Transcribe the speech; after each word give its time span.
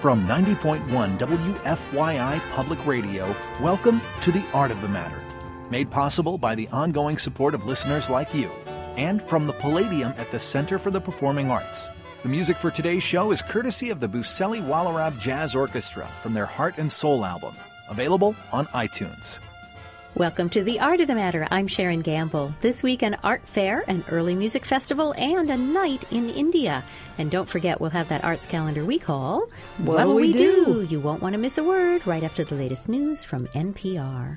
From 0.00 0.26
90.1 0.26 1.18
WFYI 1.18 2.50
Public 2.52 2.86
Radio, 2.86 3.36
welcome 3.60 4.00
to 4.22 4.32
The 4.32 4.42
Art 4.54 4.70
of 4.70 4.80
the 4.80 4.88
Matter. 4.88 5.22
Made 5.68 5.90
possible 5.90 6.38
by 6.38 6.54
the 6.54 6.68
ongoing 6.68 7.18
support 7.18 7.54
of 7.54 7.66
listeners 7.66 8.08
like 8.08 8.34
you, 8.34 8.48
and 8.96 9.22
from 9.24 9.46
the 9.46 9.52
Palladium 9.52 10.14
at 10.16 10.30
the 10.30 10.40
Center 10.40 10.78
for 10.78 10.90
the 10.90 11.02
Performing 11.02 11.50
Arts. 11.50 11.86
The 12.22 12.30
music 12.30 12.56
for 12.56 12.70
today's 12.70 13.02
show 13.02 13.30
is 13.30 13.42
courtesy 13.42 13.90
of 13.90 14.00
the 14.00 14.08
Buselli 14.08 14.62
Wallarab 14.62 15.20
Jazz 15.20 15.54
Orchestra 15.54 16.06
from 16.22 16.32
their 16.32 16.46
Heart 16.46 16.78
and 16.78 16.90
Soul 16.90 17.22
album, 17.22 17.54
available 17.90 18.34
on 18.52 18.68
iTunes. 18.68 19.38
Welcome 20.20 20.50
to 20.50 20.62
The 20.62 20.80
Art 20.80 21.00
of 21.00 21.06
the 21.06 21.14
Matter. 21.14 21.48
I'm 21.50 21.66
Sharon 21.66 22.02
Gamble. 22.02 22.54
This 22.60 22.82
week, 22.82 23.00
an 23.00 23.16
art 23.24 23.48
fair, 23.48 23.84
an 23.86 24.04
early 24.10 24.34
music 24.34 24.66
festival, 24.66 25.14
and 25.16 25.48
a 25.48 25.56
night 25.56 26.04
in 26.12 26.28
India. 26.28 26.84
And 27.16 27.30
don't 27.30 27.48
forget, 27.48 27.80
we'll 27.80 27.88
have 27.88 28.10
that 28.10 28.22
arts 28.22 28.46
calendar 28.46 28.84
we 28.84 28.98
call 28.98 29.48
What'll 29.78 30.16
We 30.16 30.34
Do? 30.34 30.86
You 30.90 31.00
won't 31.00 31.22
want 31.22 31.32
to 31.32 31.38
miss 31.38 31.56
a 31.56 31.64
word 31.64 32.06
right 32.06 32.22
after 32.22 32.44
the 32.44 32.54
latest 32.54 32.86
news 32.86 33.24
from 33.24 33.46
NPR. 33.46 34.36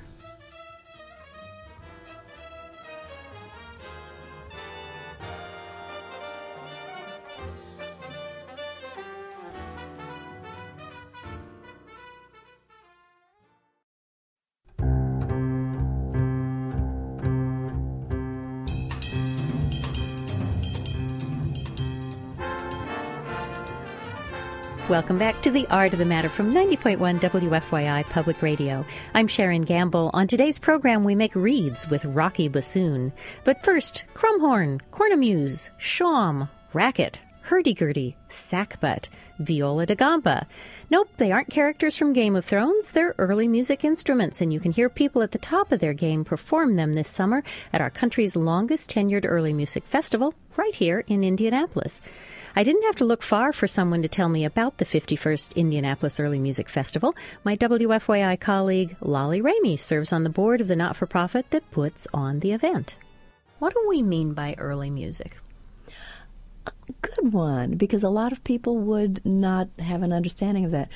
Welcome 24.94 25.18
back 25.18 25.42
to 25.42 25.50
The 25.50 25.66
Art 25.70 25.92
of 25.92 25.98
the 25.98 26.04
Matter 26.04 26.28
from 26.28 26.52
90.1 26.52 27.18
WFYI 27.18 28.08
Public 28.10 28.40
Radio. 28.42 28.86
I'm 29.12 29.26
Sharon 29.26 29.62
Gamble. 29.62 30.08
On 30.14 30.28
today's 30.28 30.56
program, 30.56 31.02
we 31.02 31.16
make 31.16 31.34
reeds 31.34 31.90
with 31.90 32.04
Rocky 32.04 32.46
Bassoon. 32.46 33.12
But 33.42 33.64
first, 33.64 34.04
Crumhorn, 34.14 34.80
Cornemuse, 34.92 35.70
Shawm, 35.80 36.48
Racket, 36.72 37.18
Hurdy-gurdy, 37.44 38.16
Sackbut, 38.30 39.10
Viola 39.38 39.84
da 39.84 39.94
Gamba. 39.94 40.46
Nope, 40.88 41.10
they 41.18 41.30
aren't 41.30 41.50
characters 41.50 41.94
from 41.94 42.14
Game 42.14 42.36
of 42.36 42.44
Thrones. 42.46 42.92
They're 42.92 43.14
early 43.18 43.48
music 43.48 43.84
instruments, 43.84 44.40
and 44.40 44.50
you 44.50 44.58
can 44.58 44.72
hear 44.72 44.88
people 44.88 45.20
at 45.20 45.32
the 45.32 45.38
top 45.38 45.70
of 45.70 45.78
their 45.78 45.92
game 45.92 46.24
perform 46.24 46.74
them 46.74 46.94
this 46.94 47.08
summer 47.08 47.42
at 47.70 47.82
our 47.82 47.90
country's 47.90 48.34
longest 48.34 48.88
tenured 48.88 49.26
early 49.28 49.52
music 49.52 49.84
festival, 49.84 50.34
right 50.56 50.74
here 50.74 51.04
in 51.06 51.22
Indianapolis. 51.22 52.00
I 52.56 52.64
didn't 52.64 52.84
have 52.84 52.96
to 52.96 53.04
look 53.04 53.22
far 53.22 53.52
for 53.52 53.66
someone 53.66 54.00
to 54.00 54.08
tell 54.08 54.30
me 54.30 54.46
about 54.46 54.78
the 54.78 54.86
51st 54.86 55.54
Indianapolis 55.54 56.18
Early 56.18 56.38
Music 56.38 56.70
Festival. 56.70 57.14
My 57.44 57.56
WFYI 57.56 58.40
colleague, 58.40 58.96
Lolly 59.02 59.42
Ramey, 59.42 59.78
serves 59.78 60.14
on 60.14 60.24
the 60.24 60.30
board 60.30 60.62
of 60.62 60.68
the 60.68 60.76
not 60.76 60.96
for 60.96 61.06
profit 61.06 61.50
that 61.50 61.70
puts 61.70 62.08
on 62.14 62.40
the 62.40 62.52
event. 62.52 62.96
What 63.58 63.74
do 63.74 63.84
we 63.86 64.00
mean 64.00 64.32
by 64.32 64.54
early 64.56 64.88
music? 64.88 65.36
A 66.66 66.72
good 67.02 67.32
one, 67.32 67.72
because 67.72 68.02
a 68.02 68.10
lot 68.10 68.32
of 68.32 68.44
people 68.44 68.78
would 68.78 69.24
not 69.24 69.68
have 69.78 70.02
an 70.02 70.12
understanding 70.12 70.64
of 70.64 70.70
that. 70.72 70.88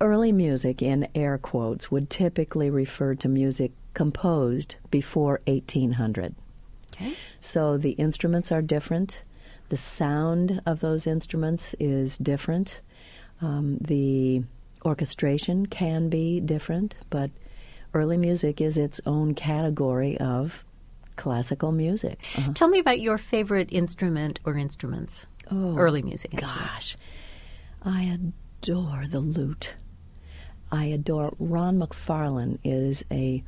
Early 0.00 0.32
music, 0.32 0.82
in 0.82 1.08
air 1.14 1.38
quotes, 1.38 1.90
would 1.90 2.10
typically 2.10 2.68
refer 2.68 3.14
to 3.16 3.28
music 3.28 3.72
composed 3.94 4.76
before 4.90 5.40
1800. 5.46 6.34
Okay. 6.92 7.14
So 7.40 7.76
the 7.76 7.92
instruments 7.92 8.52
are 8.52 8.62
different. 8.62 9.22
The 9.68 9.76
sound 9.76 10.60
of 10.66 10.80
those 10.80 11.06
instruments 11.06 11.74
is 11.80 12.18
different. 12.18 12.80
Um, 13.40 13.78
the 13.80 14.44
orchestration 14.84 15.66
can 15.66 16.08
be 16.08 16.40
different, 16.40 16.94
but 17.10 17.30
early 17.94 18.16
music 18.16 18.60
is 18.60 18.76
its 18.76 19.00
own 19.06 19.34
category 19.34 20.18
of 20.18 20.64
classical 21.16 21.72
music. 21.72 22.18
Uh-huh. 22.36 22.52
Tell 22.54 22.68
me 22.68 22.78
about 22.78 23.00
your 23.00 23.18
favorite 23.18 23.68
instrument 23.72 24.40
or 24.44 24.56
instruments. 24.56 25.26
Oh, 25.50 25.76
early 25.76 26.02
music. 26.02 26.32
Gosh, 26.36 26.96
I 27.82 28.02
adore 28.02 29.06
the 29.08 29.20
lute. 29.20 29.74
I 30.72 30.86
adore 30.86 31.34
Ronn 31.40 31.78
McFarlane 31.78 32.58
is 32.64 33.04
a 33.10 33.44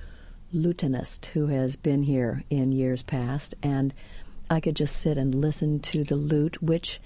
lutenist 0.54 1.26
who 1.26 1.46
has 1.48 1.76
been 1.76 2.02
here 2.02 2.44
in 2.50 2.70
years 2.70 3.02
past 3.02 3.54
and 3.62 3.92
I 4.48 4.60
could 4.60 4.76
just 4.76 4.96
sit 4.96 5.18
and 5.18 5.34
listen 5.34 5.80
to 5.80 6.04
the 6.04 6.14
lute, 6.14 6.62
which 6.62 7.00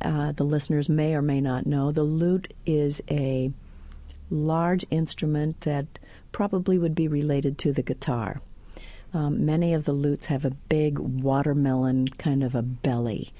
uh, 0.00 0.32
the 0.32 0.44
listeners 0.44 0.88
may 0.88 1.14
or 1.14 1.22
may 1.22 1.40
not 1.40 1.66
know. 1.66 1.90
The 1.90 2.04
lute 2.04 2.54
is 2.64 3.02
a 3.10 3.50
large 4.30 4.84
instrument 4.90 5.62
that 5.62 5.86
probably 6.32 6.78
would 6.78 6.94
be 6.94 7.08
related 7.08 7.58
to 7.58 7.72
the 7.72 7.82
guitar. 7.82 8.40
Um, 9.16 9.46
many 9.46 9.72
of 9.72 9.86
the 9.86 9.94
lutes 9.94 10.26
have 10.26 10.44
a 10.44 10.50
big 10.50 10.98
watermelon 10.98 12.08
kind 12.08 12.44
of 12.44 12.54
a 12.54 12.60
belly, 12.60 13.32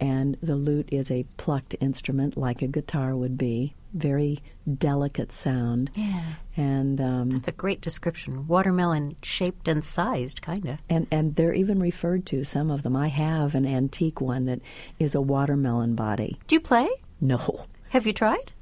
and 0.00 0.38
the 0.42 0.56
lute 0.56 0.88
is 0.90 1.10
a 1.10 1.26
plucked 1.36 1.76
instrument 1.80 2.38
like 2.38 2.62
a 2.62 2.66
guitar 2.66 3.14
would 3.14 3.36
be 3.36 3.74
very 3.92 4.42
delicate 4.78 5.30
sound. 5.30 5.90
Yeah. 5.94 6.22
And 6.56 6.98
um, 6.98 7.28
that's 7.28 7.48
a 7.48 7.52
great 7.52 7.82
description. 7.82 8.46
Watermelon 8.46 9.16
shaped 9.22 9.68
and 9.68 9.84
sized, 9.84 10.40
kind 10.40 10.64
of. 10.66 10.78
And 10.88 11.06
and 11.10 11.36
they're 11.36 11.52
even 11.52 11.78
referred 11.78 12.24
to 12.26 12.42
some 12.44 12.70
of 12.70 12.82
them. 12.82 12.96
I 12.96 13.08
have 13.08 13.54
an 13.54 13.66
antique 13.66 14.22
one 14.22 14.46
that 14.46 14.62
is 14.98 15.14
a 15.14 15.20
watermelon 15.20 15.94
body. 15.94 16.38
Do 16.46 16.54
you 16.54 16.60
play? 16.60 16.88
No. 17.20 17.66
Have 17.90 18.06
you 18.06 18.14
tried? 18.14 18.52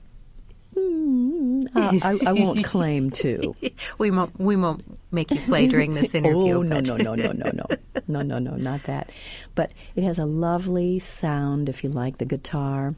Mm, 0.75 1.69
uh, 1.75 1.99
I, 2.03 2.19
I, 2.27 2.33
won't 2.33 2.63
claim 2.65 3.11
to. 3.13 3.55
we 3.99 4.11
won't. 4.11 4.39
We 4.39 4.57
won't 4.57 4.83
make 5.17 5.33
you 5.33 5.41
play 5.41 5.67
during 5.67 5.95
this 5.95 6.15
oh, 6.15 6.19
interview. 6.19 6.59
oh, 6.59 6.63
no, 6.63 6.79
no, 6.79 6.97
no, 6.97 7.15
no, 7.17 7.33
no, 7.33 7.51
no. 7.53 7.67
No, 8.07 8.23
no, 8.23 8.39
no, 8.39 8.55
not 8.55 8.85
that. 8.85 9.11
But 9.57 9.73
it 9.97 10.05
has 10.05 10.21
a 10.21 10.27
lovely 10.27 11.01
sound, 11.01 11.69
if 11.69 11.83
you 11.83 11.91
like, 11.91 12.19
the 12.19 12.25
guitar 12.25 12.95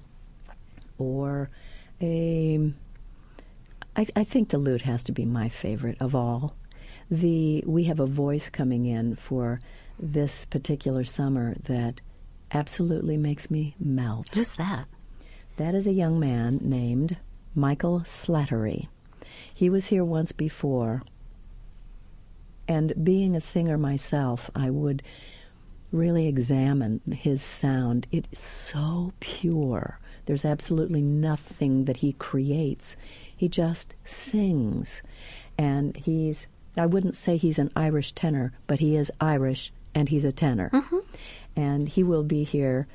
or 0.99 1.49
a. 2.03 2.73
I, 3.97 4.07
I 4.15 4.25
think 4.25 4.51
the 4.51 4.59
lute 4.59 4.83
has 4.83 5.03
to 5.05 5.13
be 5.13 5.25
my 5.25 5.49
favorite 5.49 5.97
of 6.01 6.15
all. 6.15 6.55
The 7.11 7.65
we 7.67 7.85
have 7.85 8.01
a 8.01 8.07
voice 8.07 8.51
coming 8.51 8.85
in 8.85 9.17
for 9.17 9.61
this 9.99 10.45
particular 10.45 11.05
summer 11.05 11.57
that 11.65 12.01
absolutely 12.53 13.17
makes 13.17 13.51
me 13.51 13.75
melt. 13.81 14.31
Just 14.31 14.59
that? 14.59 14.87
That 15.57 15.75
is 15.75 15.87
a 15.87 15.93
young 15.93 16.21
man 16.21 16.61
named 16.63 17.17
Michael 17.55 18.01
Slattery. 18.01 18.89
He 19.53 19.71
was 19.71 19.87
here 19.87 20.05
once 20.05 20.33
before 20.33 21.03
and 22.69 22.93
being 23.03 23.35
a 23.35 23.41
singer 23.41 23.79
myself, 23.79 24.51
I 24.55 24.71
would 24.71 25.03
really 25.91 26.29
examine 26.29 27.01
his 27.11 27.43
sound. 27.43 28.07
It 28.13 28.27
is 28.31 28.39
so 28.39 29.13
pure. 29.21 29.99
There's 30.27 30.45
absolutely 30.45 31.01
nothing 31.01 31.87
that 31.87 31.97
he 31.97 32.13
creates. 32.13 32.97
He 33.35 33.49
just 33.49 33.95
sings. 34.05 35.03
And 35.57 35.97
he's, 35.97 36.47
I 36.77 36.85
wouldn't 36.87 37.17
say 37.17 37.39
he's 37.39 37.59
an 37.59 37.73
Irish 37.75 38.13
tenor, 38.13 38.53
but 38.67 38.81
he 38.81 38.97
is 38.97 39.11
Irish 39.21 39.73
and 39.95 40.09
he's 40.11 40.25
a 40.25 40.33
tenor. 40.33 40.71
Mm-hmm. 40.73 40.99
And 41.57 41.89
he 41.89 42.03
will 42.03 42.23
be 42.23 42.45
here 42.45 42.87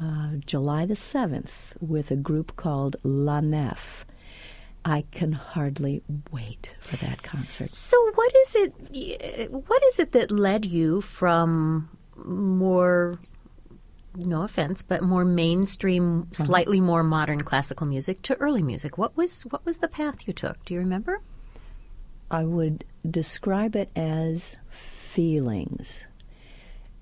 uh, 0.00 0.32
July 0.44 0.84
the 0.84 0.94
7th 0.94 1.50
with 1.80 2.10
a 2.10 2.16
group 2.16 2.56
called 2.56 2.96
La 3.02 3.40
Nef. 3.40 4.04
I 4.84 5.04
can 5.12 5.32
hardly 5.32 6.02
wait 6.32 6.74
for 6.80 6.96
that 6.96 7.22
concert. 7.22 7.70
So, 7.70 7.96
what 8.14 8.32
is 8.34 8.56
it? 8.56 9.50
What 9.50 9.82
is 9.84 10.00
it 10.00 10.12
that 10.12 10.30
led 10.30 10.64
you 10.64 11.00
from 11.00 11.88
more 12.16 13.18
no 14.16 14.42
offense, 14.42 14.82
but 14.82 15.02
more 15.02 15.24
mainstream, 15.24 16.22
uh-huh. 16.22 16.44
slightly 16.44 16.80
more 16.80 17.02
modern 17.02 17.42
classical 17.42 17.86
music 17.86 18.22
to 18.22 18.34
early 18.36 18.62
music. 18.62 18.98
What 18.98 19.16
was 19.16 19.42
what 19.42 19.64
was 19.64 19.78
the 19.78 19.88
path 19.88 20.26
you 20.26 20.32
took? 20.32 20.64
Do 20.64 20.74
you 20.74 20.80
remember? 20.80 21.20
I 22.30 22.44
would 22.44 22.84
describe 23.08 23.76
it 23.76 23.90
as 23.94 24.56
feelings. 24.70 26.06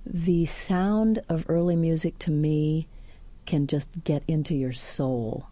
The 0.04 0.46
sound 0.46 1.22
of 1.28 1.44
early 1.48 1.76
music 1.76 2.18
to 2.20 2.30
me 2.30 2.88
can 3.46 3.66
just 3.66 3.90
get 4.02 4.22
into 4.26 4.54
your 4.54 4.72
soul. 4.72 5.46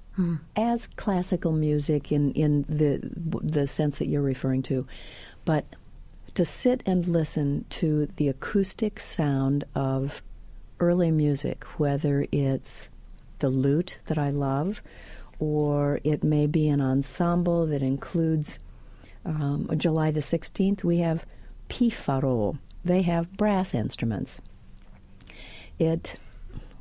As 0.56 0.87
classical 0.88 1.53
music 1.53 2.11
in, 2.11 2.32
in 2.32 2.65
the 2.69 3.00
the 3.41 3.67
sense 3.67 3.99
that 3.99 4.09
you're 4.09 4.23
referring 4.23 4.62
to. 4.65 4.87
But 5.44 5.65
to 6.35 6.44
sit 6.44 6.82
and 6.87 7.06
listen 7.06 7.65
to 7.70 8.06
the 8.17 8.29
acoustic 8.29 9.00
sound 9.00 9.65
of 9.75 10.23
early 10.81 11.11
music, 11.11 11.65
whether 11.79 12.26
it's 12.32 12.88
the 13.38 13.49
lute 13.49 14.00
that 14.06 14.19
I 14.19 14.31
love, 14.31 14.82
or 15.38 16.00
it 16.05 16.25
may 16.25 16.47
be 16.47 16.69
an 16.69 16.81
ensemble 16.81 17.67
that 17.67 17.82
includes 17.82 18.59
um, 19.25 19.70
July 19.76 20.11
the 20.11 20.20
16th, 20.20 20.85
we 20.85 20.99
have 20.99 21.25
Piffaro. 21.69 22.59
They 22.85 23.03
have 23.03 23.37
brass 23.37 23.75
instruments. 23.75 24.41
It, 25.79 26.17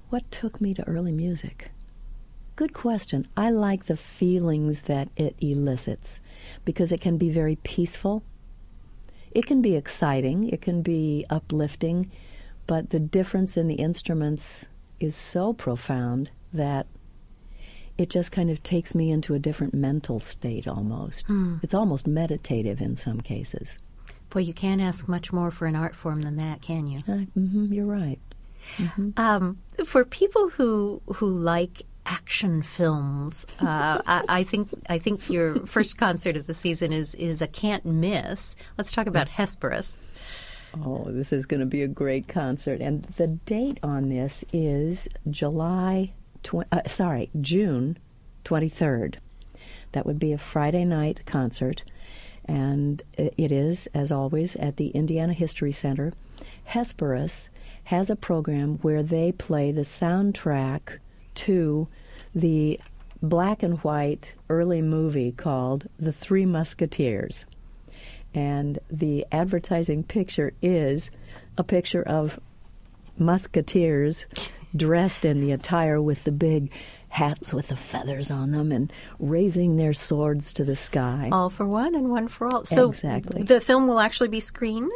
what 0.10 0.30
took 0.32 0.62
me 0.62 0.74
to 0.74 0.88
early 0.88 1.12
music? 1.12 1.72
Good 2.58 2.74
question. 2.74 3.28
I 3.38 3.52
like 3.52 3.86
the 3.86 3.96
feelings 3.96 4.82
that 4.84 5.10
it 5.16 5.36
elicits 5.40 6.22
because 6.66 6.92
it 6.92 7.00
can 7.00 7.20
be 7.20 7.30
very 7.30 7.58
peaceful. 7.58 8.24
It 9.30 9.46
can 9.46 9.62
be 9.62 9.76
exciting, 9.76 10.50
it 10.50 10.60
can 10.64 10.82
be 10.82 11.24
uplifting, 11.30 12.10
but 12.66 12.90
the 12.90 13.00
difference 13.00 13.58
in 13.58 13.68
the 13.68 13.76
instruments 13.76 14.66
is 15.00 15.16
so 15.16 15.54
profound 15.54 16.32
that 16.52 16.88
it 17.96 18.10
just 18.10 18.32
kind 18.32 18.50
of 18.50 18.64
takes 18.64 18.96
me 18.96 19.12
into 19.12 19.36
a 19.36 19.40
different 19.40 19.76
mental 19.76 20.20
state 20.20 20.68
almost. 20.68 21.28
Hmm. 21.28 21.58
It's 21.62 21.76
almost 21.76 22.08
meditative 22.08 22.82
in 22.82 22.96
some 22.96 23.22
cases. 23.22 23.78
Boy, 24.32 24.40
you 24.40 24.56
can't 24.56 24.82
ask 24.82 25.08
much 25.08 25.32
more 25.32 25.52
for 25.52 25.68
an 25.68 25.76
art 25.76 25.96
form 25.96 26.22
than 26.22 26.38
that, 26.38 26.64
can 26.64 26.88
you? 26.88 27.04
Uh, 27.08 27.18
hmm 27.36 27.72
you're 27.72 27.86
right. 27.86 28.20
Um, 29.16 29.60
for 29.86 30.04
people 30.04 30.50
who 30.50 31.02
who 31.06 31.30
like 31.30 31.84
action 32.08 32.64
films, 32.64 33.46
uh, 33.60 34.02
I, 34.06 34.24
I 34.28 34.44
think 34.44 34.70
I 34.90 34.98
think 34.98 35.30
your 35.30 35.66
first 35.68 35.98
concert 35.98 36.36
of 36.36 36.48
the 36.48 36.54
season 36.54 36.92
is 36.92 37.14
is 37.16 37.42
a 37.42 37.48
can't 37.48 37.86
miss. 37.86 38.56
Let's 38.78 38.92
talk 38.92 39.08
about 39.08 39.30
Hesperus. 39.30 39.98
Oh, 40.74 41.06
this 41.08 41.32
is 41.32 41.46
going 41.46 41.60
to 41.60 41.66
be 41.66 41.82
a 41.82 41.88
great 41.88 42.28
concert. 42.28 42.82
And 42.82 43.04
the 43.18 43.28
date 43.28 43.80
on 43.84 44.10
this 44.10 44.44
is 44.52 45.08
July, 45.30 46.14
tw- 46.44 46.68
uh, 46.72 46.82
sorry, 46.88 47.30
June 47.42 47.98
23rd. 48.46 49.16
That 49.94 50.06
would 50.06 50.20
be 50.20 50.34
a 50.34 50.38
Friday 50.38 50.86
night 50.86 51.22
concert. 51.26 51.84
And 52.46 53.02
it 53.18 53.52
is, 53.52 53.88
as 53.94 54.12
always, 54.12 54.56
at 54.58 54.78
the 54.78 54.90
Indiana 54.90 55.34
History 55.34 55.72
Center. 55.72 56.14
Hesperus 56.66 57.50
has 57.86 58.10
a 58.10 58.16
program 58.16 58.78
where 58.82 59.04
they 59.04 59.32
play 59.32 59.72
the 59.72 59.82
soundtrack 59.82 61.00
to 61.38 61.88
the 62.36 62.80
black 63.22 63.64
and 63.64 63.80
white 63.80 64.36
early 64.50 64.82
movie 64.82 65.32
called 65.32 65.88
The 65.98 66.12
Three 66.12 66.46
Musketeers 66.46 67.46
and 68.34 68.78
the 68.90 69.26
advertising 69.32 70.04
picture 70.04 70.54
is 70.62 71.10
a 71.58 71.64
picture 71.64 72.04
of 72.04 72.40
musketeers 73.18 74.28
dressed 74.76 75.26
in 75.26 75.42
the 75.42 75.52
attire 75.52 76.00
with 76.00 76.24
the 76.24 76.32
big 76.32 76.72
hats 77.10 77.54
with 77.54 77.70
the 77.70 77.76
feathers 77.76 78.30
on 78.30 78.52
them 78.52 78.72
and 78.72 78.92
raising 79.18 79.78
their 79.78 79.94
swords 79.94 80.54
to 80.54 80.64
the 80.64 80.76
sky. 80.76 81.30
All 81.32 81.50
for 81.50 81.66
one 81.66 81.96
and 81.96 82.12
one 82.12 82.28
for 82.28 82.48
all. 82.48 82.66
So 82.66 82.90
Exactly. 82.90 83.44
the 83.44 83.62
film 83.62 83.88
will 83.88 84.00
actually 84.00 84.28
be 84.28 84.40
screened. 84.42 84.92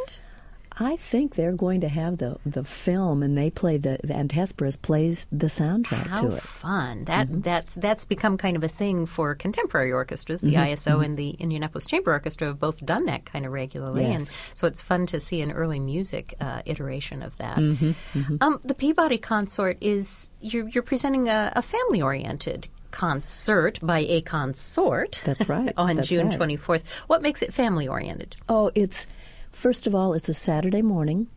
I 0.82 0.96
think 0.96 1.36
they're 1.36 1.54
going 1.54 1.82
to 1.82 1.90
have 1.90 2.18
the 2.18 2.38
the 2.46 2.64
film, 2.64 3.24
and 3.24 3.38
they 3.38 3.50
play 3.50 3.78
the 3.78 4.00
and 4.10 4.32
Hesperus 4.32 4.76
plays 4.76 5.28
the 5.32 5.48
soundtrack 5.48 6.08
How 6.08 6.22
to 6.22 6.28
it. 6.28 6.34
How 6.34 6.40
fun! 6.40 7.06
That 7.06 7.28
mm-hmm. 7.28 7.42
that's 7.42 7.76
that's 7.76 8.06
become 8.06 8.38
kind 8.38 8.58
of 8.58 8.64
a 8.64 8.68
thing 8.68 9.06
for 9.06 9.36
contemporary 9.36 9.92
orchestras. 9.92 10.42
The 10.42 10.54
mm-hmm. 10.54 10.74
ISO 10.74 10.94
mm-hmm. 10.94 11.04
and 11.04 11.18
the 11.18 11.30
Indianapolis 11.32 11.86
Chamber 11.86 12.12
Orchestra 12.12 12.48
have 12.48 12.60
both 12.60 12.86
done 12.86 13.06
that 13.06 13.26
kind 13.26 13.46
of 13.46 13.52
regularly, 13.52 14.04
Yes. 14.04 14.20
and 14.20 14.30
so 14.56 14.68
it's 14.68 14.82
fun 14.82 15.06
to 15.08 15.20
see 15.20 15.42
an 15.42 15.52
early 15.52 15.80
music 15.80 16.36
uh, 16.40 16.62
iteration 16.66 17.22
of 17.22 17.38
that. 17.38 17.58
Um, 17.58 18.60
the 18.64 18.76
Peabody 18.76 19.18
Consort 19.18 19.78
is 19.82 20.30
you're, 20.40 20.68
you're 20.70 20.84
presenting 20.84 21.28
a, 21.28 21.52
a 21.56 21.62
family 21.62 22.02
oriented 22.02 22.68
concert 22.92 23.80
by 23.82 24.00
a 24.00 24.22
consort. 24.22 25.22
That's 25.26 25.48
right. 25.48 25.74
on 25.78 25.98
That's 25.98 26.08
June 26.08 26.28
right. 26.28 26.38
twenty 26.38 26.58
fourth. 26.58 26.90
What 27.08 27.22
makes 27.22 27.42
it 27.42 27.54
family 27.54 27.88
oriented? 27.88 28.36
Oh, 28.50 28.72
it's 28.76 29.06
first 29.52 29.88
of 29.88 29.96
all, 29.96 30.14
it's 30.14 30.30
a 30.30 30.34
Saturday 30.34 30.82
morning. 30.82 31.28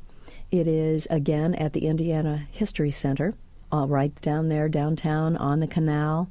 It 0.50 0.66
is 0.66 1.06
again 1.10 1.54
at 1.54 1.72
the 1.72 1.86
Indiana 1.86 2.46
History 2.50 2.90
Center, 2.90 3.34
uh, 3.72 3.86
right 3.88 4.18
down 4.22 4.48
there 4.48 4.68
downtown 4.68 5.36
on 5.36 5.60
the 5.60 5.66
canal, 5.66 6.30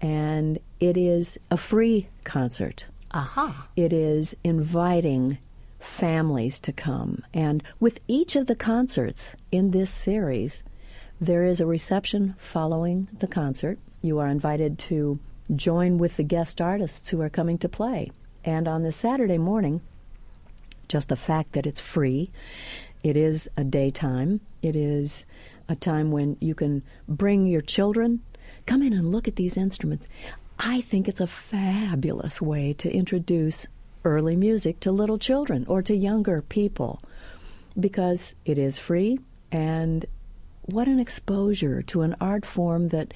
and 0.00 0.58
it 0.80 0.96
is 0.96 1.38
a 1.50 1.56
free 1.56 2.08
concert. 2.24 2.86
Aha! 3.12 3.68
It 3.76 3.92
is 3.92 4.36
inviting 4.44 5.38
families 5.78 6.60
to 6.60 6.72
come, 6.72 7.24
and 7.32 7.62
with 7.78 8.00
each 8.08 8.36
of 8.36 8.46
the 8.46 8.56
concerts 8.56 9.36
in 9.52 9.70
this 9.70 9.90
series, 9.90 10.62
there 11.20 11.44
is 11.44 11.60
a 11.60 11.66
reception 11.66 12.34
following 12.38 13.08
the 13.18 13.26
concert. 13.26 13.78
You 14.02 14.18
are 14.18 14.28
invited 14.28 14.78
to 14.80 15.18
join 15.54 15.98
with 15.98 16.16
the 16.16 16.22
guest 16.22 16.60
artists 16.60 17.08
who 17.08 17.20
are 17.20 17.30
coming 17.30 17.58
to 17.58 17.68
play. 17.68 18.10
And 18.44 18.66
on 18.66 18.82
the 18.82 18.92
Saturday 18.92 19.36
morning, 19.36 19.82
just 20.90 21.08
the 21.08 21.16
fact 21.16 21.52
that 21.52 21.66
it's 21.66 21.80
free, 21.80 22.30
it 23.04 23.16
is 23.16 23.48
a 23.56 23.62
daytime, 23.62 24.40
it 24.60 24.74
is 24.74 25.24
a 25.68 25.76
time 25.76 26.10
when 26.10 26.36
you 26.40 26.54
can 26.54 26.82
bring 27.08 27.46
your 27.46 27.60
children, 27.60 28.20
come 28.66 28.82
in 28.82 28.92
and 28.92 29.12
look 29.12 29.28
at 29.28 29.36
these 29.36 29.56
instruments. 29.56 30.08
I 30.58 30.80
think 30.80 31.08
it's 31.08 31.20
a 31.20 31.28
fabulous 31.28 32.42
way 32.42 32.72
to 32.74 32.92
introduce 32.92 33.68
early 34.04 34.34
music 34.34 34.80
to 34.80 34.90
little 34.90 35.18
children 35.18 35.64
or 35.68 35.80
to 35.82 35.94
younger 35.94 36.42
people 36.42 37.00
because 37.78 38.34
it 38.44 38.58
is 38.58 38.78
free 38.78 39.20
and 39.52 40.06
what 40.62 40.88
an 40.88 40.98
exposure 40.98 41.82
to 41.82 42.02
an 42.02 42.16
art 42.20 42.44
form 42.44 42.88
that 42.88 43.14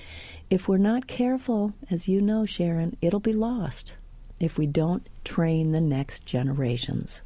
if 0.48 0.68
we're 0.68 0.76
not 0.76 1.06
careful 1.06 1.72
as 1.90 2.08
you 2.08 2.20
know 2.20 2.44
Sharon 2.44 2.96
it'll 3.00 3.20
be 3.20 3.32
lost 3.32 3.94
if 4.40 4.58
we 4.58 4.66
don't 4.66 5.06
train 5.24 5.72
the 5.72 5.80
next 5.80 6.26
generations 6.26 7.22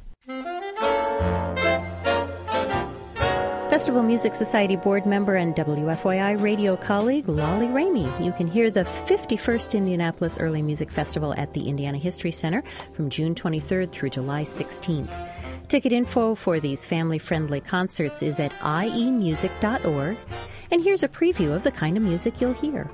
Festival 3.69 4.03
Music 4.03 4.35
Society 4.35 4.75
board 4.75 5.05
member 5.05 5.35
and 5.35 5.55
WFYI 5.55 6.41
radio 6.41 6.75
colleague 6.75 7.29
Lolly 7.29 7.67
Ramey. 7.67 8.09
You 8.23 8.33
can 8.33 8.45
hear 8.45 8.69
the 8.69 8.83
51st 8.83 9.73
Indianapolis 9.73 10.37
Early 10.37 10.61
Music 10.61 10.91
Festival 10.91 11.33
at 11.37 11.51
the 11.53 11.69
Indiana 11.69 11.97
History 11.97 12.31
Center 12.31 12.61
from 12.93 13.09
June 13.09 13.35
23rd 13.35 13.91
through 13.91 14.09
July 14.09 14.43
16th. 14.43 15.25
Ticket 15.69 15.93
info 15.93 16.35
for 16.35 16.59
these 16.59 16.85
family 16.85 17.19
friendly 17.19 17.61
concerts 17.61 18.21
is 18.21 18.39
at 18.39 18.51
iemusic.org. 18.59 20.17
And 20.71 20.83
here's 20.83 21.03
a 21.03 21.07
preview 21.07 21.55
of 21.55 21.63
the 21.63 21.71
kind 21.71 21.95
of 21.95 22.03
music 22.03 22.41
you'll 22.41 22.53
hear. 22.53 22.91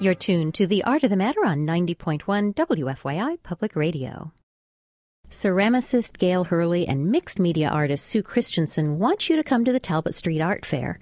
You're 0.00 0.14
tuned 0.14 0.54
to 0.54 0.66
The 0.68 0.84
Art 0.84 1.02
of 1.02 1.10
the 1.10 1.16
Matter 1.16 1.44
on 1.44 1.66
90.1 1.66 2.54
WFYI 2.54 3.42
Public 3.42 3.74
Radio. 3.74 4.32
Ceramicist 5.28 6.18
Gail 6.18 6.44
Hurley 6.44 6.86
and 6.86 7.10
mixed 7.10 7.40
media 7.40 7.68
artist 7.68 8.06
Sue 8.06 8.22
Christensen 8.22 9.00
want 9.00 9.28
you 9.28 9.34
to 9.34 9.42
come 9.42 9.64
to 9.64 9.72
the 9.72 9.80
Talbot 9.80 10.14
Street 10.14 10.40
Art 10.40 10.64
Fair. 10.64 11.00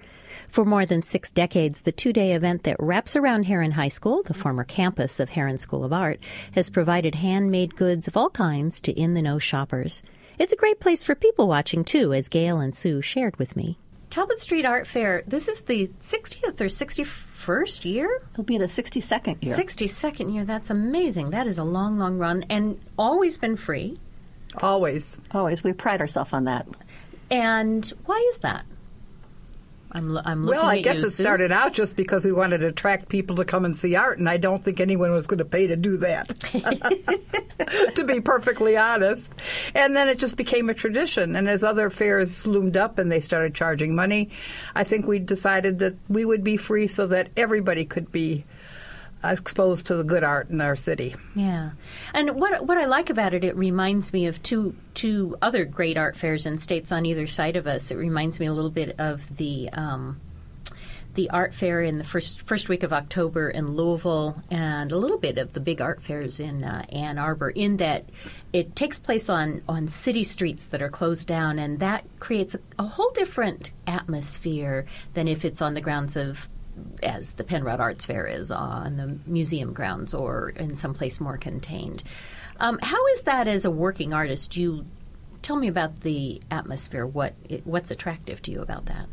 For 0.49 0.65
more 0.65 0.87
than 0.87 1.03
six 1.03 1.31
decades, 1.31 1.83
the 1.83 1.91
two 1.91 2.11
day 2.11 2.31
event 2.31 2.63
that 2.63 2.77
wraps 2.79 3.15
around 3.15 3.43
Herron 3.43 3.73
High 3.73 3.89
School, 3.89 4.23
the 4.23 4.33
former 4.33 4.63
campus 4.63 5.19
of 5.19 5.29
Herron 5.29 5.59
School 5.59 5.83
of 5.83 5.93
Art, 5.93 6.19
has 6.53 6.71
provided 6.71 7.13
handmade 7.13 7.75
goods 7.75 8.07
of 8.07 8.17
all 8.17 8.31
kinds 8.31 8.81
to 8.81 8.91
in 8.93 9.11
the 9.11 9.21
know 9.21 9.37
shoppers. 9.37 10.01
It's 10.39 10.53
a 10.53 10.57
great 10.57 10.79
place 10.79 11.03
for 11.03 11.13
people 11.13 11.47
watching, 11.47 11.83
too, 11.83 12.13
as 12.13 12.29
Gail 12.29 12.59
and 12.59 12.75
Sue 12.75 13.01
shared 13.01 13.37
with 13.37 13.55
me. 13.55 13.77
Talbot 14.09 14.39
Street 14.39 14.65
Art 14.65 14.87
Fair, 14.87 15.21
this 15.27 15.47
is 15.47 15.61
the 15.61 15.87
60th 16.01 16.59
or 16.59 16.65
61st 17.47 17.85
year? 17.85 18.21
It'll 18.33 18.43
be 18.43 18.55
in 18.55 18.61
the 18.61 18.67
62nd 18.67 19.43
year. 19.43 19.55
62nd 19.55 20.33
year. 20.33 20.45
That's 20.45 20.69
amazing. 20.69 21.31
That 21.31 21.47
is 21.47 21.57
a 21.57 21.63
long, 21.63 21.97
long 21.97 22.17
run 22.17 22.43
and 22.49 22.79
always 22.97 23.37
been 23.37 23.55
free. 23.55 23.97
Always. 24.61 25.17
Always. 25.31 25.63
We 25.63 25.73
pride 25.73 26.01
ourselves 26.01 26.33
on 26.33 26.45
that. 26.45 26.67
And 27.29 27.85
why 28.05 28.25
is 28.29 28.39
that? 28.39 28.65
I'm, 29.91 30.09
lo- 30.09 30.21
I'm 30.25 30.45
looking 30.45 30.59
Well, 30.59 30.69
I 30.69 30.81
guess 30.81 31.01
you, 31.01 31.07
it 31.07 31.11
Sue. 31.11 31.23
started 31.23 31.51
out 31.51 31.73
just 31.73 31.95
because 31.95 32.25
we 32.25 32.31
wanted 32.31 32.59
to 32.59 32.67
attract 32.67 33.07
people 33.09 33.35
to 33.37 33.45
come 33.45 33.63
and 33.65 33.75
see 33.75 33.95
art, 33.95 34.19
and 34.19 34.27
I 34.29 34.37
don't 34.37 34.63
think 34.63 34.79
anyone 34.79 35.11
was 35.11 35.27
going 35.27 35.37
to 35.37 35.45
pay 35.45 35.67
to 35.67 35.75
do 35.75 35.97
that, 35.97 36.27
to 37.95 38.03
be 38.03 38.19
perfectly 38.21 38.77
honest. 38.77 39.33
And 39.75 39.95
then 39.95 40.07
it 40.07 40.19
just 40.19 40.37
became 40.37 40.69
a 40.69 40.73
tradition. 40.73 41.35
And 41.35 41.47
as 41.47 41.63
other 41.63 41.89
fairs 41.89 42.45
loomed 42.45 42.77
up 42.77 42.97
and 42.97 43.11
they 43.11 43.19
started 43.21 43.53
charging 43.55 43.95
money, 43.95 44.29
I 44.75 44.83
think 44.83 45.07
we 45.07 45.19
decided 45.19 45.79
that 45.79 45.95
we 46.09 46.25
would 46.25 46.43
be 46.43 46.57
free 46.57 46.87
so 46.87 47.07
that 47.07 47.29
everybody 47.37 47.85
could 47.85 48.11
be 48.11 48.45
exposed 49.31 49.87
to 49.87 49.95
the 49.95 50.03
good 50.03 50.23
art 50.23 50.49
in 50.49 50.61
our 50.61 50.75
city. 50.75 51.15
Yeah, 51.35 51.71
and 52.13 52.31
what 52.31 52.65
what 52.65 52.77
I 52.77 52.85
like 52.85 53.09
about 53.09 53.33
it, 53.33 53.43
it 53.43 53.55
reminds 53.55 54.13
me 54.13 54.27
of 54.27 54.41
two 54.43 54.75
two 54.93 55.37
other 55.41 55.65
great 55.65 55.97
art 55.97 56.15
fairs 56.15 56.45
in 56.45 56.57
states 56.57 56.91
on 56.91 57.05
either 57.05 57.27
side 57.27 57.55
of 57.55 57.67
us. 57.67 57.91
It 57.91 57.95
reminds 57.95 58.39
me 58.39 58.45
a 58.45 58.53
little 58.53 58.71
bit 58.71 58.99
of 58.99 59.37
the. 59.37 59.69
Um, 59.73 60.21
the 61.17 61.29
art 61.31 61.51
fair 61.51 61.81
in 61.81 61.97
the 61.97 62.03
first 62.03 62.43
first 62.43 62.69
week 62.69 62.83
of 62.83 62.93
October 62.93 63.49
in 63.49 63.71
Louisville, 63.71 64.43
and 64.51 64.91
a 64.91 64.97
little 64.97 65.17
bit 65.17 65.39
of 65.39 65.51
the 65.53 65.59
big 65.59 65.81
art 65.81 66.03
fairs 66.03 66.39
in 66.39 66.63
uh, 66.63 66.85
Ann 66.89 67.17
Arbor. 67.17 67.49
In 67.49 67.77
that, 67.77 68.05
it 68.53 68.75
takes 68.75 68.99
place 68.99 69.27
on 69.27 69.63
on 69.67 69.87
city 69.87 70.23
streets 70.23 70.67
that 70.67 70.81
are 70.83 70.89
closed 70.89 71.27
down, 71.27 71.57
and 71.57 71.79
that 71.79 72.05
creates 72.19 72.53
a, 72.53 72.59
a 72.77 72.83
whole 72.83 73.09
different 73.15 73.71
atmosphere 73.87 74.85
than 75.15 75.27
if 75.27 75.43
it's 75.43 75.59
on 75.59 75.73
the 75.73 75.81
grounds 75.81 76.15
of 76.15 76.47
as 77.03 77.33
the 77.33 77.43
Penrod 77.43 77.79
Arts 77.79 78.05
Fair 78.05 78.25
is 78.25 78.51
on 78.51 78.97
the 78.97 79.19
museum 79.29 79.73
grounds 79.73 80.13
or 80.13 80.49
in 80.49 80.75
some 80.75 80.93
place 80.93 81.19
more 81.19 81.37
contained. 81.37 82.03
Um, 82.59 82.79
how 82.81 83.05
is 83.07 83.23
that 83.23 83.47
as 83.47 83.65
a 83.65 83.71
working 83.71 84.13
artist? 84.13 84.57
You 84.57 84.85
tell 85.41 85.55
me 85.55 85.67
about 85.67 86.01
the 86.01 86.41
atmosphere. 86.51 87.05
What 87.05 87.33
what's 87.63 87.91
attractive 87.91 88.41
to 88.43 88.51
you 88.51 88.61
about 88.61 88.85
that? 88.87 89.07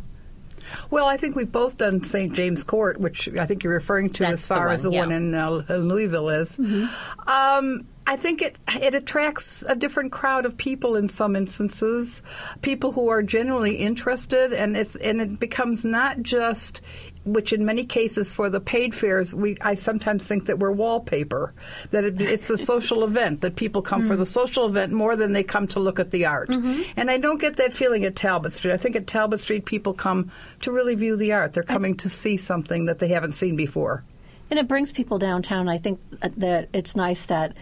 Well, 0.91 1.07
I 1.07 1.17
think 1.17 1.37
we've 1.37 1.51
both 1.51 1.77
done 1.77 2.03
St. 2.03 2.33
James 2.33 2.65
Court, 2.65 2.99
which 2.99 3.29
I 3.37 3.47
think 3.47 3.63
you're 3.63 3.75
referring 3.75 4.11
to 4.15 4.23
That's 4.25 4.33
as 4.33 4.47
far 4.47 4.69
the 4.69 4.75
as 4.75 4.83
the 4.83 4.91
one, 4.91 5.11
one 5.11 5.13
in 5.13 5.35
uh, 5.35 5.63
Louisville 5.69 6.31
is. 6.31 6.57
Mm-hmm. 6.59 7.29
Um, 7.29 7.87
I 8.07 8.17
think 8.17 8.43
it 8.43 8.57
it 8.69 8.95
attracts 8.95 9.63
a 9.63 9.75
different 9.75 10.13
crowd 10.13 10.45
of 10.45 10.57
people 10.57 10.97
in 10.97 11.09
some 11.09 11.37
instances, 11.37 12.23
people 12.61 12.93
who 12.93 13.09
are 13.09 13.23
generally 13.23 13.77
interested, 13.77 14.53
and 14.53 14.77
it's 14.77 14.97
and 14.97 15.21
it 15.21 15.39
becomes 15.39 15.85
not 15.85 16.23
just 16.23 16.83
which 17.25 17.53
in 17.53 17.65
many 17.65 17.85
cases 17.85 18.33
for 18.33 18.51
the 18.51 18.61
paid 18.61 18.95
fairs, 18.95 19.35
we 19.35 19.57
I 19.61 19.75
sometimes 19.75 20.27
think 20.27 20.47
that 20.47 20.59
we're 20.59 20.73
wallpaper, 20.73 21.55
that 21.91 22.05
it, 22.05 22.21
it's 22.21 22.51
a 22.51 22.59
social 22.59 23.05
event, 23.11 23.41
that 23.41 23.57
people 23.57 23.83
come 23.83 24.07
for 24.07 24.15
hmm. 24.15 24.21
the 24.21 24.27
social 24.27 24.67
event 24.67 24.93
more 24.93 25.17
than 25.17 25.33
they 25.33 25.43
come 25.43 25.67
to 25.69 25.81
look 25.81 25.99
at 25.99 26.11
the 26.11 26.27
art. 26.27 26.49
Mm-hmm. 26.51 26.83
And 26.97 27.11
I 27.11 27.19
don't 27.19 27.41
get 27.41 27.57
that 27.57 27.73
feeling 27.73 28.05
at 28.05 28.17
Talbot 28.17 28.53
Street. 28.53 28.73
I 28.73 28.77
think 28.77 28.97
at 28.97 29.07
Talbot 29.07 29.41
Street, 29.41 29.65
people 29.65 29.95
come 29.95 30.31
to 30.61 30.71
really 30.71 30.95
view 30.95 31.17
the 31.17 31.33
art. 31.33 31.53
They're 31.53 31.63
coming 31.63 31.95
to 31.97 32.09
see 32.09 32.37
something 32.37 32.87
that 32.87 32.99
they 32.99 33.09
haven't 33.09 33.33
seen 33.33 33.57
before. 33.57 34.03
And 34.51 34.59
it 34.59 34.69
brings 34.69 34.93
people 34.93 35.19
downtown. 35.19 35.69
I 35.69 35.79
think 35.79 36.01
uh, 36.23 36.29
that 36.37 36.69
it's 36.73 36.95
nice 36.95 37.27
that 37.27 37.57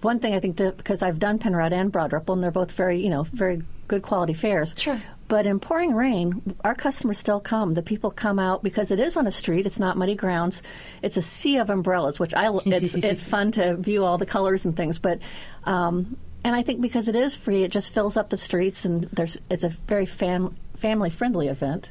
one 0.00 0.18
thing 0.18 0.34
I 0.34 0.40
think 0.40 0.56
to, 0.58 0.72
because 0.72 1.02
I've 1.02 1.18
done 1.18 1.38
Penrod 1.38 1.72
and 1.72 1.92
Broad 1.92 2.12
Ripple, 2.12 2.34
and 2.34 2.42
they're 2.42 2.50
both 2.50 2.72
very 2.72 2.98
you 2.98 3.10
know 3.10 3.24
very 3.24 3.62
good 3.88 4.02
quality 4.02 4.34
fairs. 4.34 4.74
Sure. 4.76 5.00
But 5.28 5.46
in 5.46 5.60
pouring 5.60 5.94
rain, 5.94 6.56
our 6.64 6.74
customers 6.74 7.18
still 7.18 7.38
come. 7.38 7.74
The 7.74 7.82
people 7.82 8.10
come 8.10 8.38
out 8.38 8.62
because 8.62 8.90
it 8.90 8.98
is 8.98 9.16
on 9.16 9.26
a 9.26 9.30
street. 9.30 9.66
It's 9.66 9.78
not 9.78 9.96
muddy 9.98 10.14
grounds. 10.14 10.62
It's 11.02 11.18
a 11.18 11.22
sea 11.22 11.58
of 11.58 11.68
umbrellas, 11.68 12.18
which 12.18 12.34
I 12.34 12.50
it's 12.64 12.94
it's 12.94 13.22
fun 13.22 13.52
to 13.52 13.76
view 13.76 14.04
all 14.04 14.16
the 14.16 14.26
colors 14.26 14.64
and 14.64 14.76
things. 14.76 14.98
But 14.98 15.20
um, 15.64 16.16
and 16.44 16.56
I 16.56 16.62
think 16.62 16.80
because 16.80 17.08
it 17.08 17.16
is 17.16 17.36
free, 17.36 17.62
it 17.62 17.70
just 17.70 17.92
fills 17.92 18.16
up 18.16 18.30
the 18.30 18.36
streets, 18.38 18.86
and 18.86 19.04
there's 19.12 19.36
it's 19.50 19.64
a 19.64 19.68
very 19.68 20.06
fam- 20.06 20.56
family 20.76 21.10
friendly 21.10 21.48
event. 21.48 21.90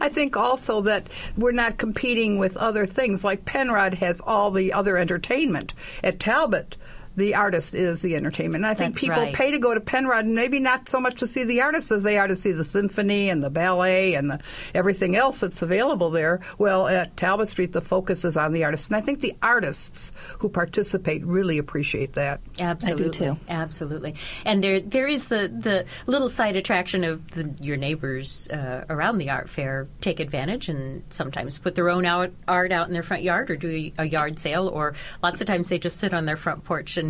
I 0.00 0.08
think 0.08 0.36
also 0.38 0.80
that 0.82 1.08
we're 1.36 1.52
not 1.52 1.76
competing 1.76 2.38
with 2.38 2.56
other 2.56 2.86
things. 2.86 3.24
Like 3.24 3.44
Penrod 3.44 3.94
has 3.94 4.20
all 4.20 4.50
the 4.50 4.72
other 4.72 4.96
entertainment. 4.96 5.74
At 6.02 6.18
Talbot, 6.18 6.76
the 7.16 7.34
artist 7.34 7.74
is 7.74 8.02
the 8.02 8.16
entertainment. 8.16 8.64
And 8.64 8.70
I 8.70 8.74
think 8.74 8.94
That's 8.94 9.04
people 9.04 9.22
right. 9.22 9.34
pay 9.34 9.50
to 9.50 9.58
go 9.58 9.74
to 9.74 9.80
Penrod, 9.80 10.24
and 10.24 10.34
maybe 10.34 10.60
not 10.60 10.88
so 10.88 11.00
much 11.00 11.20
to 11.20 11.26
see 11.26 11.44
the 11.44 11.60
artist 11.60 11.92
as 11.92 12.02
they 12.02 12.18
are 12.18 12.26
to 12.26 12.36
see 12.36 12.52
the 12.52 12.64
symphony 12.64 13.30
and 13.30 13.42
the 13.42 13.50
ballet 13.50 14.14
and 14.14 14.30
the, 14.30 14.40
everything 14.74 15.16
else 15.16 15.40
that's 15.40 15.62
available 15.62 16.10
there. 16.10 16.40
Well, 16.58 16.88
at 16.88 17.16
Talbot 17.16 17.48
Street, 17.48 17.72
the 17.72 17.80
focus 17.80 18.24
is 18.24 18.36
on 18.36 18.52
the 18.52 18.64
artist. 18.64 18.88
And 18.88 18.96
I 18.96 19.00
think 19.00 19.20
the 19.20 19.34
artists 19.42 20.12
who 20.38 20.48
participate 20.48 21.24
really 21.24 21.58
appreciate 21.58 22.14
that. 22.14 22.40
Absolutely, 22.58 23.10
too. 23.10 23.38
Absolutely, 23.48 24.14
and 24.44 24.62
there 24.62 24.80
there 24.80 25.06
is 25.06 25.28
the, 25.28 25.48
the 25.48 25.84
little 26.06 26.28
side 26.28 26.56
attraction 26.56 27.04
of 27.04 27.30
the, 27.32 27.50
your 27.60 27.76
neighbors 27.76 28.48
uh, 28.48 28.84
around 28.88 29.18
the 29.18 29.30
art 29.30 29.48
fair 29.48 29.88
take 30.00 30.20
advantage 30.20 30.68
and 30.68 31.02
sometimes 31.10 31.58
put 31.58 31.74
their 31.74 31.88
own 31.88 32.04
out, 32.06 32.32
art 32.48 32.72
out 32.72 32.86
in 32.86 32.92
their 32.92 33.02
front 33.02 33.22
yard 33.22 33.50
or 33.50 33.56
do 33.56 33.68
a, 33.68 34.02
a 34.02 34.04
yard 34.04 34.38
sale, 34.38 34.68
or 34.68 34.94
lots 35.22 35.40
of 35.40 35.46
times 35.46 35.68
they 35.68 35.78
just 35.78 35.98
sit 35.98 36.14
on 36.14 36.24
their 36.24 36.36
front 36.36 36.64
porch 36.64 36.96
and 36.96 37.03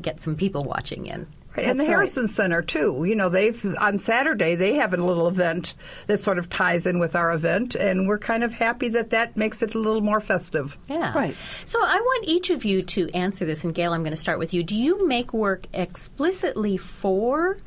get 0.00 0.20
some 0.20 0.36
people 0.36 0.64
watching 0.64 1.06
in. 1.06 1.26
Right, 1.56 1.66
and 1.66 1.78
the 1.78 1.84
That's 1.84 1.88
right. 1.88 1.94
Harrison 1.94 2.28
Center 2.28 2.62
too. 2.62 3.04
You 3.06 3.16
know, 3.16 3.28
they've 3.28 3.76
on 3.80 3.98
Saturday 3.98 4.54
they 4.54 4.74
have 4.74 4.92
a 4.92 4.96
little 4.98 5.26
event 5.28 5.74
that 6.06 6.20
sort 6.20 6.38
of 6.38 6.48
ties 6.50 6.86
in 6.86 6.98
with 6.98 7.16
our 7.16 7.32
event, 7.32 7.74
and 7.74 8.06
we're 8.06 8.18
kind 8.18 8.44
of 8.44 8.52
happy 8.52 8.88
that 8.90 9.10
that 9.10 9.36
makes 9.36 9.62
it 9.62 9.74
a 9.74 9.78
little 9.78 10.02
more 10.02 10.20
festive. 10.20 10.76
Yeah. 10.88 11.16
Right. 11.16 11.34
So 11.64 11.78
I 11.82 11.96
want 11.96 12.28
each 12.28 12.50
of 12.50 12.64
you 12.64 12.82
to 12.82 13.08
answer 13.10 13.44
this, 13.44 13.64
and 13.64 13.74
Gail, 13.74 13.92
I'm 13.92 14.02
going 14.02 14.12
to 14.12 14.16
start 14.16 14.38
with 14.38 14.52
you. 14.52 14.62
Do 14.62 14.76
you 14.76 15.06
make 15.06 15.32
work 15.32 15.66
explicitly 15.72 16.76
for 16.76 17.58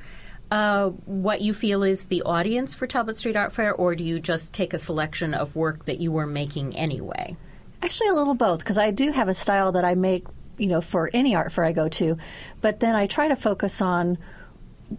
uh, 0.52 0.90
what 1.06 1.42
you 1.42 1.54
feel 1.54 1.82
is 1.82 2.06
the 2.06 2.22
audience 2.24 2.74
for 2.74 2.86
Talbot 2.86 3.16
Street 3.16 3.38
Art 3.38 3.54
Fair, 3.54 3.74
or 3.74 3.96
do 3.96 4.04
you 4.04 4.20
just 4.20 4.54
take 4.54 4.74
a 4.74 4.80
selection 4.80 5.34
of 5.34 5.56
work 5.56 5.86
that 5.86 6.00
you 6.00 6.12
were 6.12 6.28
making 6.28 6.76
anyway? 6.76 7.36
Actually, 7.82 8.10
a 8.10 8.14
little 8.14 8.36
both 8.36 8.60
because 8.60 8.78
I 8.78 8.92
do 8.92 9.12
have 9.12 9.28
a 9.28 9.34
style 9.34 9.72
that 9.72 9.86
I 9.86 9.96
make, 9.96 10.26
you 10.62 10.68
know, 10.68 10.82
for 10.82 11.10
any 11.13 11.36
art 11.36 11.51
fair 11.51 11.65
I 11.65 11.72
go 11.72 11.89
to, 11.89 12.18
but 12.62 12.80
then 12.80 12.96
I 12.96 13.08
try 13.08 13.27
to 13.27 13.36
focus 13.36 13.82
on 13.82 14.18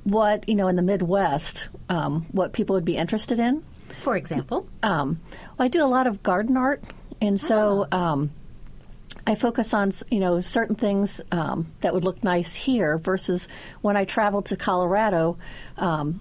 what 0.05 0.49
you 0.49 0.55
know 0.55 0.69
in 0.69 0.77
the 0.77 0.83
Midwest, 0.83 1.69
um, 1.89 2.27
what 2.33 2.53
people 2.53 2.75
would 2.75 2.85
be 2.85 2.97
interested 2.97 3.39
in. 3.39 3.63
For 3.99 4.17
example, 4.17 4.67
Um, 4.83 5.21
well, 5.59 5.67
I 5.67 5.69
do 5.69 5.85
a 5.85 5.87
lot 5.87 6.07
of 6.07 6.23
garden 6.23 6.57
art, 6.57 6.83
and 7.21 7.41
so 7.41 7.87
um, 7.93 8.31
I 9.27 9.35
focus 9.35 9.73
on 9.75 9.93
you 10.11 10.19
know 10.19 10.41
certain 10.41 10.77
things 10.77 11.21
um, 11.31 11.71
that 11.81 11.95
would 11.95 12.05
look 12.05 12.25
nice 12.25 12.55
here 12.55 12.99
versus 12.99 13.49
when 13.83 13.97
I 13.97 14.05
travel 14.05 14.43
to 14.43 14.57
Colorado. 14.57 15.37
Um, 15.77 16.21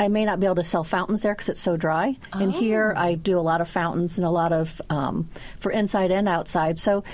I 0.00 0.08
may 0.08 0.24
not 0.24 0.40
be 0.40 0.46
able 0.46 0.56
to 0.56 0.64
sell 0.64 0.82
fountains 0.82 1.20
there 1.20 1.34
because 1.34 1.50
it's 1.50 1.60
so 1.60 1.76
dry. 1.76 2.16
And 2.32 2.50
here 2.50 2.94
I 2.96 3.16
do 3.16 3.38
a 3.38 3.44
lot 3.44 3.60
of 3.60 3.68
fountains 3.68 4.16
and 4.16 4.26
a 4.26 4.30
lot 4.30 4.50
of 4.50 4.80
um, 4.88 5.28
for 5.58 5.70
inside 5.70 6.10
and 6.10 6.26
outside. 6.26 6.78
So 6.78 7.04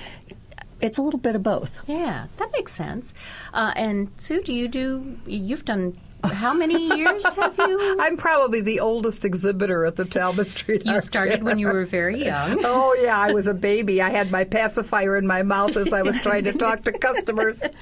it's 0.81 0.99
a 0.99 1.03
little 1.03 1.21
bit 1.21 1.35
of 1.37 1.43
both. 1.43 1.79
yeah, 1.89 2.27
that 2.37 2.51
makes 2.53 2.73
sense. 2.73 3.15
Uh, 3.55 3.73
and 3.77 4.11
Sue, 4.19 4.43
do 4.43 4.53
you 4.53 4.69
do? 4.69 5.19
You've 5.27 5.65
done 5.65 5.97
how 6.25 6.53
many 6.55 6.97
years 6.99 7.25
have 7.35 7.57
you? 7.59 7.97
I'm 8.01 8.17
probably 8.17 8.61
the 8.61 8.81
oldest 8.81 9.25
exhibitor 9.25 9.85
at 9.87 9.97
the 9.97 10.05
Talbot 10.05 10.49
Street. 10.49 10.85
You 10.85 10.93
Art 10.95 11.05
started 11.05 11.43
when 11.43 11.59
you 11.59 11.69
were 11.69 11.85
very 11.87 12.25
young. 12.25 12.61
Oh 12.65 12.97
yeah, 13.01 13.19
I 13.19 13.33
was 13.33 13.47
a 13.47 13.55
baby. 13.55 14.03
I 14.03 14.11
had 14.11 14.31
my 14.31 14.45
pacifier 14.45 15.17
in 15.17 15.27
my 15.27 15.43
mouth 15.43 15.77
as 15.77 15.93
I 15.93 16.03
was 16.03 16.21
trying 16.23 16.45
to 16.45 16.53
talk 16.53 16.83
to 16.85 16.93
customers. 16.93 17.63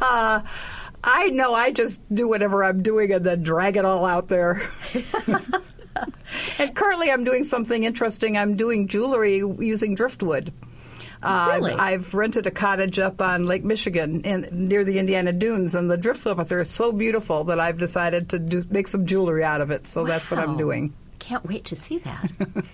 Uh, 0.00 0.40
I 1.04 1.28
know. 1.28 1.54
I 1.54 1.70
just 1.70 2.02
do 2.12 2.28
whatever 2.28 2.64
I'm 2.64 2.82
doing 2.82 3.12
and 3.12 3.24
then 3.24 3.42
drag 3.42 3.76
it 3.76 3.84
all 3.84 4.04
out 4.04 4.28
there. 4.28 4.60
and 6.58 6.74
currently, 6.74 7.10
I'm 7.10 7.24
doing 7.24 7.44
something 7.44 7.84
interesting. 7.84 8.36
I'm 8.36 8.56
doing 8.56 8.88
jewelry 8.88 9.36
using 9.36 9.94
driftwood. 9.94 10.52
Uh, 11.26 11.52
Really? 11.56 11.72
I've, 11.72 12.14
rented 12.14 12.46
a 12.46 12.50
cottage 12.50 12.98
up 12.98 13.20
on 13.20 13.44
Lake 13.44 13.64
Michigan 13.64 14.22
in, 14.22 14.48
near 14.52 14.84
the 14.84 14.98
Indiana 14.98 15.32
Dunes, 15.32 15.74
and 15.74 15.90
the 15.90 15.96
driftwood 15.96 16.38
up 16.38 16.48
there 16.48 16.60
is 16.60 16.70
so 16.70 16.92
beautiful 16.92 17.44
that 17.44 17.58
I've 17.60 17.78
decided 17.78 18.30
to 18.30 18.38
do, 18.38 18.64
make 18.70 18.88
some 18.88 19.06
jewelry 19.06 19.42
out 19.44 19.60
of 19.60 19.70
it. 19.70 19.86
So 19.86 20.04
that's 20.04 20.30
what 20.30 20.38
I'm 20.40 20.56
doing 20.56 20.94
Can't 21.18 21.44
wait 21.44 21.64
to 21.66 21.76
see 21.76 21.98
that. 21.98 22.30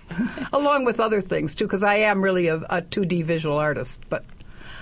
along 0.53 0.85
with 0.85 0.99
other 0.99 1.21
things 1.21 1.55
too, 1.55 1.65
because 1.65 1.83
I 1.83 1.95
am 1.95 2.21
really 2.21 2.47
a, 2.47 2.57
a 2.57 2.81
2D 2.81 3.23
visual 3.23 3.57
artist. 3.57 4.03
But 4.09 4.23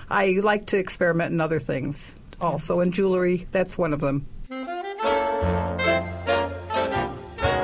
I 0.10 0.40
like 0.44 0.68
to 0.68 0.78
experiment 0.78 1.32
in 1.32 1.40
other 1.40 1.60
things 1.60 2.16
also, 2.42 2.80
and 2.80 2.94
jewelry. 2.94 3.48
That's 3.52 3.78
one 3.78 3.94
of 3.94 4.00
them. 4.00 4.26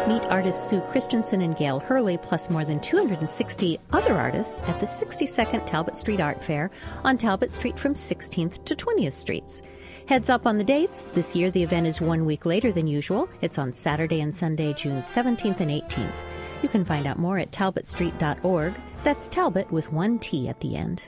Meet 0.07 0.23
artists 0.29 0.69
Sue 0.69 0.79
Christensen 0.79 1.41
and 1.41 1.57
Gail 1.57 1.81
Hurley, 1.81 2.17
plus 2.17 2.49
more 2.49 2.63
than 2.63 2.79
260 2.79 3.77
other 3.91 4.13
artists 4.13 4.61
at 4.61 4.79
the 4.79 4.85
62nd 4.85 5.65
Talbot 5.65 5.97
Street 5.97 6.21
Art 6.21 6.41
Fair 6.41 6.71
on 7.03 7.17
Talbot 7.17 7.51
Street 7.51 7.77
from 7.77 7.93
16th 7.93 8.63
to 8.63 8.73
20th 8.73 9.11
Streets. 9.11 9.61
Heads 10.07 10.29
up 10.29 10.47
on 10.47 10.57
the 10.57 10.63
dates. 10.63 11.09
This 11.13 11.35
year, 11.35 11.51
the 11.51 11.61
event 11.61 11.87
is 11.87 11.99
one 11.99 12.25
week 12.25 12.45
later 12.45 12.71
than 12.71 12.87
usual. 12.87 13.27
It's 13.41 13.57
on 13.57 13.73
Saturday 13.73 14.21
and 14.21 14.33
Sunday, 14.33 14.71
June 14.71 14.99
17th 14.99 15.59
and 15.59 15.71
18th. 15.71 16.23
You 16.63 16.69
can 16.69 16.85
find 16.85 17.05
out 17.05 17.19
more 17.19 17.37
at 17.37 17.51
talbotstreet.org. 17.51 18.79
That's 19.03 19.27
Talbot 19.27 19.69
with 19.73 19.91
one 19.91 20.19
T 20.19 20.47
at 20.47 20.61
the 20.61 20.77
end. 20.77 21.03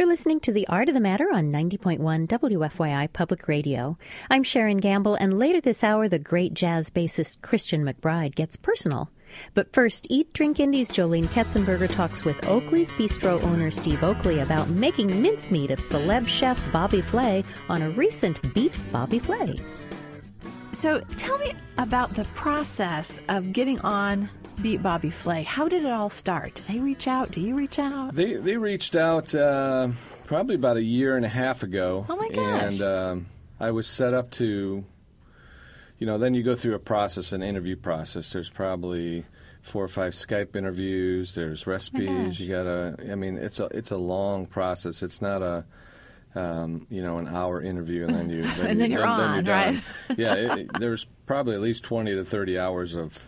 You're 0.00 0.08
listening 0.08 0.40
to 0.40 0.52
The 0.52 0.66
Art 0.66 0.88
of 0.88 0.94
the 0.94 1.00
Matter 1.02 1.28
on 1.30 1.52
90.1 1.52 2.26
WFYI 2.26 3.12
Public 3.12 3.46
Radio. 3.46 3.98
I'm 4.30 4.42
Sharon 4.42 4.78
Gamble, 4.78 5.14
and 5.14 5.38
later 5.38 5.60
this 5.60 5.84
hour, 5.84 6.08
the 6.08 6.18
great 6.18 6.54
jazz 6.54 6.88
bassist 6.88 7.42
Christian 7.42 7.84
McBride 7.84 8.34
gets 8.34 8.56
personal. 8.56 9.10
But 9.52 9.74
first, 9.74 10.06
Eat 10.08 10.32
Drink 10.32 10.58
Indy's 10.58 10.90
Jolene 10.90 11.26
Ketzenberger 11.26 11.86
talks 11.86 12.24
with 12.24 12.48
Oakley's 12.48 12.92
Bistro 12.92 13.42
owner 13.42 13.70
Steve 13.70 14.02
Oakley 14.02 14.40
about 14.40 14.70
making 14.70 15.20
mincemeat 15.20 15.70
of 15.70 15.80
celeb 15.80 16.26
chef 16.26 16.58
Bobby 16.72 17.02
Flay 17.02 17.44
on 17.68 17.82
a 17.82 17.90
recent 17.90 18.54
Beat 18.54 18.78
Bobby 18.90 19.18
Flay. 19.18 19.54
So 20.72 21.00
tell 21.18 21.36
me 21.36 21.52
about 21.76 22.14
the 22.14 22.24
process 22.34 23.20
of 23.28 23.52
getting 23.52 23.78
on 23.80 24.30
beat 24.62 24.82
Bobby 24.82 25.10
Flay. 25.10 25.42
How 25.42 25.68
did 25.68 25.84
it 25.84 25.90
all 25.90 26.10
start? 26.10 26.54
Did 26.54 26.66
they 26.66 26.78
reach 26.78 27.08
out? 27.08 27.30
Do 27.30 27.40
you 27.40 27.54
reach 27.56 27.78
out? 27.78 28.14
They 28.14 28.34
they 28.34 28.56
reached 28.56 28.94
out 28.96 29.34
uh, 29.34 29.88
probably 30.26 30.54
about 30.54 30.76
a 30.76 30.82
year 30.82 31.16
and 31.16 31.24
a 31.24 31.28
half 31.30 31.62
ago. 31.62 32.06
Oh, 32.08 32.16
my 32.16 32.28
gosh. 32.28 32.74
And 32.74 32.82
um, 32.82 33.26
I 33.58 33.70
was 33.70 33.86
set 33.86 34.14
up 34.14 34.30
to, 34.32 34.84
you 35.98 36.06
know, 36.06 36.18
then 36.18 36.34
you 36.34 36.42
go 36.42 36.56
through 36.56 36.74
a 36.74 36.78
process, 36.80 37.32
an 37.32 37.42
interview 37.42 37.76
process. 37.76 38.32
There's 38.32 38.50
probably 38.50 39.24
four 39.62 39.84
or 39.84 39.88
five 39.88 40.12
Skype 40.12 40.56
interviews. 40.56 41.34
There's 41.34 41.66
recipes. 41.66 42.38
You 42.40 42.48
gotta. 42.48 42.96
I 43.10 43.14
mean, 43.14 43.36
it's 43.36 43.58
a 43.60 43.64
it's 43.66 43.90
a 43.90 43.96
long 43.98 44.46
process. 44.46 45.02
It's 45.02 45.20
not 45.22 45.42
a. 45.42 45.64
Um, 46.32 46.86
you 46.90 47.02
know, 47.02 47.18
an 47.18 47.26
hour 47.26 47.60
interview, 47.60 48.06
and 48.06 48.14
then 48.14 48.30
you, 48.30 48.42
then 48.56 48.60
And 48.66 48.70
you, 48.74 48.76
then 48.78 48.90
you're 48.92 49.04
on, 49.04 49.42
done. 49.42 49.74
right? 49.74 50.16
yeah, 50.16 50.34
it- 50.34 50.70
there's 50.78 51.04
probably 51.26 51.56
at 51.56 51.60
least 51.60 51.82
twenty 51.82 52.14
to 52.14 52.24
thirty 52.24 52.56
hours 52.56 52.94
of 52.94 53.20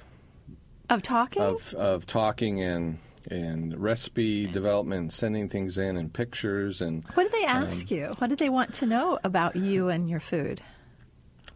Of 0.93 1.03
talking? 1.03 1.43
of 1.43 1.75
of 1.75 2.07
talking 2.07 2.63
and 2.63 2.99
and 3.31 3.81
recipe 3.81 4.47
development, 4.47 5.13
sending 5.13 5.49
things 5.49 5.79
in, 5.79 5.97
and 5.97 6.13
pictures 6.13 6.83
and 6.83 7.05
what 7.15 7.25
did 7.25 7.33
they 7.33 7.47
ask 7.47 7.91
um, 7.91 7.97
you? 7.97 8.15
What 8.19 8.31
did 8.31 8.39
they 8.39 8.51
want 8.51 8.75
to 8.75 8.87
know 8.87 9.19
about 9.25 9.57
you 9.57 9.89
and 9.89 10.11
your 10.11 10.21
food? 10.21 10.61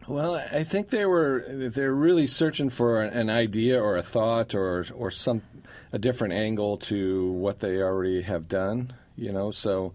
Well, 0.07 0.35
I 0.35 0.63
think 0.63 0.89
they 0.89 1.05
were 1.05 1.43
they're 1.47 1.93
really 1.93 2.27
searching 2.27 2.69
for 2.69 3.03
an 3.03 3.29
idea 3.29 3.81
or 3.81 3.97
a 3.97 4.01
thought 4.01 4.55
or 4.55 4.85
or 4.95 5.11
some 5.11 5.41
a 5.91 5.99
different 5.99 6.33
angle 6.33 6.77
to 6.77 7.31
what 7.33 7.59
they 7.59 7.81
already 7.81 8.21
have 8.21 8.47
done. 8.47 8.93
You 9.15 9.33
know, 9.33 9.51
so 9.51 9.93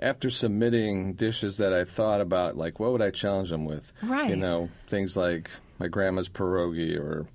after 0.00 0.30
submitting 0.30 1.14
dishes 1.14 1.56
that 1.58 1.72
I 1.72 1.84
thought 1.84 2.20
about, 2.20 2.56
like 2.56 2.80
what 2.80 2.92
would 2.92 3.02
I 3.02 3.10
challenge 3.10 3.50
them 3.50 3.64
with? 3.64 3.92
Right. 4.02 4.30
You 4.30 4.36
know, 4.36 4.68
things 4.88 5.16
like 5.16 5.50
my 5.78 5.88
grandma's 5.88 6.28
pierogi 6.28 6.98
or 6.98 7.26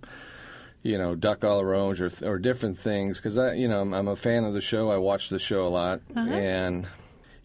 you 0.83 0.97
know 0.97 1.15
duck 1.15 1.41
à 1.41 1.57
l'orange 1.57 2.01
or 2.01 2.09
or 2.27 2.39
different 2.39 2.77
things 2.77 3.17
because 3.17 3.37
I 3.37 3.53
you 3.53 3.67
know 3.67 3.81
I'm, 3.81 3.93
I'm 3.93 4.07
a 4.07 4.15
fan 4.15 4.43
of 4.43 4.53
the 4.53 4.61
show. 4.61 4.89
I 4.89 4.97
watch 4.97 5.29
the 5.29 5.39
show 5.39 5.67
a 5.67 5.69
lot 5.69 6.01
uh-huh. 6.15 6.31
and 6.31 6.87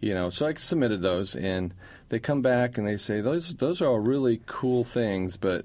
you 0.00 0.14
know 0.14 0.30
so 0.30 0.46
I 0.46 0.54
submitted 0.54 1.02
those 1.02 1.34
and 1.34 1.74
they 2.08 2.18
come 2.18 2.42
back 2.42 2.78
and 2.78 2.86
they 2.86 2.96
say 2.96 3.20
those 3.20 3.54
those 3.54 3.80
are 3.82 3.86
all 3.86 3.98
really 3.98 4.40
cool 4.46 4.84
things, 4.84 5.36
but 5.36 5.64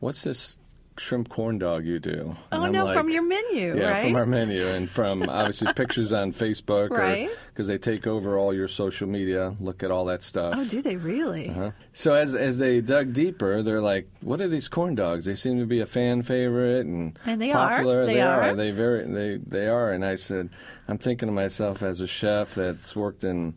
what's 0.00 0.22
this 0.22 0.56
shrimp 0.98 1.28
corn 1.28 1.58
dog 1.58 1.84
you 1.84 1.98
do? 1.98 2.36
Oh, 2.52 2.62
I'm 2.62 2.72
no, 2.72 2.84
like, 2.84 2.96
from 2.96 3.08
your 3.08 3.22
menu, 3.22 3.76
yeah, 3.78 3.90
right? 3.90 4.02
from 4.02 4.16
our 4.16 4.26
menu 4.26 4.66
and 4.66 4.88
from 4.88 5.22
obviously 5.28 5.72
pictures 5.72 6.12
on 6.12 6.32
Facebook, 6.32 6.90
Right. 6.90 7.30
Because 7.48 7.66
they 7.66 7.78
take 7.78 8.06
over 8.06 8.38
all 8.38 8.54
your 8.54 8.68
social 8.68 9.08
media, 9.08 9.54
look 9.60 9.82
at 9.82 9.90
all 9.90 10.04
that 10.06 10.22
stuff. 10.22 10.54
oh, 10.56 10.64
do 10.64 10.80
they 10.82 10.96
really? 10.96 11.48
Uh-huh. 11.50 11.70
So 11.92 12.14
as 12.14 12.34
as 12.34 12.58
they 12.58 12.80
dug 12.80 13.12
deeper, 13.12 13.62
they're 13.62 13.80
like, 13.80 14.08
"What 14.20 14.40
are 14.40 14.48
these 14.48 14.68
corn 14.68 14.94
dogs? 14.94 15.24
They 15.26 15.34
seem 15.34 15.58
to 15.58 15.66
be 15.66 15.80
a 15.80 15.86
fan 15.86 16.22
favorite 16.22 16.86
and, 16.86 17.18
And 17.26 17.40
they 17.40 17.52
are. 17.52 17.68
popular. 17.68 18.06
They 18.06 18.20
are. 18.20 18.54
They 18.54 18.70
very 18.70 19.04
they 19.06 19.36
they 19.46 19.68
are." 19.68 19.92
And 19.92 20.04
I 20.04 20.14
said, 20.16 20.50
"I'm 20.88 20.98
thinking 20.98 21.28
to 21.28 21.32
myself 21.32 21.82
as 21.82 22.00
a 22.00 22.06
chef 22.06 22.54
that's 22.54 22.94
worked 22.96 23.24
in 23.24 23.54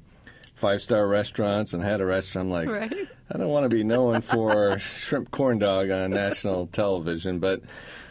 five 0.56 0.82
star 0.82 1.08
restaurants 1.08 1.74
and 1.74 1.84
had 1.84 2.02
a 2.02 2.06
restaurant. 2.06 2.48
I'm 2.48 2.52
like, 2.52 2.70
Right. 2.70 3.08
I 3.32 3.38
don't 3.38 3.50
want 3.50 3.64
to 3.64 3.70
be 3.70 3.84
known 3.84 4.22
for 4.22 4.80
shrimp 4.80 5.32
corn 5.32 5.60
dog 5.60 5.90
on 5.90 6.12
national 6.12 6.68
television, 6.68 7.40
but." 7.40 7.62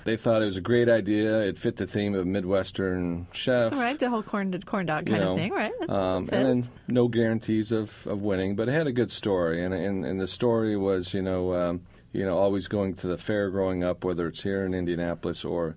They 0.04 0.18
thought 0.18 0.42
it 0.42 0.46
was 0.46 0.58
a 0.58 0.60
great 0.60 0.90
idea. 0.90 1.40
It 1.40 1.56
fit 1.56 1.76
the 1.76 1.86
theme 1.86 2.14
of 2.14 2.26
Midwestern 2.26 3.26
chef 3.32 3.72
All 3.72 3.78
right, 3.78 3.98
the 3.98 4.10
whole 4.10 4.22
corn 4.22 4.60
corn 4.62 4.84
dog 4.84 5.06
kind 5.06 5.20
know, 5.20 5.32
of 5.32 5.38
thing, 5.38 5.50
right? 5.50 5.72
Um, 5.88 6.28
and 6.30 6.44
then 6.44 6.70
no 6.88 7.08
guarantees 7.08 7.72
of, 7.72 8.06
of 8.06 8.20
winning, 8.20 8.54
but 8.54 8.68
it 8.68 8.72
had 8.72 8.86
a 8.86 8.92
good 8.92 9.10
story, 9.10 9.64
and 9.64 9.72
and, 9.72 10.04
and 10.04 10.20
the 10.20 10.28
story 10.28 10.76
was 10.76 11.14
you 11.14 11.22
know 11.22 11.54
um, 11.54 11.80
you 12.12 12.24
know 12.26 12.36
always 12.36 12.68
going 12.68 12.94
to 12.96 13.06
the 13.06 13.16
fair 13.16 13.48
growing 13.50 13.82
up, 13.82 14.04
whether 14.04 14.28
it's 14.28 14.42
here 14.42 14.66
in 14.66 14.74
Indianapolis 14.74 15.42
or 15.42 15.74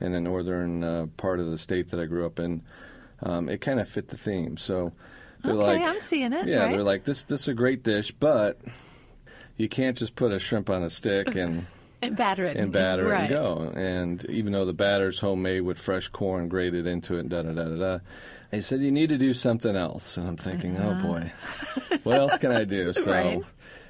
in 0.00 0.12
the 0.12 0.20
northern 0.20 0.82
uh, 0.82 1.06
part 1.18 1.38
of 1.38 1.50
the 1.50 1.58
state 1.58 1.90
that 1.90 2.00
I 2.00 2.06
grew 2.06 2.24
up 2.24 2.38
in. 2.38 2.62
Um, 3.22 3.48
it 3.48 3.60
kind 3.60 3.78
of 3.80 3.88
fit 3.88 4.08
the 4.08 4.16
theme, 4.16 4.56
so 4.56 4.92
they're 5.46 5.54
Okay, 5.54 5.78
like, 5.80 5.82
I'm 5.82 6.00
seeing 6.00 6.32
it, 6.32 6.46
Yeah, 6.46 6.64
right. 6.64 6.72
they're 6.72 6.82
like 6.82 7.04
this. 7.04 7.22
This 7.24 7.42
is 7.42 7.48
a 7.48 7.54
great 7.54 7.82
dish, 7.82 8.10
but 8.12 8.60
you 9.56 9.68
can't 9.68 9.96
just 9.96 10.14
put 10.14 10.32
a 10.32 10.38
shrimp 10.38 10.68
on 10.70 10.82
a 10.82 10.90
stick 10.90 11.34
and 11.34 11.66
and 12.02 12.16
batter 12.16 12.44
it 12.44 12.56
and 12.56 12.70
batter 12.72 13.04
right. 13.06 13.30
it 13.30 13.34
and 13.36 13.72
go. 13.74 13.80
And 13.80 14.24
even 14.28 14.52
though 14.52 14.64
the 14.66 14.72
batter's 14.74 15.18
homemade 15.20 15.62
with 15.62 15.78
fresh 15.78 16.08
corn 16.08 16.48
grated 16.48 16.86
into 16.86 17.16
it, 17.18 17.28
da 17.28 17.42
da 17.42 17.52
da 17.52 17.64
da 17.64 17.76
da, 17.76 17.98
they 18.50 18.60
said 18.60 18.80
you 18.80 18.92
need 18.92 19.08
to 19.08 19.18
do 19.18 19.32
something 19.34 19.74
else. 19.76 20.16
And 20.16 20.28
I'm 20.28 20.36
thinking, 20.36 20.76
oh 20.78 20.94
boy, 21.02 21.32
what 22.02 22.16
else 22.18 22.36
can 22.38 22.52
I 22.52 22.64
do? 22.64 22.92
So. 22.92 23.00
Uh-huh. 23.02 23.10
Right. 23.12 23.42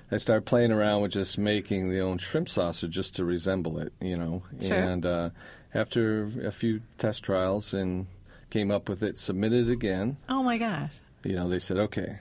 I 0.08 0.18
started 0.18 0.46
playing 0.46 0.70
around 0.70 1.02
with 1.02 1.10
just 1.10 1.36
making 1.36 1.90
the 1.90 1.98
own 1.98 2.18
shrimp 2.18 2.48
sausage 2.48 2.92
just 2.92 3.16
to 3.16 3.24
resemble 3.24 3.80
it, 3.80 3.92
you 4.00 4.16
know. 4.16 4.44
Sure. 4.62 4.72
And 4.76 5.04
uh, 5.04 5.30
after 5.74 6.22
a 6.46 6.52
few 6.52 6.82
test 6.96 7.24
trials 7.24 7.74
and 7.74 8.06
came 8.48 8.70
up 8.70 8.88
with 8.88 9.02
it, 9.02 9.18
submitted 9.18 9.68
it 9.68 9.72
again, 9.72 10.16
Oh 10.28 10.44
my 10.44 10.58
gosh! 10.58 10.92
You 11.26 11.34
know, 11.36 11.48
they 11.48 11.58
said 11.58 11.76
okay, 11.78 12.18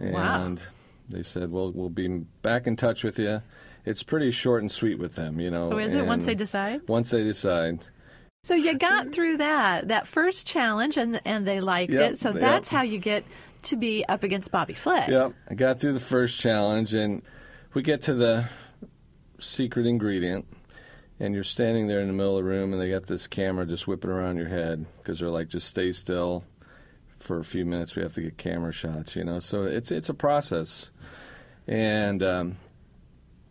and 0.00 0.12
Wow. 0.12 0.56
they 1.08 1.22
said, 1.22 1.50
"Well, 1.50 1.70
we'll 1.72 1.88
be 1.90 2.08
back 2.42 2.66
in 2.66 2.76
touch 2.76 3.04
with 3.04 3.18
you." 3.18 3.42
It's 3.84 4.02
pretty 4.02 4.30
short 4.30 4.62
and 4.62 4.70
sweet 4.70 4.98
with 4.98 5.14
them, 5.14 5.40
you 5.40 5.50
know. 5.50 5.70
Oh, 5.72 5.78
is 5.78 5.94
it 5.94 6.06
once 6.06 6.26
they 6.26 6.34
decide? 6.34 6.82
Once 6.88 7.10
they 7.10 7.24
decide, 7.24 7.86
So 8.42 8.54
you 8.54 8.78
got 8.78 9.12
through 9.12 9.36
that 9.38 9.88
that 9.88 10.06
first 10.06 10.46
challenge, 10.46 10.96
and 10.96 11.20
and 11.24 11.46
they 11.46 11.60
liked 11.60 11.92
Yep, 11.92 12.12
it. 12.12 12.18
So 12.18 12.30
yep. 12.30 12.40
that's 12.40 12.68
how 12.68 12.82
you 12.82 12.98
get 12.98 13.24
to 13.62 13.76
be 13.76 14.04
up 14.08 14.22
against 14.22 14.50
Bobby 14.50 14.74
Flay. 14.74 15.04
Yep, 15.08 15.34
I 15.50 15.54
got 15.54 15.78
through 15.80 15.92
the 15.92 16.00
first 16.00 16.40
challenge, 16.40 16.94
and 16.94 17.22
we 17.74 17.82
get 17.82 18.00
to 18.02 18.14
the 18.14 18.48
secret 19.38 19.86
ingredient, 19.86 20.46
and 21.18 21.34
you're 21.34 21.44
standing 21.44 21.86
there 21.86 22.00
in 22.00 22.06
the 22.06 22.12
middle 22.14 22.38
of 22.38 22.44
the 22.44 22.50
room, 22.50 22.72
and 22.72 22.80
they 22.80 22.90
got 22.90 23.06
this 23.06 23.26
camera 23.26 23.66
just 23.66 23.86
whipping 23.86 24.10
around 24.10 24.36
your 24.38 24.48
head 24.48 24.86
because 24.98 25.20
they're 25.20 25.28
like, 25.30 25.48
just 25.48 25.66
stay 25.68 25.92
still 25.92 26.44
for 27.20 27.38
a 27.38 27.44
few 27.44 27.64
minutes. 27.64 27.94
We 27.94 28.02
have 28.02 28.14
to 28.14 28.22
get 28.22 28.36
camera 28.38 28.72
shots, 28.72 29.16
you 29.16 29.24
know. 29.24 29.38
So 29.38 29.64
it's 29.64 29.90
it's 29.90 30.08
a 30.08 30.14
process, 30.14 30.90
and 31.66 32.22
um, 32.22 32.56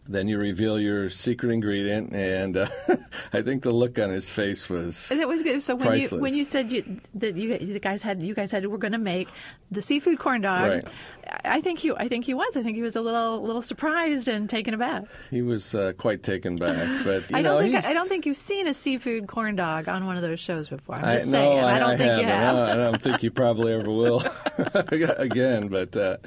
then 0.07 0.27
you 0.27 0.39
reveal 0.39 0.79
your 0.79 1.09
secret 1.09 1.51
ingredient, 1.51 2.13
and 2.13 2.57
uh, 2.57 2.67
I 3.33 3.41
think 3.43 3.63
the 3.63 3.71
look 3.71 3.99
on 3.99 4.09
his 4.09 4.29
face 4.29 4.67
was 4.69 5.11
And 5.11 5.21
it 5.21 5.27
was 5.27 5.43
good. 5.43 5.61
So 5.61 5.75
when 5.75 5.99
you 5.99 6.09
when 6.09 6.33
you 6.33 6.43
said 6.43 6.71
you, 6.71 6.99
that 7.15 7.35
you 7.35 7.57
the 7.57 7.79
guys 7.79 8.01
had 8.01 8.23
you 8.23 8.33
guys 8.33 8.49
said 8.49 8.65
we're 8.65 8.77
going 8.77 8.91
to 8.93 8.97
make 8.97 9.29
the 9.69 9.81
seafood 9.81 10.17
corn 10.19 10.41
dog, 10.41 10.67
Right. 10.67 10.87
I 11.29 11.39
I 11.59 11.61
think 11.61 11.79
he 11.79 11.91
I 11.91 12.07
think 12.07 12.25
he 12.25 12.33
was 12.33 12.57
I 12.57 12.63
think 12.63 12.75
he 12.75 12.81
was 12.81 12.95
a 12.95 13.01
little 13.01 13.41
little 13.41 13.61
surprised 13.61 14.27
and 14.27 14.49
taken 14.49 14.73
aback. 14.73 15.03
he 15.29 15.41
was 15.41 15.75
uh, 15.75 15.93
quite 15.97 16.23
taken 16.23 16.55
back. 16.55 17.03
But 17.05 17.29
you 17.31 17.37
I 17.37 17.41
don't 17.41 17.59
think 17.61 17.71
he's- 17.71 17.85
I 17.85 17.93
don't 17.93 18.07
think 18.07 18.25
you've 18.25 18.37
seen 18.37 18.67
a 18.67 18.73
seafood 18.73 19.27
corn 19.27 19.55
dog 19.55 19.87
on 19.87 20.05
one 20.05 20.15
of 20.15 20.21
those 20.23 20.39
shows 20.39 20.69
before. 20.69 20.95
I'm 20.95 21.05
I, 21.05 21.15
just 21.15 21.27
no, 21.27 21.33
saying. 21.33 21.59
I, 21.59 21.75
I 21.75 21.79
don't 21.79 21.89
I 21.91 21.97
think 21.97 22.21
you 22.21 22.27
have. 22.27 22.55
I 22.55 22.75
don't, 22.75 22.95
I 22.95 22.97
think 22.97 23.23
you 23.23 23.31
probably 23.31 23.73
ever 23.73 23.89
will 23.91 24.23
again. 25.17 25.67
But 25.67 25.95
uh, 25.95 26.17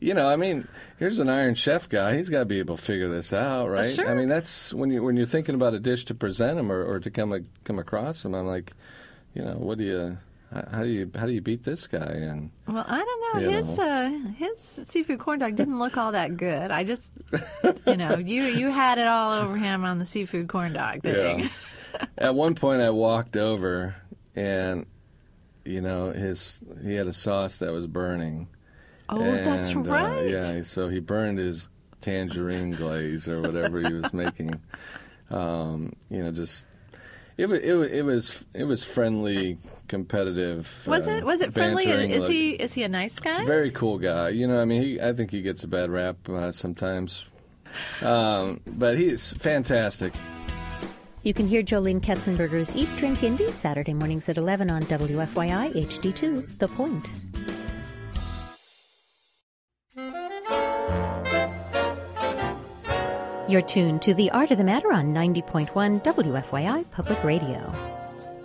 you 0.00 0.14
know, 0.14 0.28
I 0.28 0.36
mean, 0.36 0.66
here's 0.98 1.18
an 1.18 1.28
Iron 1.28 1.54
Chef 1.54 1.88
guy. 1.88 2.16
He's 2.16 2.28
got 2.28 2.40
to 2.40 2.44
be 2.46 2.58
able 2.58 2.76
to 2.76 2.82
figure 2.82 3.08
this 3.08 3.32
out, 3.32 3.68
right? 3.68 3.86
sure. 3.94 4.10
I 4.10 4.14
mean, 4.14 4.28
that's 4.28 4.72
when 4.74 4.90
you 4.90 5.02
when 5.02 5.16
you're 5.16 5.26
thinking 5.26 5.54
about 5.54 5.74
a 5.74 5.78
dish 5.80 6.04
to 6.06 6.14
present 6.14 6.58
him 6.58 6.70
or, 6.72 6.82
or 6.84 7.00
to 7.00 7.10
come 7.10 7.32
a, 7.32 7.40
come 7.64 7.78
across 7.78 8.24
him. 8.24 8.34
I'm 8.34 8.46
like, 8.46 8.72
you 9.34 9.42
know, 9.42 9.54
what 9.54 9.78
do 9.78 9.84
you? 9.84 10.18
How 10.52 10.82
do 10.82 10.88
you 10.88 11.10
how 11.14 11.26
do 11.26 11.32
you 11.32 11.40
beat 11.40 11.62
this 11.62 11.86
guy? 11.86 11.98
And 12.00 12.50
Well, 12.66 12.84
I 12.86 12.98
don't 12.98 13.42
know. 13.44 13.50
You 13.50 13.56
His 13.56 13.78
know. 13.78 13.84
uh, 13.86 14.08
his 14.36 14.80
seafood 14.84 15.20
corn 15.20 15.38
dog 15.38 15.54
didn't 15.54 15.78
look 15.78 15.96
all 15.96 16.10
that 16.12 16.36
good. 16.36 16.70
I 16.72 16.82
just, 16.82 17.12
you 17.86 17.96
know, 17.96 18.16
you 18.18 18.42
you 18.42 18.70
had 18.70 18.98
it 18.98 19.06
all 19.06 19.32
over 19.32 19.56
him 19.56 19.84
on 19.84 19.98
the 19.98 20.04
seafood 20.04 20.48
corn 20.48 20.72
dog 20.72 21.02
thing. 21.02 21.40
Yeah. 21.40 21.48
At 22.18 22.34
one 22.34 22.54
point, 22.54 22.80
I 22.82 22.90
walked 22.90 23.36
over, 23.36 23.94
and 24.34 24.86
you 25.64 25.80
know, 25.80 26.10
his 26.10 26.58
he 26.82 26.94
had 26.94 27.06
a 27.06 27.12
sauce 27.12 27.58
that 27.58 27.70
was 27.72 27.86
burning. 27.86 28.48
Oh, 29.08 29.18
that's 29.18 29.72
And, 29.72 29.86
uh, 29.86 29.90
right. 29.90 30.28
yeah, 30.28 30.62
so 30.62 30.88
he 30.88 31.00
burned 31.00 31.38
his 31.38 31.68
tangerine 32.00 32.70
glaze 32.72 33.28
or 33.28 33.42
whatever 33.42 33.80
he 33.80 33.92
was 33.92 34.12
making. 34.12 34.54
Um, 35.30 35.92
you 36.08 36.22
know, 36.22 36.30
just 36.32 36.64
it 37.36 37.46
was 37.48 37.60
it, 37.60 37.74
it 37.74 38.02
was 38.02 38.44
it 38.54 38.64
was 38.64 38.84
friendly, 38.84 39.58
competitive. 39.90 40.84
Was 40.86 41.08
uh, 41.08 41.10
it 41.10 41.24
was 41.24 41.40
it 41.40 41.52
friendly? 41.52 41.84
bantering, 41.84 42.12
Is 42.12 42.22
like- 42.22 42.30
he 42.30 42.50
is 42.52 42.72
he 42.72 42.84
a 42.84 42.88
nice 42.88 43.18
guy? 43.18 43.44
very 43.44 43.72
cool 43.72 43.98
guy? 43.98 44.28
You 44.28 44.46
know, 44.46 44.62
I 44.62 44.64
mean, 44.64 44.80
he 44.82 45.00
I 45.00 45.12
think 45.12 45.32
he 45.32 45.42
gets 45.42 45.64
a 45.64 45.68
bad 45.68 45.90
rap 45.90 46.16
uh, 46.28 46.52
sometimes, 46.52 47.26
um, 48.00 48.60
but 48.66 48.96
he's 48.96 49.32
fantastic. 49.34 50.14
You 51.24 51.34
can 51.34 51.46
hear 51.48 51.62
Jolene 51.62 52.00
Ketzenberger's 52.00 52.74
Eat, 52.74 52.88
Drink, 52.96 53.22
Indy 53.22 53.50
Saturday 53.52 53.92
mornings 53.92 54.28
at 54.30 54.38
11 54.38 54.70
on 54.70 54.82
WFYI 54.84 55.74
HD2, 55.74 56.58
The 56.58 56.68
Point. 56.68 57.06
You're 63.48 63.60
tuned 63.62 64.00
to 64.02 64.14
The 64.14 64.30
Art 64.30 64.50
of 64.52 64.58
the 64.58 64.64
Matter 64.64 64.92
on 64.92 65.12
90.1 65.12 66.02
WFYI 66.04 66.90
Public 66.92 67.22
Radio. 67.24 67.99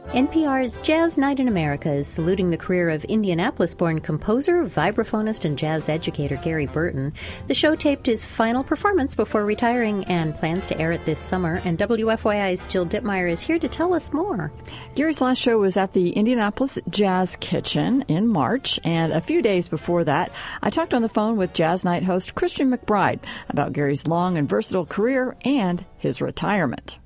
NPR's 0.09 0.77
Jazz 0.77 1.17
Night 1.17 1.39
in 1.39 1.47
America 1.47 1.91
is 1.91 2.07
saluting 2.07 2.49
the 2.49 2.57
career 2.57 2.89
of 2.89 3.03
Indianapolis 3.05 3.73
born 3.73 3.99
composer, 3.99 4.63
vibraphonist, 4.63 5.45
and 5.45 5.57
jazz 5.57 5.89
educator 5.89 6.37
Gary 6.37 6.67
Burton. 6.67 7.11
The 7.47 7.55
show 7.55 7.75
taped 7.75 8.05
his 8.05 8.23
final 8.23 8.63
performance 8.63 9.15
before 9.15 9.43
retiring 9.43 10.05
and 10.05 10.35
plans 10.35 10.67
to 10.67 10.79
air 10.79 10.91
it 10.91 11.05
this 11.05 11.19
summer, 11.19 11.59
and 11.65 11.77
WFYI's 11.79 12.65
Jill 12.65 12.85
Ditmire 12.85 13.29
is 13.29 13.41
here 13.41 13.57
to 13.57 13.67
tell 13.67 13.93
us 13.95 14.13
more. 14.13 14.53
Gary's 14.93 15.21
last 15.21 15.39
show 15.39 15.57
was 15.57 15.75
at 15.75 15.93
the 15.93 16.11
Indianapolis 16.11 16.77
Jazz 16.87 17.35
Kitchen 17.37 18.03
in 18.07 18.27
March, 18.27 18.79
and 18.85 19.11
a 19.11 19.19
few 19.19 19.41
days 19.41 19.67
before 19.67 20.03
that, 20.03 20.31
I 20.61 20.69
talked 20.69 20.93
on 20.93 21.01
the 21.01 21.09
phone 21.09 21.35
with 21.35 21.53
Jazz 21.53 21.83
Night 21.83 22.03
host 22.03 22.35
Christian 22.35 22.71
McBride 22.71 23.19
about 23.49 23.73
Gary's 23.73 24.07
long 24.07 24.37
and 24.37 24.47
versatile 24.47 24.85
career 24.85 25.35
and 25.43 25.83
his 25.97 26.21
retirement. 26.21 26.99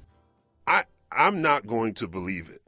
I, 0.67 0.83
I'm 1.11 1.41
not 1.41 1.65
going 1.65 1.93
to 1.95 2.07
believe 2.07 2.49
it 2.49 2.58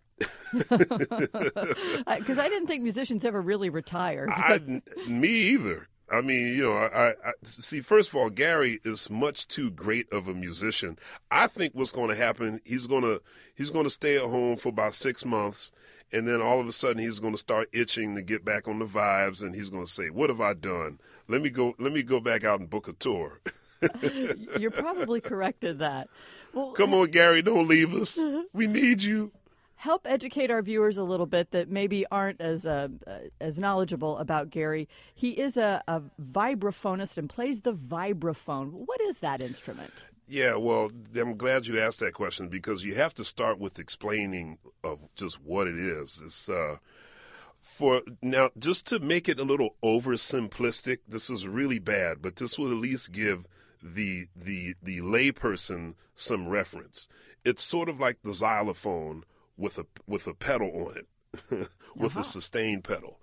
because 0.51 2.37
I 2.37 2.49
didn't 2.49 2.67
think 2.67 2.83
musicians 2.83 3.25
ever 3.25 3.41
really 3.41 3.69
retired. 3.69 4.29
I, 4.31 4.59
me 5.07 5.29
either. 5.29 5.87
I 6.11 6.21
mean, 6.21 6.57
you 6.57 6.63
know, 6.63 6.73
I, 6.73 7.13
I, 7.23 7.33
see. 7.43 7.79
First 7.79 8.09
of 8.09 8.15
all, 8.15 8.29
Gary 8.29 8.79
is 8.83 9.09
much 9.09 9.47
too 9.47 9.71
great 9.71 10.11
of 10.11 10.27
a 10.27 10.33
musician. 10.33 10.99
I 11.31 11.47
think 11.47 11.73
what's 11.73 11.93
going 11.93 12.09
to 12.09 12.15
happen, 12.15 12.59
he's 12.65 12.85
going 12.85 13.03
to 13.03 13.21
he's 13.55 13.69
going 13.69 13.85
to 13.85 13.89
stay 13.89 14.17
at 14.17 14.23
home 14.23 14.57
for 14.57 14.69
about 14.69 14.93
six 14.93 15.23
months, 15.23 15.71
and 16.11 16.27
then 16.27 16.41
all 16.41 16.59
of 16.59 16.67
a 16.67 16.73
sudden 16.73 17.01
he's 17.01 17.19
going 17.19 17.33
to 17.33 17.39
start 17.39 17.69
itching 17.71 18.15
to 18.15 18.21
get 18.21 18.43
back 18.43 18.67
on 18.67 18.79
the 18.79 18.85
vibes, 18.85 19.41
and 19.41 19.55
he's 19.55 19.69
going 19.69 19.85
to 19.85 19.91
say, 19.91 20.09
"What 20.09 20.29
have 20.29 20.41
I 20.41 20.53
done? 20.53 20.99
Let 21.29 21.41
me 21.41 21.49
go. 21.49 21.75
Let 21.79 21.93
me 21.93 22.03
go 22.03 22.19
back 22.19 22.43
out 22.43 22.59
and 22.59 22.69
book 22.69 22.89
a 22.89 22.93
tour." 22.93 23.39
You're 24.59 24.71
probably 24.71 25.21
correct 25.21 25.63
in 25.63 25.77
that. 25.77 26.09
Well, 26.53 26.73
Come 26.73 26.93
on, 26.93 27.09
Gary, 27.11 27.41
don't 27.41 27.69
leave 27.69 27.93
us. 27.93 28.19
We 28.51 28.67
need 28.67 29.01
you 29.01 29.31
help 29.81 30.05
educate 30.05 30.51
our 30.51 30.61
viewers 30.61 30.99
a 30.99 31.03
little 31.03 31.25
bit 31.25 31.49
that 31.49 31.67
maybe 31.67 32.05
aren't 32.11 32.39
as 32.39 32.67
uh, 32.67 32.87
uh, 33.07 33.17
as 33.39 33.59
knowledgeable 33.59 34.15
about 34.19 34.51
Gary. 34.51 34.87
He 35.15 35.31
is 35.31 35.57
a, 35.57 35.83
a 35.87 36.03
vibraphonist 36.21 37.17
and 37.17 37.27
plays 37.27 37.61
the 37.61 37.73
vibraphone. 37.73 38.71
What 38.71 39.01
is 39.01 39.21
that 39.21 39.41
instrument? 39.41 40.05
Yeah, 40.27 40.55
well, 40.57 40.91
I'm 41.19 41.35
glad 41.35 41.65
you 41.65 41.79
asked 41.79 41.99
that 41.99 42.13
question 42.13 42.47
because 42.47 42.85
you 42.85 42.93
have 42.95 43.15
to 43.15 43.25
start 43.25 43.59
with 43.59 43.79
explaining 43.79 44.59
of 44.83 44.99
just 45.15 45.41
what 45.41 45.67
it 45.67 45.75
is. 45.75 46.21
It's 46.23 46.47
uh, 46.47 46.77
for 47.59 48.03
now 48.21 48.51
just 48.59 48.85
to 48.87 48.99
make 48.99 49.27
it 49.27 49.39
a 49.39 49.43
little 49.43 49.75
oversimplistic. 49.83 50.99
This 51.07 51.31
is 51.31 51.47
really 51.47 51.79
bad, 51.79 52.21
but 52.21 52.35
this 52.35 52.59
will 52.59 52.69
at 52.69 52.77
least 52.77 53.11
give 53.11 53.47
the 53.81 54.27
the 54.35 54.75
the 54.83 54.99
layperson 54.99 55.95
some 56.13 56.47
reference. 56.47 57.09
It's 57.43 57.63
sort 57.63 57.89
of 57.89 57.99
like 57.99 58.21
the 58.21 58.33
xylophone 58.33 59.23
with 59.61 59.77
a 59.77 59.85
with 60.07 60.27
a 60.27 60.33
pedal 60.33 60.71
on 60.87 60.97
it, 60.97 61.07
with 61.95 62.11
uh-huh. 62.11 62.19
a 62.19 62.23
sustain 62.23 62.81
pedal. 62.81 63.19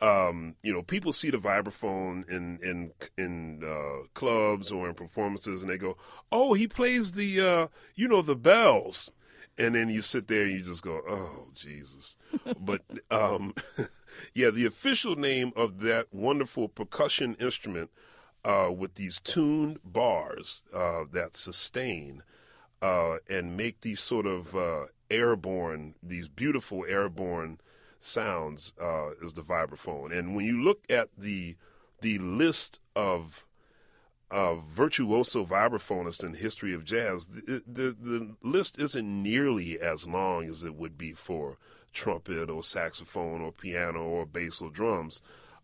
Um, 0.00 0.54
you 0.62 0.72
know, 0.72 0.82
people 0.82 1.12
see 1.12 1.30
the 1.30 1.38
vibraphone 1.38 2.26
in 2.30 2.58
in 2.62 2.92
in 3.18 3.62
uh, 3.62 4.06
clubs 4.14 4.70
or 4.70 4.88
in 4.88 4.94
performances, 4.94 5.60
and 5.60 5.70
they 5.70 5.76
go, 5.76 5.96
"Oh, 6.32 6.54
he 6.54 6.66
plays 6.66 7.12
the 7.12 7.40
uh, 7.40 7.66
you 7.96 8.08
know 8.08 8.22
the 8.22 8.36
bells," 8.36 9.10
and 9.58 9.74
then 9.74 9.90
you 9.90 10.00
sit 10.00 10.28
there 10.28 10.44
and 10.44 10.52
you 10.52 10.62
just 10.62 10.82
go, 10.82 11.02
"Oh, 11.06 11.48
Jesus!" 11.54 12.16
but 12.58 12.82
um, 13.10 13.52
yeah, 14.34 14.50
the 14.50 14.64
official 14.64 15.16
name 15.16 15.52
of 15.56 15.80
that 15.80 16.06
wonderful 16.12 16.68
percussion 16.68 17.34
instrument 17.40 17.90
uh, 18.44 18.72
with 18.74 18.94
these 18.94 19.20
tuned 19.20 19.80
bars 19.84 20.62
uh, 20.72 21.04
that 21.12 21.36
sustain 21.36 22.22
uh, 22.80 23.16
and 23.28 23.56
make 23.56 23.82
these 23.82 24.00
sort 24.00 24.26
of 24.26 24.56
uh, 24.56 24.86
airborne, 25.10 25.94
these 26.02 26.28
beautiful 26.28 26.84
airborne 26.88 27.60
sounds 27.98 28.72
uh, 28.80 29.10
is 29.22 29.34
the 29.34 29.42
vibraphone. 29.42 30.16
And 30.16 30.34
when 30.34 30.44
you 30.44 30.62
look 30.62 30.84
at 30.88 31.10
the 31.16 31.56
the 32.00 32.18
list 32.18 32.80
of 32.96 33.44
virtuoso 34.30 35.44
vibraphonists 35.44 36.24
in 36.24 36.32
the 36.32 36.38
history 36.38 36.72
of 36.72 36.84
jazz, 36.84 37.26
the, 37.26 37.62
the, 37.66 37.96
the 38.00 38.36
list 38.42 38.80
isn't 38.80 39.22
nearly 39.22 39.78
as 39.78 40.06
long 40.06 40.44
as 40.44 40.62
it 40.62 40.74
would 40.74 40.96
be 40.96 41.12
for 41.12 41.58
trumpet 41.92 42.48
or 42.48 42.62
saxophone 42.62 43.40
or 43.40 43.52
piano 43.52 44.02
or 44.02 44.24
bass 44.24 44.60
or 44.60 44.70
drums. 44.70 45.20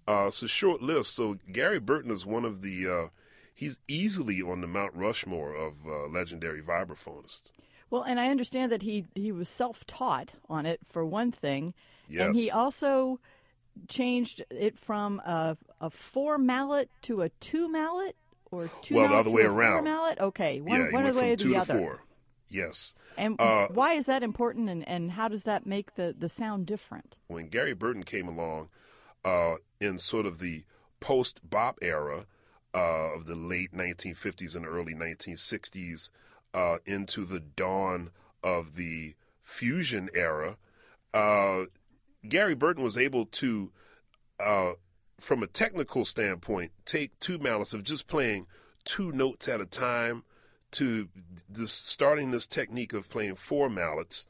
Uh, 0.09 0.27
it's 0.29 0.43
a 0.43 0.49
short 0.49 0.83
list. 0.83 1.15
So 1.15 1.39
Gary 1.51 1.81
Burton 1.81 2.11
is 2.11 2.27
one 2.27 2.45
of 2.45 2.63
the 2.63 2.89
uh, 2.89 3.07
he's 3.55 3.79
easily 3.89 4.43
on 4.43 4.61
the 4.61 4.67
Mount 4.67 4.95
Rushmore 4.95 5.55
of 5.55 5.75
uh, 5.87 6.07
legendary 6.09 6.63
vibraphonists. 6.63 7.51
Well, 7.91 8.03
and 8.03 8.19
I 8.19 8.29
understand 8.29 8.73
that 8.73 8.83
he 8.83 9.07
he 9.15 9.33
was 9.33 9.49
self-taught 9.49 10.33
on 10.49 10.67
it 10.67 10.81
for 10.85 11.05
one 11.05 11.31
thing, 11.31 11.75
yes. 12.09 12.27
and 12.27 12.37
he 12.37 12.51
also 12.51 13.21
changed 13.89 14.43
it 14.51 14.79
from 14.79 15.21
a, 15.21 15.57
a 15.81 15.91
four 15.91 16.39
mallet 16.39 16.91
to 17.03 17.23
a 17.23 17.29
two 17.29 17.69
mallet 17.69 18.17
or 18.51 18.69
two 18.83 18.97
well, 18.97 19.09
the 19.09 19.15
other 19.15 19.31
way 19.31 19.43
around. 19.43 19.85
mallet. 19.85 20.19
Okay, 20.19 20.61
one, 20.61 20.81
yeah, 20.81 20.91
one 20.91 21.15
way 21.15 21.33
or 21.33 21.37
the 21.37 21.57
other. 21.57 21.79
Four. 21.79 22.03
Yes. 22.49 22.95
And 23.17 23.41
uh, 23.41 23.69
why 23.69 23.95
is 23.95 24.07
that 24.07 24.23
important, 24.23 24.69
and, 24.69 24.87
and 24.87 25.13
how 25.13 25.29
does 25.29 25.45
that 25.45 25.67
make 25.67 25.95
the, 25.95 26.15
the 26.17 26.29
sound 26.29 26.67
different? 26.67 27.17
When 27.27 27.49
Gary 27.49 27.75
Burton 27.75 28.03
came 28.03 28.29
along 28.29 28.69
uh, 29.25 29.57
in 29.81 29.99
sort 29.99 30.27
of 30.27 30.39
the 30.39 30.65
post 31.01 31.41
bop 31.49 31.79
era 31.83 32.27
uh, 32.75 33.15
of 33.15 33.27
the 33.27 33.37
late 33.37 33.73
1950s 33.73 34.55
and 34.55 34.67
early 34.67 34.95
1960s, 34.95 36.11
uh, 36.57 36.79
into 36.87 37.27
the 37.27 37.39
dawn 37.39 38.11
of 38.43 38.77
the 38.77 39.15
fusion 39.43 40.09
era, 40.15 40.57
uh, 41.13 41.67
Gary 42.27 42.55
Burton 42.55 42.83
was 42.83 42.97
able 42.97 43.27
to, 43.27 43.71
uh, 44.41 44.73
from 45.21 45.43
a 45.43 45.47
technical 45.47 46.07
standpoint, 46.07 46.73
take 46.87 47.17
two 47.21 47.39
mallets 47.39 47.75
of 47.75 47.85
just 47.85 48.07
playing 48.07 48.47
two 48.85 49.13
notes 49.13 49.49
at 49.49 49.61
a 49.61 49.67
time 49.67 50.25
to 50.71 51.11
this, 51.47 51.73
starting 51.73 52.31
this 52.31 52.47
technique 52.47 52.95
of 52.95 53.11
playing 53.11 53.35
four 53.35 53.69
mallets 53.69 54.27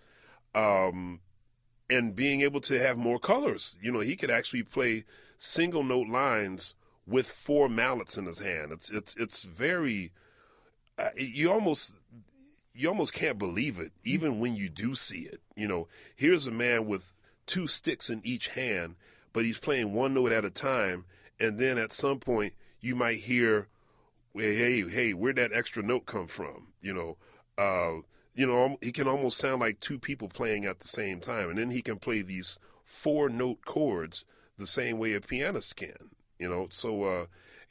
um, 0.52 1.20
and 1.88 2.16
being 2.16 2.40
able 2.40 2.60
to 2.60 2.76
have 2.76 2.98
more 2.98 3.20
colors. 3.20 3.78
You 3.80 3.92
know, 3.92 4.00
he 4.00 4.16
could 4.16 4.32
actually 4.32 4.64
play 4.64 5.04
single 5.38 5.84
note 5.84 6.08
lines 6.08 6.74
with 7.06 7.28
four 7.28 7.68
mallets 7.68 8.18
in 8.18 8.26
his 8.26 8.44
hand. 8.44 8.72
It's 8.72 8.90
it's 8.90 9.14
it's 9.14 9.44
very 9.44 10.10
uh, 10.98 11.10
you 11.16 11.50
almost 11.50 11.94
you 12.76 12.88
almost 12.88 13.14
can't 13.14 13.38
believe 13.38 13.78
it, 13.78 13.92
even 14.04 14.38
when 14.38 14.54
you 14.54 14.68
do 14.68 14.94
see 14.94 15.22
it. 15.22 15.40
You 15.56 15.66
know, 15.66 15.88
here's 16.14 16.46
a 16.46 16.50
man 16.50 16.86
with 16.86 17.14
two 17.46 17.66
sticks 17.66 18.10
in 18.10 18.20
each 18.24 18.48
hand, 18.48 18.96
but 19.32 19.44
he's 19.44 19.58
playing 19.58 19.92
one 19.92 20.14
note 20.14 20.32
at 20.32 20.44
a 20.44 20.50
time, 20.50 21.04
and 21.40 21.58
then 21.58 21.78
at 21.78 21.92
some 21.92 22.18
point 22.18 22.54
you 22.80 22.94
might 22.94 23.18
hear, 23.18 23.68
"Hey, 24.34 24.82
hey, 24.82 25.12
where'd 25.12 25.36
that 25.36 25.52
extra 25.52 25.82
note 25.82 26.06
come 26.06 26.26
from?" 26.26 26.68
You 26.80 26.94
know, 26.94 27.16
uh, 27.56 28.02
you 28.34 28.46
know, 28.46 28.76
he 28.82 28.92
can 28.92 29.08
almost 29.08 29.38
sound 29.38 29.60
like 29.60 29.80
two 29.80 29.98
people 29.98 30.28
playing 30.28 30.66
at 30.66 30.80
the 30.80 30.88
same 30.88 31.20
time, 31.20 31.48
and 31.48 31.58
then 31.58 31.70
he 31.70 31.82
can 31.82 31.98
play 31.98 32.22
these 32.22 32.58
four 32.84 33.28
note 33.28 33.64
chords 33.64 34.24
the 34.58 34.66
same 34.66 34.98
way 34.98 35.14
a 35.14 35.20
pianist 35.20 35.76
can. 35.76 36.10
You 36.38 36.50
know, 36.50 36.68
so 36.70 37.04
uh, 37.04 37.26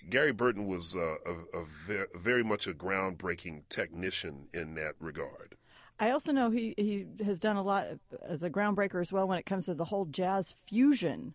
Gary 0.09 0.31
Burton 0.31 0.67
was 0.67 0.95
uh, 0.95 1.15
a, 1.25 1.57
a 1.57 1.65
ver- 1.65 2.07
very 2.15 2.43
much 2.43 2.67
a 2.67 2.73
groundbreaking 2.73 3.63
technician 3.69 4.47
in 4.53 4.75
that 4.75 4.95
regard. 4.99 5.55
I 5.99 6.11
also 6.11 6.31
know 6.31 6.49
he, 6.49 6.73
he 6.77 7.05
has 7.23 7.39
done 7.39 7.55
a 7.55 7.63
lot 7.63 7.87
as 8.27 8.43
a 8.43 8.49
groundbreaker 8.49 8.99
as 8.99 9.13
well 9.13 9.27
when 9.27 9.39
it 9.39 9.45
comes 9.45 9.65
to 9.65 9.73
the 9.73 9.85
whole 9.85 10.05
jazz 10.05 10.53
fusion 10.65 11.33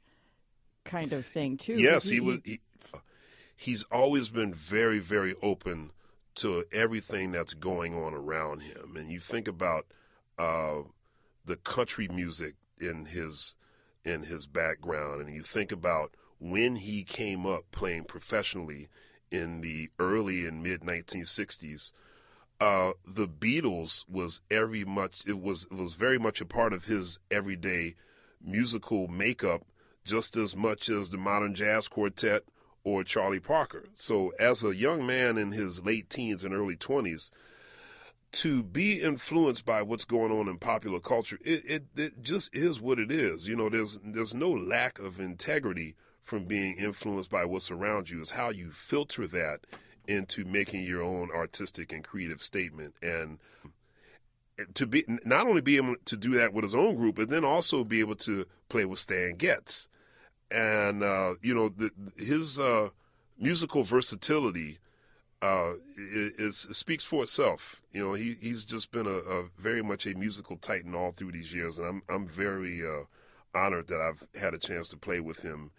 kind 0.85 1.13
of 1.13 1.25
thing 1.25 1.57
too. 1.57 1.75
Yes, 1.75 2.05
he, 2.05 2.17
he 2.17 2.21
was. 2.21 2.41
He, 2.45 2.61
he's 3.57 3.85
always 3.85 4.29
been 4.29 4.53
very, 4.53 4.99
very 4.99 5.35
open 5.43 5.93
to 6.37 6.65
everything 6.73 7.33
that's 7.33 7.55
going 7.55 7.95
on 7.95 8.15
around 8.15 8.63
him. 8.63 8.97
And 8.97 9.11
you 9.11 9.21
think 9.21 9.49
about 9.49 9.87
uh, 10.39 10.83
the 11.45 11.57
country 11.57 12.09
music 12.09 12.55
in 12.81 13.07
his 13.07 13.55
in 14.05 14.21
his 14.23 14.47
background, 14.47 15.21
and 15.21 15.35
you 15.35 15.43
think 15.43 15.73
about 15.73 16.15
when 16.41 16.77
he 16.77 17.05
came 17.05 17.47
up 17.47 17.71
playing 17.71 18.05
professionally 18.05 18.89
in 19.31 19.61
the 19.61 19.91
early 19.99 20.47
and 20.47 20.63
mid 20.63 20.81
1960s, 20.81 21.93
uh, 22.61 22.93
the 23.07 23.29
Beatles 23.29 24.05
was 24.09 24.41
every 24.51 24.85
much 24.85 25.23
it 25.27 25.41
was 25.41 25.67
it 25.71 25.77
was 25.77 25.95
very 25.95 26.19
much 26.19 26.41
a 26.41 26.47
part 26.47 26.73
of 26.73 26.87
his 26.87 27.19
everyday 27.31 27.95
musical 28.43 29.07
makeup, 29.07 29.63
just 30.05 30.37
as 30.37 30.57
much 30.57 30.89
as 30.89 31.11
the 31.11 31.19
modern 31.19 31.55
jazz 31.55 31.89
quartet 31.89 32.43
or 32.85 33.05
Charlie 33.05 33.41
Parker. 33.41 33.85
So, 33.97 34.33
as 34.39 34.65
a 34.65 34.75
young 34.75 35.07
man 35.07 35.39
in 35.39 35.53
his 35.53 35.85
late 35.85 36.09
teens 36.09 36.45
and 36.45 36.55
early 36.55 36.77
20s, 36.77 37.31
to 38.33 38.63
be 38.63 39.01
influenced 39.01 39.65
by 39.65 39.83
what's 39.83 40.05
going 40.05 40.33
on 40.33 40.49
in 40.49 40.59
popular 40.59 41.01
culture, 41.01 41.39
it, 41.45 41.63
it, 41.67 41.85
it 41.97 42.23
just 42.23 42.55
is 42.55 42.81
what 42.81 42.99
it 42.99 43.11
is. 43.11 43.49
You 43.49 43.57
know, 43.57 43.69
there's 43.69 43.99
there's 44.05 44.35
no 44.35 44.51
lack 44.51 44.99
of 44.99 45.21
integrity 45.21 45.97
from 46.31 46.45
being 46.45 46.77
influenced 46.77 47.29
by 47.29 47.45
what's 47.45 47.73
around 47.73 48.09
you 48.09 48.23
is 48.23 48.31
how 48.31 48.51
you 48.51 48.71
filter 48.71 49.27
that 49.27 49.59
into 50.07 50.45
making 50.45 50.85
your 50.85 51.03
own 51.03 51.29
artistic 51.35 51.93
and 51.93 52.05
creative 52.05 52.41
statement. 52.41 52.95
And 53.03 53.41
to 54.75 54.87
be 54.87 55.03
not 55.25 55.49
only 55.49 55.61
be 55.61 55.77
able 55.77 55.97
to 56.05 56.17
do 56.17 56.35
that 56.35 56.53
with 56.53 56.63
his 56.63 56.75
own 56.75 56.95
group, 56.95 57.17
but 57.17 57.31
then 57.31 57.45
also 57.45 57.83
be 57.83 57.99
able 57.99 58.15
to 58.15 58.47
play 58.69 58.85
with 58.85 59.01
Stan 59.01 59.35
Getz, 59.39 59.89
and 60.53 61.03
uh, 61.03 61.35
you 61.43 61.53
know 61.53 61.69
the, 61.69 61.91
his 62.17 62.61
uh, 62.61 62.91
musical 63.37 63.83
versatility 63.83 64.79
uh, 65.43 65.73
is, 65.97 66.33
is, 66.39 66.77
speaks 66.77 67.03
for 67.03 67.25
itself. 67.25 67.83
You 67.93 68.05
know, 68.05 68.13
he 68.13 68.37
he's 68.41 68.65
just 68.65 68.93
been 68.93 69.09
a, 69.09 69.19
a, 69.19 69.45
very 69.59 69.83
much 69.83 70.07
a 70.07 70.15
musical 70.15 70.59
titan 70.59 70.95
all 70.95 71.11
through 71.11 71.33
these 71.33 71.53
years, 71.53 71.77
and 71.77 71.89
I'm 71.89 72.03
I'm 72.09 72.29
very 72.29 72.87
uh, 72.87 73.03
honored 73.53 73.89
that 73.89 74.01
I've 74.01 74.23
had 74.41 74.55
a 74.55 74.59
chance 74.59 74.91
to 74.91 74.97
play 74.97 75.19
with 75.19 75.43
him. 75.43 75.73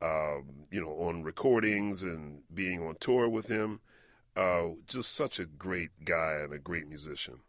Um, 0.00 0.66
you 0.70 0.80
know, 0.80 0.90
on 1.00 1.24
recordings 1.24 2.02
and 2.02 2.42
being 2.54 2.86
on 2.86 2.96
tour 3.00 3.28
with 3.28 3.48
him. 3.48 3.80
Uh, 4.36 4.68
just 4.86 5.12
such 5.12 5.40
a 5.40 5.46
great 5.46 5.90
guy 6.04 6.34
and 6.44 6.52
a 6.52 6.58
great 6.58 6.86
musician. 6.86 7.40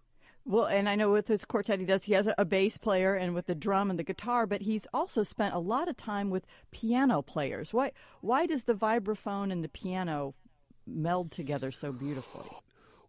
Well, 0.45 0.65
and 0.65 0.89
I 0.89 0.95
know 0.95 1.11
with 1.11 1.27
his 1.27 1.45
quartet, 1.45 1.79
he 1.79 1.85
does. 1.85 2.05
He 2.05 2.13
has 2.13 2.25
a, 2.25 2.33
a 2.39 2.45
bass 2.45 2.79
player 2.79 3.13
and 3.13 3.35
with 3.35 3.45
the 3.45 3.53
drum 3.53 3.91
and 3.91 3.99
the 3.99 4.03
guitar, 4.03 4.47
but 4.47 4.61
he's 4.63 4.87
also 4.91 5.21
spent 5.21 5.53
a 5.53 5.59
lot 5.59 5.87
of 5.87 5.95
time 5.95 6.31
with 6.31 6.47
piano 6.71 7.21
players. 7.21 7.71
Why? 7.71 7.91
Why 8.21 8.47
does 8.47 8.63
the 8.63 8.73
vibraphone 8.73 9.51
and 9.51 9.63
the 9.63 9.69
piano 9.69 10.33
meld 10.87 11.29
together 11.29 11.69
so 11.69 11.91
beautifully? 11.91 12.49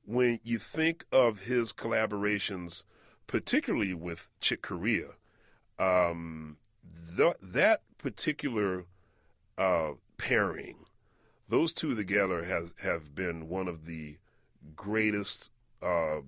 When 0.04 0.40
you 0.42 0.58
think 0.58 1.06
of 1.10 1.46
his 1.46 1.72
collaborations, 1.72 2.84
particularly 3.26 3.94
with 3.94 4.28
Chick 4.40 4.60
Corea, 4.60 5.12
um, 5.78 6.58
the, 6.84 7.36
that 7.40 7.80
particular 7.96 8.84
uh, 9.60 9.92
pairing, 10.16 10.86
those 11.48 11.74
two 11.74 11.94
together 11.94 12.42
has 12.42 12.74
have 12.82 13.14
been 13.14 13.48
one 13.50 13.68
of 13.68 13.84
the 13.84 14.16
greatest 14.74 15.50
uh, 15.82 16.20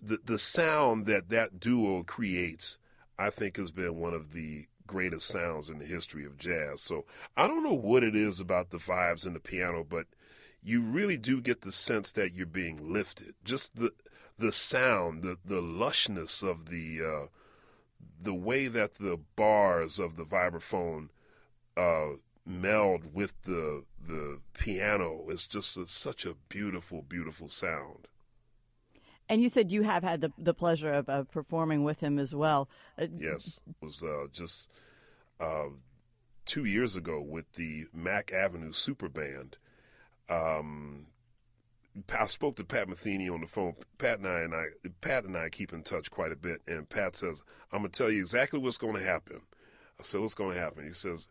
the 0.00 0.18
the 0.24 0.38
sound 0.38 1.04
that 1.06 1.28
that 1.28 1.60
duo 1.60 2.02
creates, 2.02 2.78
I 3.18 3.28
think, 3.28 3.58
has 3.58 3.70
been 3.70 3.96
one 3.96 4.14
of 4.14 4.32
the 4.32 4.66
greatest 4.86 5.28
sounds 5.28 5.68
in 5.68 5.78
the 5.78 5.84
history 5.84 6.24
of 6.24 6.38
jazz. 6.38 6.80
So 6.80 7.04
I 7.36 7.46
don't 7.46 7.62
know 7.62 7.74
what 7.74 8.02
it 8.02 8.16
is 8.16 8.40
about 8.40 8.70
the 8.70 8.78
vibes 8.78 9.26
and 9.26 9.36
the 9.36 9.40
piano, 9.40 9.84
but 9.84 10.06
you 10.62 10.80
really 10.80 11.18
do 11.18 11.42
get 11.42 11.60
the 11.60 11.72
sense 11.72 12.12
that 12.12 12.32
you're 12.32 12.46
being 12.46 12.92
lifted. 12.92 13.34
Just 13.44 13.76
the 13.76 13.92
the 14.38 14.52
sound, 14.52 15.22
the 15.22 15.36
the 15.44 15.60
lushness 15.60 16.42
of 16.42 16.70
the 16.70 17.00
uh, 17.04 17.26
the 18.18 18.34
way 18.34 18.68
that 18.68 18.94
the 18.94 19.20
bars 19.36 19.98
of 19.98 20.16
the 20.16 20.24
vibraphone 20.24 21.10
uh, 21.76 22.10
meld 22.44 23.14
with 23.14 23.40
the 23.42 23.84
the 24.04 24.40
piano 24.54 25.26
is 25.28 25.46
just 25.46 25.76
a, 25.76 25.86
such 25.86 26.26
a 26.26 26.34
beautiful, 26.48 27.02
beautiful 27.02 27.48
sound. 27.48 28.08
And 29.28 29.40
you 29.40 29.48
said 29.48 29.70
you 29.70 29.82
have 29.82 30.02
had 30.02 30.20
the, 30.20 30.32
the 30.36 30.52
pleasure 30.52 30.92
of, 30.92 31.08
of 31.08 31.30
performing 31.30 31.84
with 31.84 32.00
him 32.00 32.18
as 32.18 32.34
well. 32.34 32.68
Uh, 32.98 33.06
yes, 33.14 33.60
it 33.68 33.84
was 33.84 34.02
uh, 34.02 34.26
just 34.32 34.68
uh, 35.40 35.68
two 36.44 36.64
years 36.64 36.96
ago 36.96 37.20
with 37.20 37.52
the 37.52 37.84
Mack 37.94 38.32
Avenue 38.32 38.72
Super 38.72 39.08
Band. 39.08 39.56
Um, 40.28 41.06
I 42.18 42.26
spoke 42.26 42.56
to 42.56 42.64
Pat 42.64 42.88
Metheny 42.88 43.32
on 43.32 43.40
the 43.40 43.46
phone. 43.46 43.74
Pat 43.98 44.18
and 44.18 44.26
I 44.26 44.40
and 44.40 44.54
I, 44.54 44.64
Pat 45.00 45.24
and 45.24 45.36
I 45.36 45.48
keep 45.50 45.72
in 45.72 45.82
touch 45.82 46.10
quite 46.10 46.32
a 46.32 46.36
bit. 46.36 46.60
And 46.66 46.88
Pat 46.88 47.16
says, 47.16 47.44
"I'm 47.70 47.80
gonna 47.80 47.90
tell 47.90 48.10
you 48.10 48.20
exactly 48.20 48.58
what's 48.58 48.78
going 48.78 48.96
to 48.96 49.02
happen." 49.02 49.42
I 50.00 50.02
said, 50.02 50.20
"What's 50.20 50.34
going 50.34 50.54
to 50.54 50.60
happen?" 50.60 50.84
He 50.84 50.94
says, 50.94 51.28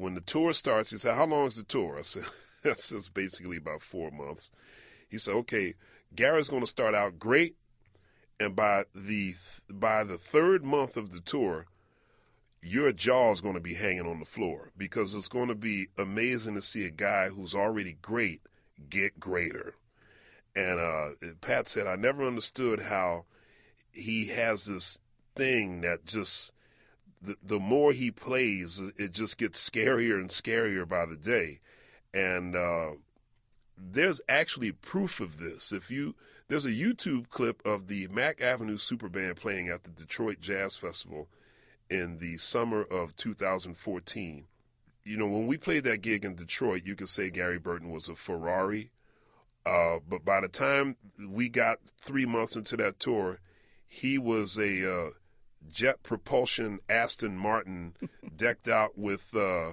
"When 0.00 0.14
the 0.14 0.22
tour 0.22 0.54
starts," 0.54 0.90
he 0.90 0.98
said, 0.98 1.14
"How 1.14 1.26
long 1.26 1.48
is 1.48 1.56
the 1.56 1.62
tour?" 1.62 1.98
I 1.98 2.02
said, 2.02 2.22
"That's 2.62 3.08
basically 3.10 3.58
about 3.58 3.82
four 3.82 4.10
months." 4.10 4.50
He 5.10 5.18
said, 5.18 5.34
"Okay." 5.34 5.74
Gary's 6.14 6.48
going 6.48 6.62
to 6.62 6.66
start 6.66 6.94
out 6.94 7.18
great, 7.18 7.56
and 8.40 8.56
by 8.56 8.84
the 8.94 9.34
by 9.68 10.02
the 10.02 10.16
third 10.16 10.64
month 10.64 10.96
of 10.96 11.12
the 11.12 11.20
tour, 11.20 11.66
your 12.62 12.92
jaw 12.92 13.30
is 13.30 13.40
going 13.42 13.54
to 13.54 13.60
be 13.60 13.74
hanging 13.74 14.06
on 14.06 14.18
the 14.18 14.24
floor 14.24 14.72
because 14.76 15.14
it's 15.14 15.28
going 15.28 15.48
to 15.48 15.54
be 15.54 15.88
amazing 15.96 16.54
to 16.54 16.62
see 16.62 16.86
a 16.86 16.90
guy 16.90 17.28
who's 17.28 17.54
already 17.54 17.98
great 18.00 18.40
get 18.88 19.20
greater. 19.20 19.74
And 20.56 20.80
uh, 20.80 21.10
Pat 21.42 21.68
said, 21.68 21.86
I 21.86 21.96
never 21.96 22.26
understood 22.26 22.80
how 22.80 23.26
he 23.92 24.28
has 24.28 24.64
this 24.64 24.98
thing 25.36 25.82
that 25.82 26.06
just 26.06 26.52
the, 27.20 27.36
the 27.42 27.58
more 27.58 27.92
he 27.92 28.10
plays, 28.10 28.80
it 28.96 29.12
just 29.12 29.38
gets 29.38 29.68
scarier 29.68 30.14
and 30.14 30.30
scarier 30.30 30.88
by 30.88 31.06
the 31.06 31.16
day. 31.16 31.60
And 32.14 32.56
uh, 32.56 32.92
there's 33.76 34.20
actually 34.28 34.72
proof 34.72 35.20
of 35.20 35.38
this. 35.38 35.72
If 35.72 35.90
you 35.90 36.14
there's 36.48 36.66
a 36.66 36.72
YouTube 36.72 37.28
clip 37.28 37.64
of 37.64 37.86
the 37.86 38.08
Mack 38.08 38.40
Avenue 38.40 38.76
Super 38.76 39.08
Band 39.08 39.36
playing 39.36 39.68
at 39.68 39.84
the 39.84 39.90
Detroit 39.90 40.40
Jazz 40.40 40.76
Festival 40.76 41.28
in 41.88 42.18
the 42.18 42.38
summer 42.38 42.82
of 42.82 43.14
2014. 43.14 44.46
You 45.04 45.16
know, 45.16 45.28
when 45.28 45.46
we 45.46 45.56
played 45.56 45.84
that 45.84 46.02
gig 46.02 46.24
in 46.24 46.34
Detroit, 46.34 46.82
you 46.84 46.96
could 46.96 47.08
say 47.08 47.30
Gary 47.30 47.60
Burton 47.60 47.90
was 47.90 48.08
a 48.08 48.16
Ferrari. 48.16 48.90
Uh, 49.64 49.98
but 50.08 50.24
by 50.24 50.40
the 50.40 50.48
time 50.48 50.96
we 51.28 51.48
got 51.48 51.78
three 52.00 52.26
months 52.26 52.56
into 52.56 52.76
that 52.78 52.98
tour, 52.98 53.38
he 53.86 54.18
was 54.18 54.58
a 54.58 54.92
uh, 54.92 55.10
jet 55.68 56.02
propulsion 56.02 56.80
Aston 56.88 57.36
Martin 57.36 57.94
decked 58.36 58.68
out 58.68 58.96
with 58.96 59.34
uh, 59.34 59.72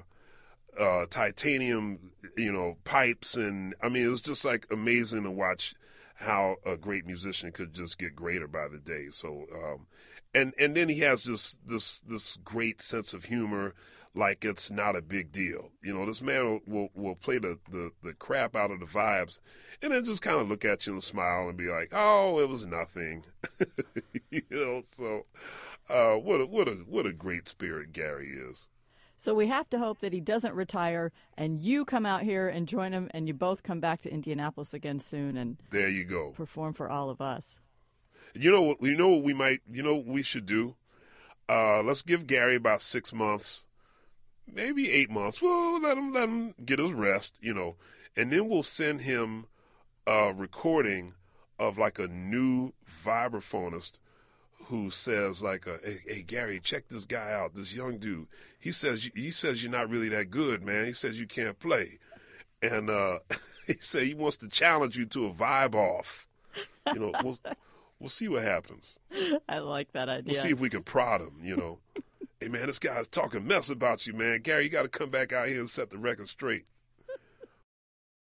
uh, 0.80 1.06
titanium, 1.10 2.12
you 2.36 2.52
know, 2.52 2.78
pipes, 2.84 3.36
and 3.36 3.76
I 3.82 3.90
mean, 3.90 4.06
it 4.06 4.10
was 4.10 4.22
just 4.22 4.46
like 4.46 4.68
amazing 4.72 5.24
to 5.24 5.32
watch 5.32 5.74
how 6.20 6.58
a 6.66 6.78
great 6.78 7.06
musician 7.06 7.52
could 7.52 7.74
just 7.74 8.00
get 8.00 8.16
greater 8.16 8.48
by 8.48 8.68
the 8.68 8.80
day. 8.80 9.08
So, 9.12 9.46
um, 9.54 9.88
and 10.34 10.54
and 10.60 10.76
then 10.76 10.90
he 10.90 11.00
has 11.00 11.24
this 11.26 11.60
this 11.66 12.00
this 12.02 12.38
great 12.38 12.82
sense 12.82 13.14
of 13.14 13.26
humor, 13.26 13.74
like 14.14 14.44
it's 14.44 14.70
not 14.72 14.96
a 14.96 15.02
big 15.02 15.32
deal. 15.32 15.72
You 15.84 15.94
know, 15.94 16.06
this 16.06 16.22
man 16.22 16.46
will 16.46 16.62
will, 16.68 16.90
will 16.94 17.16
play 17.16 17.38
the, 17.38 17.60
the 17.72 17.92
the 18.04 18.14
crap 18.14 18.56
out 18.56 18.72
of 18.72 18.80
the 18.80 18.86
vibes, 18.86 19.40
and 19.82 19.92
then 19.94 20.06
just 20.06 20.22
kind 20.22 20.40
of 20.40 20.50
look 20.50 20.66
at 20.66 20.86
you 20.86 20.94
and 20.94 21.04
smile 21.04 21.48
and 21.48 21.58
be 21.58 21.70
like, 21.70 21.90
"Oh, 21.94 22.40
it 22.40 22.50
was 22.50 22.66
nothing," 22.66 23.26
you 24.30 24.42
know. 24.50 24.82
So, 24.86 25.26
uh, 25.90 26.16
what 26.16 26.42
a 26.42 26.46
what 26.46 26.68
a 26.68 26.72
what 26.88 27.06
a 27.06 27.14
great 27.14 27.48
spirit 27.48 27.94
Gary 27.94 28.30
is. 28.30 28.68
So 29.20 29.34
we 29.34 29.48
have 29.48 29.68
to 29.72 29.80
hope 29.80 30.00
that 30.02 30.14
he 30.14 30.20
doesn't 30.20 30.54
retire 30.54 31.12
and 31.36 31.60
you 31.60 31.86
come 31.86 32.06
out 32.06 32.22
here 32.22 32.48
and 32.48 32.68
join 32.68 32.92
him 32.94 33.10
and 33.12 33.28
you 33.28 33.34
both 33.34 33.64
come 33.64 33.80
back 33.80 34.02
to 34.02 34.14
Indianapolis 34.14 34.76
again 34.76 35.00
soon 35.00 35.36
and 35.38 35.58
There 35.72 35.90
you 35.90 36.04
go. 36.04 36.32
perform 36.32 36.74
for 36.74 36.88
all 36.88 37.10
of 37.10 37.20
us. 37.20 37.60
You 38.36 38.52
know 38.52 38.62
what 38.62 38.82
you 38.82 38.96
know 38.96 39.08
what 39.08 39.24
we 39.24 39.34
might 39.34 39.62
you 39.72 39.82
know 39.82 39.96
what 39.96 40.06
we 40.06 40.22
should 40.22 40.46
do? 40.46 40.76
Uh, 41.50 41.82
let's 41.82 42.02
give 42.04 42.28
Gary 42.28 42.56
about 42.56 42.82
six 42.82 43.12
months, 43.14 43.66
maybe 44.54 44.92
eight 44.92 45.10
months. 45.10 45.42
Well, 45.42 45.82
let 45.82 45.98
him 45.98 46.12
let 46.14 46.28
him 46.30 46.54
get 46.64 46.78
his 46.80 46.94
rest, 46.94 47.40
you 47.42 47.54
know, 47.54 47.78
and 48.16 48.32
then 48.32 48.48
we'll 48.50 48.64
send 48.64 49.02
him 49.02 49.46
a 50.06 50.34
recording 50.34 51.14
of 51.58 51.78
like 51.78 51.98
a 51.98 52.08
new 52.08 52.74
vibraphonist 52.88 54.00
who 54.70 54.90
says 54.90 55.42
like, 55.42 55.68
uh, 55.68 55.78
hey, 55.84 55.98
hey, 56.08 56.22
Gary, 56.24 56.60
check 56.60 56.88
this 56.90 57.06
guy 57.06 57.32
out, 57.32 57.56
this 57.56 57.74
young 57.74 57.98
dude. 57.98 58.28
He 58.60 58.72
says 58.72 59.10
he 59.16 59.32
says 59.32 59.64
you're 59.64 59.72
not 59.72 59.90
really 59.90 60.10
that 60.10 60.30
good, 60.30 60.64
man. 60.64 60.86
He 60.88 60.94
says 60.94 61.20
you 61.20 61.28
can't 61.28 61.58
play, 61.60 62.00
and 62.62 62.90
uh, 62.90 63.20
he 63.68 63.76
said 63.80 64.04
he 64.04 64.14
wants 64.14 64.38
to 64.38 64.50
challenge 64.50 64.98
you 64.98 65.06
to 65.08 65.28
a 65.28 65.32
vibe 65.32 65.76
off. 65.76 66.28
You 66.94 67.00
know, 67.00 67.14
we'll 67.24 67.38
we'll 68.00 68.10
see 68.10 68.28
what 68.28 68.44
happens. 68.44 69.00
I 69.48 69.60
like 69.60 69.92
that 69.94 70.10
idea. 70.10 70.32
We'll 70.34 70.42
see 70.42 70.52
if 70.52 70.60
we 70.60 70.70
can 70.70 70.84
prod 70.84 71.22
him. 71.22 71.40
You 71.42 71.56
know, 71.56 71.80
hey 72.42 72.50
man, 72.50 72.68
this 72.68 72.80
guy's 72.80 73.08
talking 73.08 73.48
mess 73.48 73.70
about 73.70 74.06
you, 74.06 74.14
man. 74.14 74.42
Gary, 74.42 74.66
you 74.66 74.70
got 74.70 74.84
to 74.84 74.90
come 74.90 75.10
back 75.10 75.32
out 75.32 75.48
here 75.48 75.60
and 75.60 75.70
set 75.70 75.92
the 75.92 75.98
record 75.98 76.30
straight. 76.30 76.66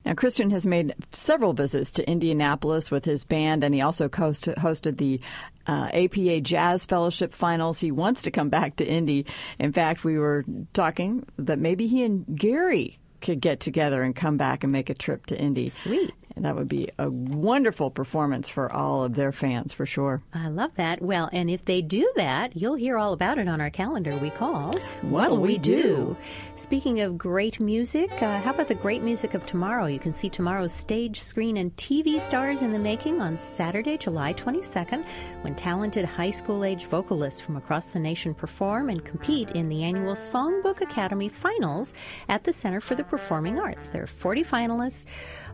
Now, 0.06 0.14
Christian 0.14 0.50
has 0.52 0.66
made 0.66 0.96
several 1.12 1.54
visits 1.54 1.92
to 1.94 2.10
Indianapolis 2.10 2.90
with 2.90 3.04
his 3.04 3.26
band, 3.26 3.64
and 3.64 3.76
he 3.76 3.82
also 3.82 4.08
hosted 4.08 4.98
the 4.98 5.20
uh, 5.68 5.90
APA 5.94 6.42
Jazz 6.42 6.86
Fellowship 6.86 7.34
Finals. 7.34 7.80
He 7.80 7.92
wants 7.92 8.22
to 8.24 8.32
come 8.32 8.50
back 8.50 8.78
to 8.78 8.88
Indy. 8.88 9.26
In 9.60 9.74
fact, 9.74 10.06
we 10.06 10.18
were 10.18 10.46
talking 10.74 11.26
that 11.38 11.60
maybe 11.60 11.88
he 11.88 12.04
and 12.04 12.26
Gary 12.34 12.98
could 13.22 13.42
get 13.42 13.60
together 13.60 14.02
and 14.02 14.16
come 14.16 14.38
back 14.38 14.64
and 14.64 14.72
make 14.72 14.90
a 14.90 14.94
trip 14.94 15.26
to 15.28 15.40
Indy. 15.40 15.68
Sweet. 15.68 16.14
That 16.40 16.56
would 16.56 16.68
be 16.68 16.90
a 16.98 17.10
wonderful 17.10 17.92
performance 17.92 18.48
for 18.48 18.72
all 18.72 19.04
of 19.04 19.16
their 19.16 19.32
fans, 19.32 19.74
for 19.74 19.86
sure. 19.86 20.22
I 20.34 20.48
love 20.48 20.76
that. 20.76 21.02
Well, 21.02 21.30
and 21.32 21.50
if 21.50 21.66
they 21.66 21.82
do 21.82 22.12
that, 22.16 22.56
you'll 22.56 22.76
hear 22.76 22.98
all 22.98 23.14
about 23.14 23.38
it 23.38 23.48
on 23.48 23.62
our 23.62 23.70
calendar 23.70 24.16
we 24.18 24.30
call 24.30 24.74
What'll 25.02 25.38
We 25.38 25.58
Do? 25.58 26.16
Speaking 26.56 27.02
of 27.02 27.18
great 27.18 27.60
music, 27.60 28.12
uh, 28.22 28.40
how 28.40 28.52
about 28.52 28.68
the 28.68 28.76
great 28.76 29.02
music 29.02 29.34
of 29.34 29.46
tomorrow? 29.46 29.86
You 29.86 30.00
can 30.00 30.14
see 30.14 30.30
tomorrow's 30.30 30.74
stage, 30.74 31.20
screen, 31.20 31.58
and 31.58 31.76
TV 31.76 32.20
stars 32.20 32.62
in 32.62 32.72
the 32.72 32.80
making 32.80 33.22
on 33.22 33.38
Saturday, 33.38 33.98
July 33.98 34.34
22nd, 34.34 35.06
when 35.42 35.56
talented 35.56 36.06
high 36.06 36.30
school 36.30 36.64
age 36.64 36.86
vocalists 36.86 37.40
from 37.40 37.58
across 37.58 37.90
the 37.90 38.00
nation 38.00 38.34
perform 38.34 38.90
and 38.90 39.04
compete 39.06 39.52
in 39.52 39.70
the 39.70 39.84
annual 39.84 40.14
Songbook 40.14 40.82
Academy 40.82 41.30
Finals 41.30 41.94
at 42.28 42.44
the 42.44 42.54
Center 42.54 42.82
for 42.82 42.96
the 42.96 43.04
Performing 43.04 43.60
Arts. 43.60 43.90
There 43.90 44.04
are 44.04 44.08
40 44.08 44.44
finalists 44.44 45.06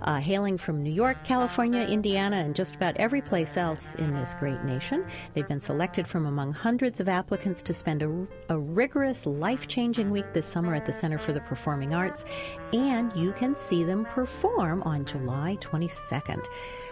uh, 0.02 0.20
hailing 0.20 0.58
from 0.58 0.75
from 0.76 0.84
New 0.84 0.92
York, 0.92 1.24
California, 1.24 1.84
Indiana, 1.84 2.36
and 2.36 2.54
just 2.54 2.76
about 2.76 2.98
every 2.98 3.22
place 3.22 3.56
else 3.56 3.96
in 3.96 4.14
this 4.14 4.36
great 4.38 4.62
nation. 4.66 5.06
They've 5.34 5.48
been 5.48 5.62
selected 5.62 6.06
from 6.06 6.26
among 6.26 6.52
hundreds 6.52 7.00
of 7.00 7.08
applicants 7.08 7.64
to 7.64 7.74
spend 7.74 8.04
a, 8.04 8.28
a 8.50 8.60
rigorous, 8.60 9.26
life 9.26 9.70
changing 9.70 10.12
week 10.12 10.34
this 10.34 10.46
summer 10.46 10.76
at 10.76 10.86
the 10.86 10.92
Center 10.92 11.18
for 11.18 11.32
the 11.32 11.40
Performing 11.40 11.94
Arts, 11.94 12.26
and 12.74 13.16
you 13.16 13.32
can 13.32 13.56
see 13.56 13.86
them 13.86 14.04
perform 14.04 14.84
on 14.84 15.06
July 15.06 15.58
22nd. 15.62 16.46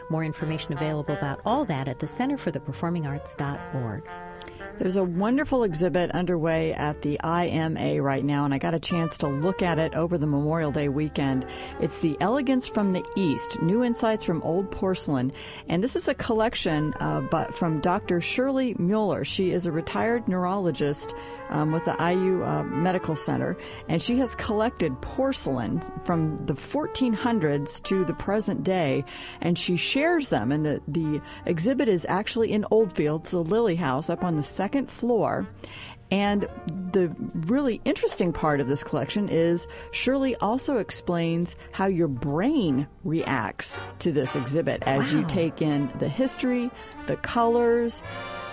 More 0.10 0.24
information 0.24 0.72
available 0.72 1.16
about 1.16 1.42
all 1.46 1.66
that 1.66 1.90
at 1.90 2.00
the 2.00 2.08
Center 2.08 2.38
for 2.38 2.52
the 2.52 2.62
Performing 2.62 3.06
Arts.org. 3.06 4.08
There's 4.78 4.96
a 4.96 5.04
wonderful 5.04 5.64
exhibit 5.64 6.12
underway 6.12 6.74
at 6.74 7.04
the 7.04 7.20
IMA 7.24 8.02
right 8.02 8.26
now, 8.26 8.44
and 8.44 8.54
I 8.54 8.58
got 8.58 8.74
a 8.74 8.80
chance 8.80 9.18
to 9.20 9.28
look 9.28 9.62
at 9.62 9.78
it 9.78 9.94
over 9.94 10.18
the 10.18 10.26
Memorial 10.26 10.72
Day 10.72 10.90
weekend. 10.90 11.46
It's 11.80 12.00
The 12.02 12.18
Elegance 12.20 12.68
from 12.68 12.92
the 12.92 13.06
East 13.16 13.62
New 13.62 13.84
Insights 13.84 14.24
from 14.24 14.42
Old 14.42 14.72
Porcelain. 14.72 15.32
And 15.70 15.84
this 15.84 15.96
is 15.96 16.08
a 16.08 16.16
collection 16.16 16.94
uh, 17.00 17.22
but 17.22 17.54
from 17.54 17.82
Dr. 17.82 18.20
Shirley 18.20 18.76
Mueller. 18.80 19.24
She 19.24 19.52
is 19.52 19.66
a 19.68 19.72
retired 19.72 20.28
neurologist 20.28 21.14
um, 21.50 21.72
with 21.72 21.86
the 21.86 21.96
IU 22.00 22.44
uh, 22.44 22.64
Medical 22.64 23.16
Center, 23.16 23.56
and 23.88 24.02
she 24.02 24.18
has 24.18 24.36
collected 24.36 25.00
porcelain 25.02 25.82
from 26.04 26.44
the 26.46 26.54
1400s 26.54 27.82
to 27.84 28.04
the 28.06 28.14
present 28.14 28.64
day, 28.64 29.06
and 29.42 29.58
she 29.58 29.78
shares 29.78 30.30
them. 30.30 30.52
And 30.52 30.66
the, 30.66 30.82
the 30.88 31.22
exhibit 31.46 31.88
is 31.88 32.06
actually 32.10 32.52
in 32.52 32.66
Oldfields, 32.72 33.32
the 33.32 33.44
Lilly 33.44 33.76
House, 33.76 34.10
up 34.10 34.24
on 34.24 34.36
the 34.36 34.44
second 34.54 34.90
floor. 34.90 35.48
And 36.12 36.48
the 36.92 37.12
really 37.48 37.82
interesting 37.86 38.34
part 38.34 38.60
of 38.60 38.68
this 38.68 38.84
collection 38.84 39.30
is 39.30 39.68
Shirley 39.92 40.36
also 40.36 40.78
explains 40.78 41.56
how 41.72 41.88
your 41.88 42.08
brain 42.08 42.88
reacts 43.04 43.80
to 44.00 44.12
this 44.12 44.36
exhibit 44.36 44.84
as 44.84 45.12
wow. 45.12 45.20
you 45.20 45.26
take 45.26 45.60
in 45.60 45.92
the 45.98 46.08
history, 46.08 46.70
the 47.08 47.16
colors, 47.18 48.04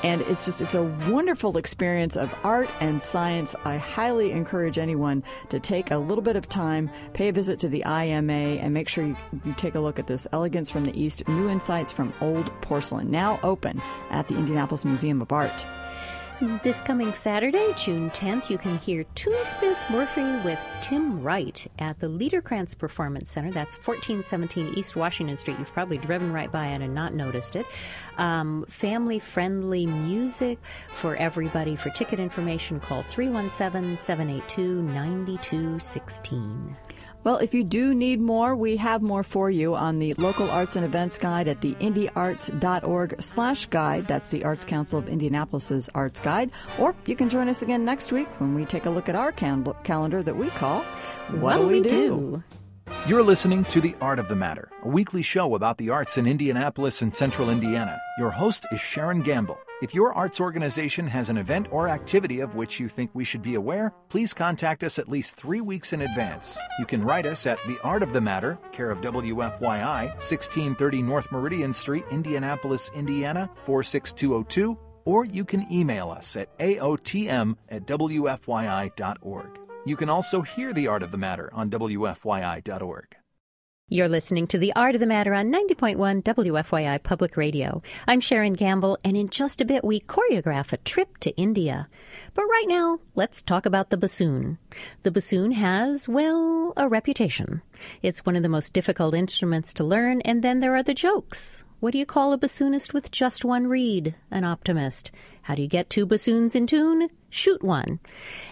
and 0.02 0.22
it's 0.22 0.46
just 0.46 0.62
it's 0.62 0.74
a 0.74 0.84
wonderful 1.10 1.58
experience 1.58 2.16
of 2.16 2.34
art 2.44 2.70
and 2.80 3.02
science. 3.02 3.54
I 3.66 3.76
highly 3.76 4.30
encourage 4.32 4.78
anyone 4.78 5.22
to 5.50 5.60
take 5.60 5.90
a 5.90 5.98
little 5.98 6.22
bit 6.22 6.36
of 6.36 6.48
time, 6.48 6.90
pay 7.12 7.28
a 7.28 7.32
visit 7.32 7.60
to 7.60 7.68
the 7.68 7.84
IMA, 7.84 8.32
and 8.32 8.72
make 8.72 8.88
sure 8.88 9.04
you, 9.04 9.16
you 9.44 9.52
take 9.52 9.74
a 9.74 9.80
look 9.80 9.98
at 9.98 10.06
this 10.06 10.26
Elegance 10.32 10.70
from 10.70 10.86
the 10.86 10.98
East: 10.98 11.28
New 11.28 11.50
Insights 11.50 11.92
from 11.92 12.14
Old 12.22 12.50
Porcelain, 12.62 13.10
now 13.10 13.38
open 13.42 13.82
at 14.10 14.28
the 14.28 14.36
Indianapolis 14.36 14.86
Museum 14.86 15.20
of 15.20 15.30
Art. 15.30 15.66
This 16.40 16.80
coming 16.80 17.12
Saturday, 17.12 17.74
June 17.76 18.08
10th, 18.12 18.48
you 18.48 18.56
can 18.56 18.78
hear 18.78 19.04
Toonsmith 19.14 19.90
Murphy 19.90 20.24
with 20.42 20.58
Tim 20.80 21.22
Wright 21.22 21.66
at 21.78 21.98
the 21.98 22.06
Liederkranz 22.06 22.78
Performance 22.78 23.30
Center. 23.30 23.50
That's 23.50 23.76
1417 23.76 24.72
East 24.74 24.96
Washington 24.96 25.36
Street. 25.36 25.58
You've 25.58 25.74
probably 25.74 25.98
driven 25.98 26.32
right 26.32 26.50
by 26.50 26.68
it 26.68 26.80
and 26.80 26.94
not 26.94 27.12
noticed 27.12 27.56
it. 27.56 27.66
Um, 28.16 28.64
family 28.70 29.18
friendly 29.18 29.84
music 29.84 30.58
for 30.88 31.14
everybody. 31.16 31.76
For 31.76 31.90
ticket 31.90 32.18
information, 32.18 32.80
call 32.80 33.02
317 33.02 33.98
782 33.98 34.80
9216. 34.80 36.74
Well, 37.22 37.36
if 37.36 37.52
you 37.52 37.64
do 37.64 37.94
need 37.94 38.18
more, 38.20 38.56
we 38.56 38.76
have 38.78 39.02
more 39.02 39.22
for 39.22 39.50
you 39.50 39.74
on 39.74 39.98
the 39.98 40.14
local 40.14 40.50
arts 40.50 40.76
and 40.76 40.84
events 40.86 41.18
guide 41.18 41.48
at 41.48 41.60
the 41.60 41.74
indyarts.org 41.74 43.22
slash 43.22 43.66
guide. 43.66 44.06
That's 44.08 44.30
the 44.30 44.44
Arts 44.44 44.64
Council 44.64 44.98
of 44.98 45.08
Indianapolis's 45.08 45.90
arts 45.94 46.18
guide. 46.20 46.50
Or 46.78 46.94
you 47.06 47.14
can 47.16 47.28
join 47.28 47.48
us 47.48 47.60
again 47.62 47.84
next 47.84 48.10
week 48.10 48.28
when 48.40 48.54
we 48.54 48.64
take 48.64 48.86
a 48.86 48.90
look 48.90 49.08
at 49.10 49.14
our 49.16 49.32
cal- 49.32 49.76
calendar 49.84 50.22
that 50.22 50.36
we 50.36 50.48
call 50.48 50.82
What, 51.40 51.58
Do 51.58 51.66
We, 51.68 51.80
do? 51.82 51.88
do? 51.88 52.42
You're 53.06 53.22
listening 53.22 53.64
to 53.64 53.80
The 53.80 53.94
Art 54.00 54.18
of 54.18 54.28
the 54.28 54.34
Matter, 54.34 54.70
a 54.82 54.88
weekly 54.88 55.22
show 55.22 55.54
about 55.54 55.78
the 55.78 55.90
arts 55.90 56.16
in 56.18 56.26
Indianapolis 56.26 57.02
and 57.02 57.14
central 57.14 57.50
Indiana. 57.50 58.00
Your 58.18 58.30
host 58.30 58.66
is 58.72 58.80
Sharon 58.80 59.20
Gamble. 59.22 59.58
If 59.82 59.94
your 59.94 60.12
arts 60.12 60.42
organization 60.42 61.06
has 61.06 61.30
an 61.30 61.38
event 61.38 61.68
or 61.70 61.88
activity 61.88 62.40
of 62.40 62.54
which 62.54 62.78
you 62.78 62.86
think 62.86 63.10
we 63.14 63.24
should 63.24 63.40
be 63.40 63.54
aware, 63.54 63.94
please 64.10 64.34
contact 64.34 64.84
us 64.84 64.98
at 64.98 65.08
least 65.08 65.36
three 65.36 65.62
weeks 65.62 65.94
in 65.94 66.02
advance. 66.02 66.58
You 66.78 66.84
can 66.84 67.02
write 67.02 67.24
us 67.24 67.46
at 67.46 67.58
The 67.66 67.78
Art 67.82 68.02
of 68.02 68.12
the 68.12 68.20
Matter, 68.20 68.58
care 68.72 68.90
of 68.90 69.00
WFYI, 69.00 70.08
1630 70.16 71.00
North 71.00 71.32
Meridian 71.32 71.72
Street, 71.72 72.04
Indianapolis, 72.10 72.90
Indiana, 72.94 73.48
46202, 73.64 74.76
or 75.06 75.24
you 75.24 75.46
can 75.46 75.66
email 75.72 76.10
us 76.10 76.36
at 76.36 76.56
aotm 76.58 77.56
at 77.70 77.86
wfyi.org. 77.86 79.58
You 79.86 79.96
can 79.96 80.10
also 80.10 80.42
hear 80.42 80.74
The 80.74 80.88
Art 80.88 81.02
of 81.02 81.10
the 81.10 81.16
Matter 81.16 81.48
on 81.54 81.70
wfyi.org. 81.70 83.16
You're 83.92 84.08
listening 84.08 84.46
to 84.46 84.58
The 84.58 84.72
Art 84.76 84.94
of 84.94 85.00
the 85.00 85.06
Matter 85.08 85.34
on 85.34 85.50
90.1 85.50 86.22
WFYI 86.22 87.02
Public 87.02 87.36
Radio. 87.36 87.82
I'm 88.06 88.20
Sharon 88.20 88.52
Gamble, 88.52 88.96
and 89.04 89.16
in 89.16 89.28
just 89.28 89.60
a 89.60 89.64
bit 89.64 89.82
we 89.82 89.98
choreograph 89.98 90.72
a 90.72 90.76
trip 90.76 91.18
to 91.18 91.36
India. 91.36 91.88
But 92.32 92.44
right 92.44 92.66
now, 92.68 93.00
let's 93.16 93.42
talk 93.42 93.66
about 93.66 93.90
the 93.90 93.96
bassoon. 93.96 94.58
The 95.02 95.10
bassoon 95.10 95.50
has, 95.50 96.08
well, 96.08 96.72
a 96.76 96.86
reputation. 96.88 97.62
It's 98.00 98.24
one 98.24 98.36
of 98.36 98.44
the 98.44 98.48
most 98.48 98.72
difficult 98.72 99.12
instruments 99.12 99.74
to 99.74 99.82
learn, 99.82 100.20
and 100.20 100.44
then 100.44 100.60
there 100.60 100.76
are 100.76 100.84
the 100.84 100.94
jokes. 100.94 101.64
What 101.80 101.90
do 101.90 101.98
you 101.98 102.06
call 102.06 102.32
a 102.32 102.38
bassoonist 102.38 102.94
with 102.94 103.10
just 103.10 103.44
one 103.44 103.66
reed? 103.66 104.14
An 104.30 104.44
optimist. 104.44 105.10
How 105.42 105.56
do 105.56 105.62
you 105.62 105.68
get 105.68 105.90
two 105.90 106.06
bassoons 106.06 106.54
in 106.54 106.68
tune? 106.68 107.08
Shoot 107.30 107.62
one. 107.62 108.00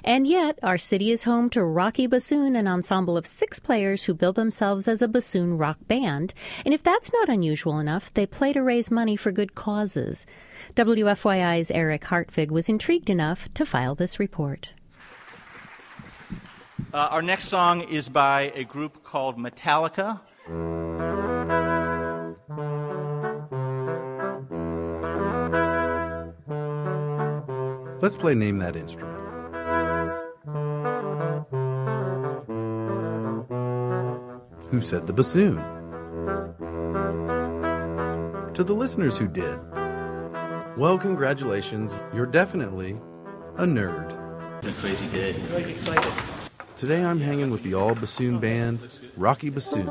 And 0.04 0.24
yet, 0.24 0.58
our 0.62 0.78
city 0.78 1.10
is 1.10 1.24
home 1.24 1.50
to 1.50 1.64
Rocky 1.64 2.06
Bassoon, 2.06 2.54
an 2.54 2.68
ensemble 2.68 3.16
of 3.16 3.26
six 3.26 3.58
players 3.58 4.04
who 4.04 4.14
build 4.14 4.36
themselves 4.36 4.86
as 4.86 5.02
a 5.02 5.08
bassoon 5.08 5.58
rock 5.58 5.78
band. 5.88 6.32
And 6.64 6.72
if 6.72 6.84
that's 6.84 7.12
not 7.12 7.28
unusual 7.28 7.80
enough, 7.80 8.14
they 8.14 8.24
play 8.24 8.52
to 8.52 8.62
raise 8.62 8.88
money 8.90 9.16
for 9.16 9.32
good 9.32 9.56
causes. 9.56 10.26
WFYI's 10.76 11.72
Eric 11.72 12.02
Hartvig 12.02 12.50
was 12.52 12.68
intrigued 12.68 13.10
enough 13.10 13.52
to 13.54 13.66
file 13.66 13.96
this 13.96 14.20
report. 14.20 14.72
Uh, 16.94 17.08
our 17.10 17.22
next 17.22 17.48
song 17.48 17.82
is 17.82 18.08
by 18.08 18.52
a 18.54 18.64
group 18.64 19.02
called 19.02 19.36
Metallica. 19.36 20.20
Let's 28.00 28.14
play 28.14 28.34
Name 28.37 28.58
That 28.58 28.76
Instrument. 28.76 29.18
Who 34.70 34.80
said 34.80 35.08
the 35.08 35.12
bassoon? 35.12 35.56
To 38.54 38.62
the 38.62 38.72
listeners 38.72 39.18
who 39.18 39.26
did, 39.26 39.58
well, 40.76 40.96
congratulations. 40.96 41.96
You're 42.14 42.26
definitely 42.26 42.92
a 43.56 43.64
nerd. 43.64 44.14
It's 44.62 44.76
a 44.76 44.80
crazy 44.80 45.08
day. 45.08 45.34
Like 45.52 45.66
excited. 45.66 46.12
Today 46.76 47.04
I'm 47.04 47.20
hanging 47.20 47.50
with 47.50 47.64
the 47.64 47.74
all 47.74 47.96
bassoon 47.96 48.38
band, 48.38 48.88
Rocky 49.16 49.50
Bassoon. 49.50 49.88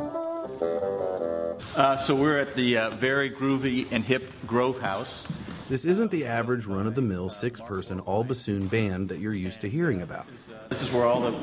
Uh, 1.75 1.97
so 1.97 2.15
we're 2.15 2.39
at 2.39 2.55
the 2.55 2.77
uh, 2.77 2.89
very 2.91 3.29
groovy 3.29 3.87
and 3.91 4.05
hip 4.05 4.31
Grove 4.45 4.79
House. 4.79 5.27
This 5.69 5.83
isn't 5.83 6.11
the 6.11 6.25
average 6.25 6.65
run 6.65 6.87
of 6.87 6.95
the 6.95 7.01
mill 7.01 7.29
six 7.29 7.59
person 7.59 7.99
all 8.01 8.23
bassoon 8.23 8.67
band 8.67 9.09
that 9.09 9.19
you're 9.19 9.33
used 9.33 9.59
to 9.61 9.69
hearing 9.69 10.01
about. 10.01 10.25
This 10.69 10.81
is 10.81 10.93
where 10.93 11.05
all 11.05 11.21
the 11.21 11.37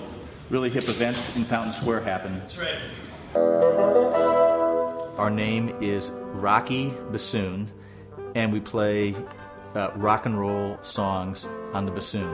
really 0.49 0.71
hip 0.71 0.89
events 0.89 1.21
in 1.37 1.45
Fountain 1.45 1.75
Square 1.75 2.05
happen. 2.05 2.39
That's 2.39 2.57
right. 2.57 2.79
Our 5.19 5.29
name 5.29 5.77
is 5.83 6.11
Rocky 6.11 6.95
Bassoon, 7.11 7.71
and 8.35 8.51
we 8.51 8.61
play 8.61 9.15
uh, 9.75 9.91
rock 9.97 10.25
and 10.25 10.39
roll 10.39 10.79
songs 10.81 11.47
on 11.75 11.85
the 11.85 11.93
bassoon. 11.93 12.31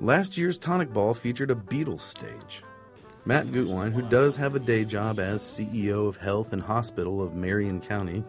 Last 0.00 0.36
year's 0.36 0.58
Tonic 0.58 0.92
Ball 0.92 1.14
featured 1.14 1.52
a 1.52 1.54
Beatles 1.54 2.00
stage. 2.00 2.64
Matt 3.24 3.46
Gutwein, 3.48 3.92
who 3.92 4.02
does 4.02 4.34
have 4.34 4.56
a 4.56 4.58
day 4.58 4.84
job 4.84 5.20
as 5.20 5.40
CEO 5.40 6.08
of 6.08 6.16
Health 6.16 6.52
and 6.52 6.60
Hospital 6.60 7.22
of 7.22 7.36
Marion 7.36 7.80
County, 7.80 8.24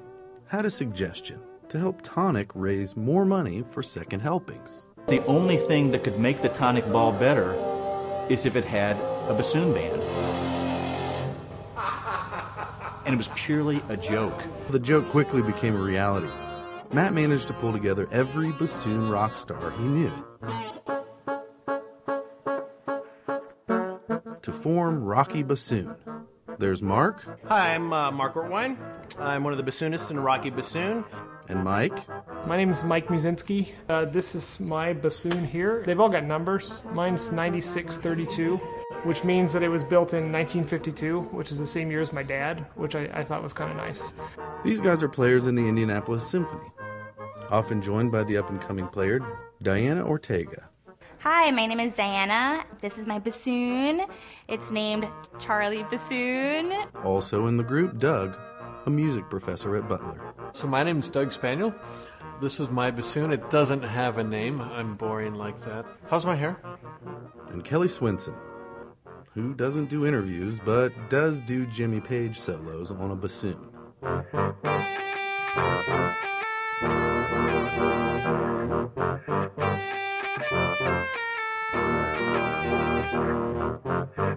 had 0.52 0.66
a 0.66 0.70
suggestion 0.70 1.40
to 1.70 1.80
help 1.80 2.02
Tonic 2.02 2.52
raise 2.56 2.98
more 2.98 3.24
money 3.24 3.64
for 3.72 3.82
second 3.82 4.20
helpings. 4.20 4.86
The 5.08 5.24
only 5.26 5.56
thing 5.56 5.92
that 5.92 6.04
could 6.04 6.20
make 6.20 6.42
the 6.42 6.50
Tonic 6.50 6.86
Ball 6.92 7.14
better 7.14 7.54
is 8.28 8.46
if 8.46 8.58
it 8.58 8.66
had 8.66 8.98
a 9.30 9.34
bassoon 9.34 9.74
band. 9.74 10.02
And 13.06 13.14
it 13.16 13.18
was 13.18 13.30
purely 13.30 13.82
a 13.90 13.96
joke. 13.96 14.44
The 14.70 14.78
joke 14.78 15.10
quickly 15.10 15.42
became 15.42 15.76
a 15.76 15.82
reality. 15.82 16.30
Matt 16.92 17.14
managed 17.14 17.48
to 17.48 17.54
pull 17.54 17.72
together 17.72 18.08
every 18.12 18.52
bassoon 18.52 19.10
rock 19.10 19.38
star 19.38 19.72
he 19.72 19.84
knew 19.84 20.12
to 24.42 24.52
form 24.52 25.04
Rocky 25.04 25.44
Bassoon. 25.44 25.96
There's 26.60 26.84
Mark. 26.84 27.24
Hi, 27.48 27.74
I'm 27.74 27.92
uh, 27.92 28.12
Mark 28.12 28.36
Ortwein. 28.36 28.78
I'm 29.22 29.44
one 29.44 29.54
of 29.54 29.64
the 29.64 29.72
bassoonists 29.72 30.10
in 30.10 30.20
Rocky 30.20 30.50
Bassoon. 30.50 31.06
And 31.48 31.64
Mike. 31.64 32.08
My 32.48 32.58
name 32.58 32.72
is 32.72 32.84
Mike 32.84 33.08
Musinski. 33.08 33.70
Uh, 33.88 34.06
this 34.06 34.34
is 34.34 34.60
my 34.60 34.94
bassoon 34.94 35.46
here. 35.46 35.84
They've 35.86 36.00
all 36.00 36.10
got 36.10 36.24
numbers. 36.24 36.84
Mine's 36.92 37.32
9632, 37.32 38.58
which 39.04 39.24
means 39.24 39.54
that 39.54 39.62
it 39.62 39.68
was 39.68 39.84
built 39.84 40.14
in 40.14 40.32
1952, 40.32 41.22
which 41.32 41.52
is 41.52 41.60
the 41.60 41.68
same 41.68 41.92
year 41.92 42.02
as 42.02 42.12
my 42.12 42.24
dad, 42.24 42.66
which 42.76 42.96
I, 42.96 43.04
I 43.14 43.24
thought 43.24 43.44
was 43.44 43.54
kind 43.54 43.70
of 43.70 43.78
nice. 43.78 44.12
These 44.64 44.82
guys 44.82 45.04
are 45.04 45.10
players 45.10 45.46
in 45.46 45.54
the 45.54 45.68
Indianapolis 45.68 46.26
Symphony, 46.26 46.72
often 47.52 47.80
joined 47.80 48.12
by 48.12 48.24
the 48.24 48.38
up 48.38 48.50
and 48.50 48.60
coming 48.60 48.88
player 48.88 49.20
Diana 49.62 50.04
Ortega. 50.04 50.68
Hi, 51.20 51.52
my 51.52 51.68
name 51.68 51.80
is 51.80 51.96
Diana. 51.96 52.66
This 52.80 52.98
is 52.98 53.06
my 53.06 53.20
bassoon. 53.20 54.02
It's 54.48 54.72
named 54.72 55.08
Charlie 55.38 55.84
Bassoon. 55.84 56.74
Also 57.04 57.46
in 57.46 57.58
the 57.58 57.64
group, 57.64 58.00
Doug, 58.00 58.36
a 58.86 58.90
music 58.90 59.30
professor 59.30 59.76
at 59.76 59.88
Butler. 59.88 60.20
So 60.54 60.68
my 60.68 60.84
name 60.84 61.00
is 61.00 61.10
Doug 61.10 61.32
Spaniol. 61.32 61.74
This 62.42 62.60
is 62.60 62.70
my 62.70 62.92
bassoon. 62.92 63.32
It 63.32 63.50
doesn't 63.52 63.84
have 63.84 64.18
a 64.18 64.24
name. 64.24 64.62
I'm 64.62 64.96
boring 64.96 65.36
like 65.36 65.62
that. 65.62 65.86
How's 66.08 66.26
my 66.26 66.36
hair? 66.36 66.60
And 67.50 67.64
Kelly 67.64 67.88
Swinson, 67.88 68.38
who 69.34 69.54
doesn't 69.54 69.90
do 69.90 70.06
interviews 70.06 70.60
but 70.64 70.92
does 71.10 71.42
do 71.42 71.66
Jimmy 71.68 72.00
Page 72.00 72.40
solos 72.40 72.92
on 72.92 73.12
a 73.12 73.16
bassoon. 73.16 73.68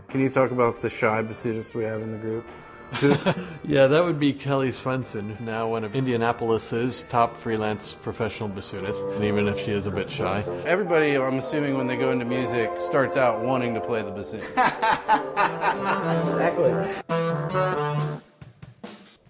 Can 0.08 0.20
you 0.20 0.28
talk 0.28 0.52
about 0.52 0.80
the 0.80 0.88
shy 0.88 1.22
bassoonist 1.22 1.74
we 1.74 1.82
have 1.84 2.00
in 2.00 2.12
the 2.12 2.18
group? 2.18 2.46
yeah, 3.64 3.86
that 3.86 4.04
would 4.04 4.20
be 4.20 4.32
Kelly 4.32 4.70
Swenson, 4.70 5.36
now 5.40 5.68
one 5.68 5.84
of 5.84 5.94
Indianapolis's 5.96 7.04
top 7.08 7.36
freelance 7.36 7.96
professional 8.02 8.48
bassoonists, 8.48 9.14
and 9.14 9.24
even 9.24 9.48
if 9.48 9.58
she 9.58 9.72
is 9.72 9.86
a 9.86 9.90
bit 9.90 10.10
shy. 10.10 10.44
Everybody, 10.64 11.16
I'm 11.16 11.38
assuming, 11.38 11.76
when 11.76 11.86
they 11.86 11.96
go 11.96 12.10
into 12.12 12.24
music, 12.24 12.70
starts 12.80 13.16
out 13.16 13.42
wanting 13.42 13.74
to 13.74 13.80
play 13.80 14.02
the 14.02 14.10
bassoon. 14.10 14.40
exactly. 16.38 16.72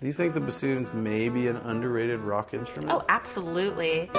Do 0.00 0.06
you 0.06 0.12
think 0.12 0.34
the 0.34 0.40
bassoon's 0.40 0.92
maybe 0.92 1.48
an 1.48 1.56
underrated 1.56 2.20
rock 2.20 2.52
instrument? 2.52 2.92
Oh, 2.92 3.02
absolutely. 3.08 4.10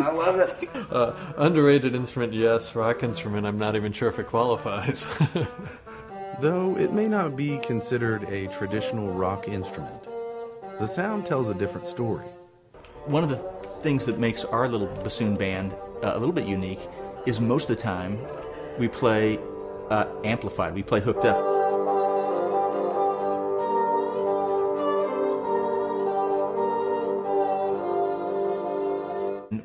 I 0.00 0.10
love 0.12 0.38
it. 0.40 0.68
Uh, 0.90 1.14
underrated 1.36 1.94
instrument, 1.94 2.32
yes. 2.32 2.74
Rock 2.74 3.02
instrument, 3.02 3.46
I'm 3.46 3.58
not 3.58 3.76
even 3.76 3.92
sure 3.92 4.08
if 4.08 4.18
it 4.18 4.26
qualifies. 4.26 5.08
Though 6.40 6.74
it 6.78 6.94
may 6.94 7.06
not 7.06 7.36
be 7.36 7.58
considered 7.58 8.22
a 8.30 8.46
traditional 8.46 9.12
rock 9.12 9.46
instrument, 9.46 10.04
the 10.78 10.86
sound 10.86 11.26
tells 11.26 11.50
a 11.50 11.54
different 11.54 11.86
story. 11.86 12.24
One 13.04 13.22
of 13.22 13.28
the 13.28 13.36
things 13.82 14.06
that 14.06 14.18
makes 14.18 14.46
our 14.46 14.66
little 14.66 14.86
bassoon 14.86 15.36
band 15.36 15.74
uh, 16.02 16.12
a 16.14 16.18
little 16.18 16.32
bit 16.32 16.46
unique 16.46 16.80
is 17.26 17.42
most 17.42 17.68
of 17.68 17.76
the 17.76 17.82
time 17.82 18.18
we 18.78 18.88
play 18.88 19.38
uh, 19.90 20.06
amplified, 20.24 20.74
we 20.74 20.82
play 20.82 21.00
hooked 21.00 21.26
up. 21.26 21.60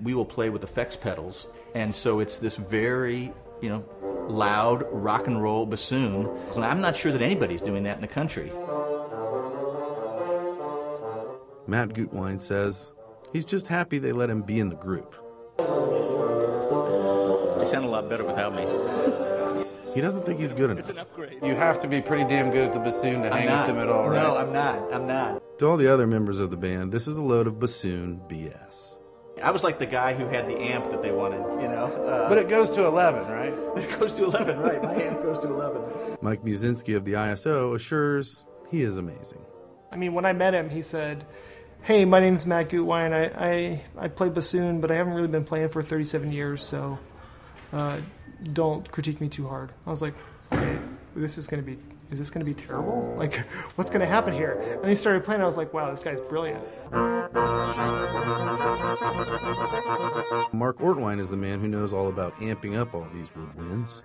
we 0.03 0.13
will 0.13 0.25
play 0.25 0.49
with 0.51 0.63
effects 0.63 0.95
pedals, 0.95 1.47
and 1.73 1.95
so 1.95 2.19
it's 2.19 2.37
this 2.37 2.57
very, 2.57 3.33
you 3.59 3.69
know, 3.69 3.83
loud 4.29 4.83
rock 4.91 5.27
and 5.27 5.41
roll 5.41 5.65
bassoon. 5.65 6.29
And 6.55 6.65
I'm 6.65 6.81
not 6.81 6.95
sure 6.95 7.11
that 7.11 7.21
anybody's 7.21 7.61
doing 7.61 7.83
that 7.83 7.95
in 7.95 8.01
the 8.01 8.07
country. 8.07 8.51
Matt 11.67 11.89
Gutwein 11.89 12.39
says 12.39 12.91
he's 13.33 13.45
just 13.45 13.67
happy 13.67 13.97
they 13.97 14.11
let 14.11 14.29
him 14.29 14.41
be 14.43 14.59
in 14.59 14.69
the 14.69 14.75
group. 14.75 15.15
They 17.59 17.65
sound 17.71 17.85
a 17.85 17.89
lot 17.89 18.07
better 18.09 18.23
without 18.23 18.53
me. 18.53 18.65
He 19.95 20.01
doesn't 20.01 20.25
think 20.25 20.39
he's 20.39 20.51
good 20.51 20.69
enough. 20.71 20.79
It's 20.79 20.89
an 20.89 20.99
upgrade. 20.99 21.39
You 21.41 21.55
have 21.55 21.81
to 21.81 21.87
be 21.87 22.01
pretty 22.01 22.25
damn 22.25 22.51
good 22.51 22.65
at 22.65 22.73
the 22.73 22.79
bassoon 22.79 23.21
to 23.21 23.27
I'm 23.31 23.37
hang 23.39 23.45
not. 23.47 23.67
with 23.67 23.75
them 23.75 23.83
at 23.87 23.89
all, 23.89 24.09
right? 24.09 24.21
No, 24.21 24.35
I'm 24.35 24.51
not. 24.51 24.93
I'm 24.93 25.07
not. 25.07 25.41
To 25.59 25.67
all 25.69 25.77
the 25.77 25.87
other 25.91 26.05
members 26.05 26.41
of 26.41 26.51
the 26.51 26.57
band, 26.57 26.91
this 26.91 27.07
is 27.07 27.17
a 27.17 27.23
load 27.23 27.47
of 27.47 27.59
bassoon 27.59 28.21
BS. 28.29 28.97
I 29.43 29.51
was 29.51 29.63
like 29.63 29.79
the 29.79 29.85
guy 29.85 30.13
who 30.13 30.27
had 30.27 30.47
the 30.47 30.57
amp 30.57 30.89
that 30.91 31.01
they 31.01 31.11
wanted, 31.11 31.39
you 31.61 31.67
know. 31.67 31.85
Uh, 31.85 32.29
But 32.29 32.37
it 32.37 32.47
goes 32.49 32.69
to 32.71 32.85
11, 32.85 33.27
right? 33.31 33.53
it 33.77 33.99
goes 33.99 34.13
to 34.13 34.23
11, 34.25 34.59
right? 34.59 34.81
My 34.81 34.95
amp 34.95 35.21
goes 35.23 35.39
to 35.39 35.47
11. 35.47 36.17
Mike 36.21 36.43
Musinski 36.43 36.95
of 36.95 37.03
the 37.05 37.13
ISO 37.13 37.75
assures 37.75 38.45
he 38.71 38.81
is 38.81 38.97
amazing. 38.97 39.41
I 39.91 39.97
mean, 39.97 40.13
when 40.13 40.25
I 40.25 40.33
met 40.33 40.53
him, 40.53 40.69
he 40.69 40.81
said, 40.81 41.25
"Hey, 41.83 42.05
my 42.05 42.19
name's 42.19 42.45
Matt 42.45 42.69
Gutwein. 42.69 43.13
I, 43.13 43.25
I 43.97 44.05
I 44.05 44.07
play 44.07 44.29
bassoon, 44.29 44.81
but 44.81 44.89
I 44.91 44.95
haven't 44.95 45.13
really 45.13 45.27
been 45.27 45.45
playing 45.45 45.69
for 45.69 45.81
37 45.83 46.31
years, 46.31 46.61
so 46.63 46.97
uh, 47.71 47.99
don't 48.53 48.89
critique 48.91 49.21
me 49.21 49.29
too 49.29 49.47
hard." 49.47 49.71
I 49.85 49.89
was 49.89 50.01
like, 50.01 50.13
"Okay, 50.51 50.79
this 51.15 51.37
is 51.37 51.47
gonna 51.47 51.61
be." 51.61 51.77
Is 52.11 52.19
this 52.19 52.29
going 52.29 52.45
to 52.45 52.45
be 52.45 52.53
terrible? 52.53 53.03
Like, 53.15 53.37
what's 53.75 53.89
going 53.89 54.01
to 54.01 54.07
happen 54.07 54.33
here? 54.33 54.61
And 54.81 54.89
he 54.89 54.95
started 54.95 55.23
playing. 55.23 55.41
I 55.41 55.45
was 55.45 55.55
like, 55.55 55.73
"Wow, 55.73 55.89
this 55.89 56.01
guy's 56.01 56.19
brilliant." 56.19 56.61
Mark 60.53 60.77
Ortwein 60.79 61.19
is 61.19 61.29
the 61.29 61.37
man 61.37 61.61
who 61.61 61.67
knows 61.69 61.93
all 61.93 62.09
about 62.09 62.35
amping 62.39 62.77
up 62.77 62.93
all 62.93 63.07
these 63.13 63.29
woodwinds. 63.29 64.01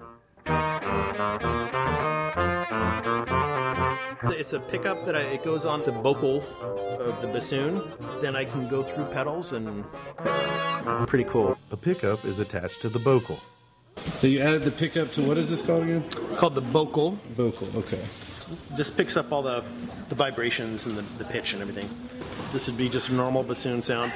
It's 4.38 4.52
a 4.52 4.60
pickup 4.60 5.04
that 5.06 5.16
I, 5.16 5.22
it 5.22 5.44
goes 5.44 5.66
on 5.66 5.82
the 5.82 5.92
vocal 5.92 6.42
of 7.00 7.20
the 7.20 7.26
bassoon. 7.26 7.82
Then 8.20 8.36
I 8.36 8.44
can 8.44 8.68
go 8.68 8.82
through 8.82 9.06
pedals 9.06 9.52
and 9.52 9.84
pretty 11.06 11.24
cool. 11.24 11.58
A 11.72 11.76
pickup 11.76 12.24
is 12.24 12.38
attached 12.38 12.80
to 12.82 12.88
the 12.88 12.98
vocal. 12.98 13.40
So 14.20 14.26
you 14.26 14.40
added 14.40 14.64
the 14.64 14.70
pickup 14.70 15.12
to 15.14 15.22
what 15.22 15.36
is 15.36 15.50
this 15.50 15.60
called 15.62 15.82
again? 15.84 16.04
Called 16.40 16.54
the 16.54 16.62
vocal. 16.62 17.18
Vocal, 17.36 17.68
okay. 17.76 18.02
This 18.74 18.88
picks 18.88 19.18
up 19.18 19.30
all 19.30 19.42
the, 19.42 19.62
the 20.08 20.14
vibrations 20.14 20.86
and 20.86 20.96
the, 20.96 21.02
the 21.18 21.24
pitch 21.24 21.52
and 21.52 21.60
everything. 21.60 21.90
This 22.50 22.66
would 22.66 22.78
be 22.78 22.88
just 22.88 23.10
a 23.10 23.12
normal 23.12 23.42
bassoon 23.42 23.82
sound. 23.82 24.10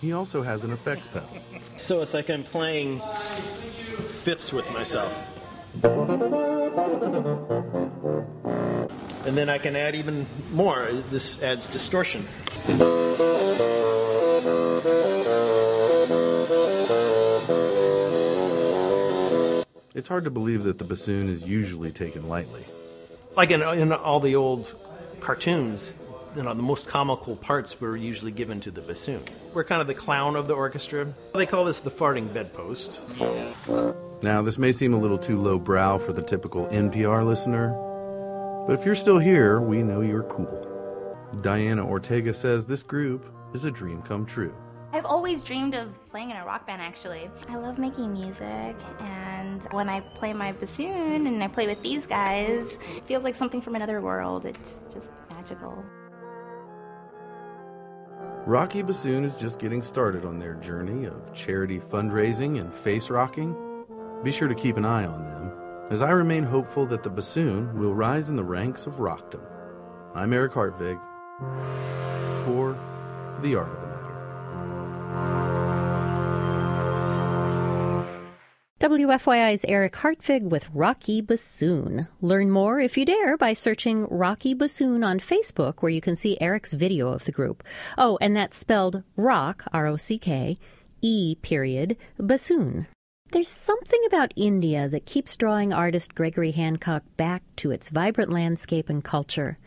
He 0.00 0.14
also 0.14 0.40
has 0.40 0.64
an 0.64 0.72
effects 0.72 1.08
pedal. 1.08 1.28
So 1.76 2.00
it's 2.00 2.14
like 2.14 2.30
I'm 2.30 2.42
playing 2.42 3.02
fifths 4.22 4.50
with 4.50 4.70
myself. 4.70 5.12
And 9.26 9.36
then 9.36 9.48
I 9.48 9.58
can 9.58 9.74
add 9.74 9.94
even 9.94 10.26
more. 10.52 10.92
This 11.10 11.42
adds 11.42 11.68
distortion. 11.68 12.26
It's 19.94 20.08
hard 20.08 20.24
to 20.24 20.30
believe 20.30 20.64
that 20.64 20.78
the 20.78 20.84
bassoon 20.84 21.28
is 21.30 21.44
usually 21.44 21.90
taken 21.92 22.28
lightly. 22.28 22.64
Like 23.36 23.50
in, 23.50 23.62
in 23.62 23.92
all 23.92 24.20
the 24.20 24.34
old 24.36 24.74
cartoons, 25.20 25.96
you 26.36 26.42
know, 26.42 26.52
the 26.52 26.62
most 26.62 26.88
comical 26.88 27.36
parts 27.36 27.80
were 27.80 27.96
usually 27.96 28.32
given 28.32 28.60
to 28.60 28.70
the 28.70 28.82
bassoon. 28.82 29.22
We're 29.54 29.64
kind 29.64 29.80
of 29.80 29.86
the 29.86 29.94
clown 29.94 30.36
of 30.36 30.48
the 30.48 30.54
orchestra. 30.54 31.14
They 31.34 31.46
call 31.46 31.64
this 31.64 31.80
the 31.80 31.90
farting 31.90 32.32
bedpost. 32.34 33.00
Now, 34.22 34.42
this 34.42 34.58
may 34.58 34.72
seem 34.72 34.94
a 34.94 34.98
little 34.98 35.18
too 35.18 35.38
lowbrow 35.38 35.98
for 35.98 36.12
the 36.12 36.22
typical 36.22 36.66
NPR 36.66 37.24
listener, 37.24 37.72
but 38.66 38.78
if 38.78 38.84
you're 38.84 38.94
still 38.94 39.18
here, 39.18 39.60
we 39.60 39.82
know 39.82 40.00
you're 40.00 40.24
cool. 40.24 40.60
Diana 41.42 41.86
Ortega 41.86 42.32
says 42.32 42.66
this 42.66 42.82
group 42.82 43.26
is 43.54 43.64
a 43.64 43.70
dream 43.70 44.02
come 44.02 44.24
true. 44.24 44.54
I've 44.92 45.06
always 45.06 45.42
dreamed 45.42 45.74
of 45.74 45.92
playing 46.08 46.30
in 46.30 46.36
a 46.36 46.44
rock 46.44 46.68
band, 46.68 46.80
actually. 46.80 47.28
I 47.48 47.56
love 47.56 47.78
making 47.78 48.12
music, 48.12 48.76
and 49.00 49.66
when 49.72 49.88
I 49.88 50.00
play 50.00 50.32
my 50.32 50.52
bassoon 50.52 51.26
and 51.26 51.42
I 51.42 51.48
play 51.48 51.66
with 51.66 51.82
these 51.82 52.06
guys, 52.06 52.78
it 52.96 53.04
feels 53.04 53.24
like 53.24 53.34
something 53.34 53.60
from 53.60 53.74
another 53.74 54.00
world. 54.00 54.46
It's 54.46 54.80
just 54.92 55.10
magical. 55.30 55.84
Rocky 58.46 58.82
Bassoon 58.82 59.24
is 59.24 59.36
just 59.36 59.58
getting 59.58 59.82
started 59.82 60.24
on 60.24 60.38
their 60.38 60.54
journey 60.54 61.06
of 61.06 61.32
charity 61.34 61.80
fundraising 61.80 62.60
and 62.60 62.72
face 62.72 63.10
rocking. 63.10 63.56
Be 64.22 64.30
sure 64.30 64.48
to 64.48 64.54
keep 64.54 64.76
an 64.76 64.84
eye 64.84 65.06
on 65.06 65.24
them, 65.24 65.43
as 65.90 66.02
I 66.02 66.10
remain 66.10 66.44
hopeful 66.44 66.86
that 66.86 67.02
the 67.02 67.10
bassoon 67.10 67.78
will 67.78 67.94
rise 67.94 68.30
in 68.30 68.36
the 68.36 68.44
ranks 68.44 68.86
of 68.86 69.00
rockdom. 69.00 69.42
I'm 70.14 70.32
Eric 70.32 70.52
Hartvig 70.52 70.98
for 72.44 72.78
The 73.40 73.56
Art 73.56 73.68
of 73.68 73.80
the 73.80 73.86
Matter. 73.86 74.04
WFYI's 78.80 79.64
Eric 79.66 79.94
Hartvig 79.94 80.42
with 80.42 80.68
Rocky 80.72 81.20
Bassoon. 81.20 82.08
Learn 82.20 82.50
more 82.50 82.80
if 82.80 82.96
you 82.96 83.04
dare 83.04 83.36
by 83.36 83.52
searching 83.52 84.06
Rocky 84.10 84.54
Bassoon 84.54 85.04
on 85.04 85.20
Facebook, 85.20 85.82
where 85.82 85.92
you 85.92 86.00
can 86.00 86.16
see 86.16 86.38
Eric's 86.40 86.72
video 86.72 87.08
of 87.08 87.24
the 87.24 87.32
group. 87.32 87.62
Oh, 87.96 88.18
and 88.20 88.36
that's 88.36 88.56
spelled 88.56 89.02
rock, 89.16 89.64
R 89.72 89.86
O 89.86 89.96
C 89.96 90.18
K, 90.18 90.58
E 91.02 91.34
period, 91.42 91.96
bassoon. 92.18 92.86
There's 93.34 93.48
something 93.48 94.00
about 94.06 94.32
India 94.36 94.88
that 94.88 95.06
keeps 95.06 95.36
drawing 95.36 95.72
artist 95.72 96.14
Gregory 96.14 96.52
Hancock 96.52 97.02
back 97.16 97.42
to 97.56 97.72
its 97.72 97.88
vibrant 97.88 98.30
landscape 98.30 98.88
and 98.88 99.02
culture. 99.02 99.58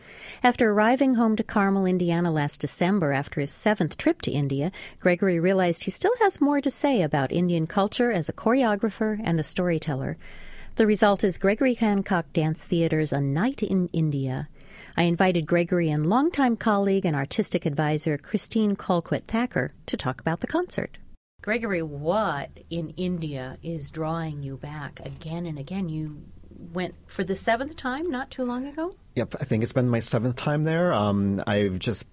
After 0.42 0.72
arriving 0.72 1.16
home 1.16 1.36
to 1.36 1.44
Carmel, 1.44 1.86
Indiana 1.86 2.32
last 2.32 2.62
December 2.62 3.12
after 3.12 3.42
his 3.42 3.52
seventh 3.52 3.98
trip 3.98 4.22
to 4.22 4.32
India, 4.32 4.72
Gregory 5.02 5.38
realized 5.38 5.84
he 5.84 5.92
still 5.92 6.16
has 6.20 6.40
more 6.40 6.62
to 6.62 6.72
say 6.72 7.02
about 7.02 7.34
Indian 7.34 7.68
culture 7.68 8.10
as 8.10 8.30
a 8.30 8.34
choreographer 8.34 9.20
and 9.22 9.38
a 9.38 9.44
storyteller. 9.44 10.16
The 10.78 10.88
result 10.88 11.26
is 11.26 11.38
Gregory 11.38 11.74
Hancock 11.74 12.32
Dance 12.32 12.64
Theater's 12.64 13.12
A 13.12 13.20
Night 13.20 13.62
in 13.62 13.90
India. 13.92 14.48
I 14.96 15.04
invited 15.04 15.46
Gregory 15.46 15.90
and 15.90 16.06
longtime 16.06 16.56
colleague 16.56 17.06
and 17.06 17.18
artistic 17.18 17.66
advisor 17.66 18.18
Christine 18.18 18.78
Colquitt 18.78 19.26
Thacker 19.28 19.74
to 19.88 19.98
talk 19.98 20.22
about 20.22 20.40
the 20.40 20.48
concert. 20.48 20.98
Gregory, 21.48 21.82
what 21.82 22.50
in 22.70 22.90
India 22.98 23.58
is 23.64 23.90
drawing 23.90 24.44
you 24.44 24.58
back 24.58 25.00
again 25.06 25.46
and 25.46 25.58
again? 25.58 25.88
You 25.88 26.22
went 26.74 26.94
for 27.06 27.24
the 27.24 27.38
seventh 27.38 27.78
time 27.78 28.12
not 28.12 28.30
too 28.30 28.44
long 28.44 28.68
ago? 28.68 28.92
Yep, 29.16 29.36
I 29.40 29.46
think 29.46 29.64
it's 29.64 29.72
been 29.72 29.88
my 29.88 30.02
seventh 30.02 30.36
time 30.36 30.66
there. 30.66 30.92
Um, 30.92 31.42
I've 31.48 31.80
just 31.80 32.06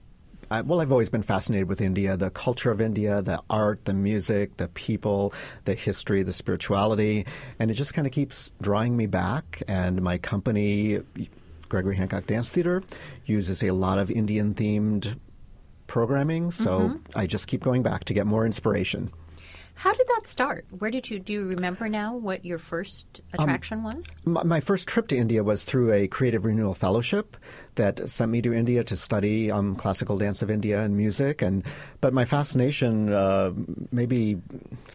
I, 0.52 0.60
well, 0.60 0.80
I've 0.80 0.92
always 0.92 1.08
been 1.08 1.24
fascinated 1.24 1.68
with 1.68 1.80
India, 1.80 2.16
the 2.16 2.30
culture 2.30 2.70
of 2.70 2.80
India, 2.80 3.22
the 3.22 3.42
art, 3.50 3.86
the 3.86 3.92
music, 3.92 4.56
the 4.56 4.68
people, 4.68 5.34
the 5.64 5.74
history, 5.74 6.22
the 6.22 6.32
spirituality, 6.32 7.26
and 7.58 7.72
it 7.72 7.74
just 7.74 7.92
kind 7.92 8.06
of 8.06 8.12
keeps 8.12 8.52
drawing 8.62 8.96
me 8.96 9.06
back. 9.06 9.64
And 9.66 10.00
my 10.00 10.16
company, 10.16 11.00
Gregory 11.68 11.96
Hancock 11.96 12.28
Dance 12.28 12.50
Theater, 12.50 12.84
uses 13.26 13.64
a 13.64 13.72
lot 13.72 13.98
of 13.98 14.12
Indian 14.12 14.54
themed 14.54 15.18
programming, 15.88 16.52
so 16.52 16.90
Mhm. 16.90 17.00
I 17.16 17.26
just 17.26 17.48
keep 17.48 17.64
going 17.64 17.82
back 17.82 18.04
to 18.04 18.14
get 18.14 18.28
more 18.28 18.46
inspiration. 18.46 19.10
How 19.74 19.92
did 19.92 20.06
that 20.06 20.26
start? 20.26 20.66
Where 20.78 20.90
did 20.90 21.10
you 21.10 21.18
do 21.18 21.32
you 21.32 21.48
remember 21.48 21.88
now 21.88 22.14
what 22.14 22.44
your 22.44 22.58
first 22.58 23.20
um, 23.38 23.44
attraction 23.44 23.82
was? 23.82 24.06
My, 24.24 24.42
my 24.44 24.60
first 24.60 24.88
trip 24.88 25.08
to 25.08 25.16
India 25.16 25.42
was 25.42 25.64
through 25.64 25.92
a 25.92 26.08
Creative 26.08 26.44
Renewal 26.44 26.74
Fellowship 26.74 27.36
that 27.76 28.08
sent 28.08 28.30
me 28.30 28.40
to 28.42 28.52
India 28.52 28.84
to 28.84 28.96
study 28.96 29.50
um, 29.50 29.74
classical 29.76 30.16
dance 30.18 30.42
of 30.42 30.50
India 30.50 30.80
and 30.82 30.96
music. 30.96 31.42
And 31.42 31.64
but 32.00 32.12
my 32.14 32.24
fascination, 32.24 33.12
uh, 33.12 33.52
maybe 33.90 34.40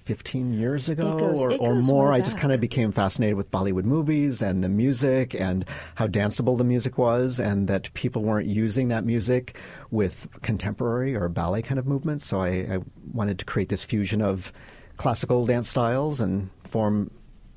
15 0.04 0.54
years 0.54 0.90
ago 0.90 1.18
goes- 1.18 1.42
or, 1.42 1.52
or 1.58 1.76
more, 1.76 2.12
I 2.14 2.20
just 2.22 2.38
kind 2.38 2.54
of 2.54 2.60
became 2.62 2.92
fascinated 2.92 3.36
with 3.38 3.52
Bollywood 3.52 3.84
movies 3.86 4.42
and 4.42 4.64
the 4.64 4.70
music 4.70 5.34
and 5.36 5.66
how 5.96 6.08
danceable 6.08 6.58
the 6.58 6.64
music 6.64 6.98
was, 6.98 7.40
and 7.40 7.68
that 7.68 7.94
people 7.94 8.24
weren't 8.24 8.48
using 8.48 8.88
that 8.90 9.04
music 9.06 9.58
with 9.92 10.28
contemporary 10.42 11.16
or 11.16 11.28
ballet 11.30 11.62
kind 11.62 11.80
of 11.80 11.86
movements. 11.88 12.26
So 12.26 12.40
I, 12.42 12.50
I 12.50 12.80
wanted 13.14 13.40
to 13.40 13.46
create 13.46 13.70
this 13.70 13.84
fusion 13.84 14.22
of 14.22 14.52
classical 14.98 15.46
dance 15.46 15.70
styles 15.70 16.20
and 16.22 16.50
form 16.64 17.12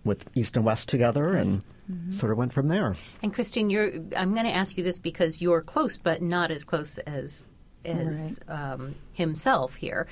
with 0.05 0.25
East 0.35 0.57
and 0.57 0.65
West 0.65 0.89
together, 0.89 1.35
Yes. 1.37 1.47
and 1.47 1.65
Mhm. 1.93 2.13
sort 2.13 2.33
of 2.33 2.39
went 2.39 2.53
from 2.53 2.69
there. 2.69 2.97
And 3.23 3.33
Christine, 3.33 3.71
you're 3.71 3.93
I'm 4.17 4.33
going 4.35 4.47
to 4.47 4.55
ask 4.55 4.77
you 4.77 4.85
this 4.85 4.99
because 4.99 5.41
you're 5.43 5.61
close, 5.61 5.97
but 5.97 6.23
not 6.23 6.51
as 6.51 6.65
close 6.65 6.99
as 6.99 7.51
as 7.85 8.41
um, 8.49 8.95
himself 9.13 9.75
here. 9.75 10.07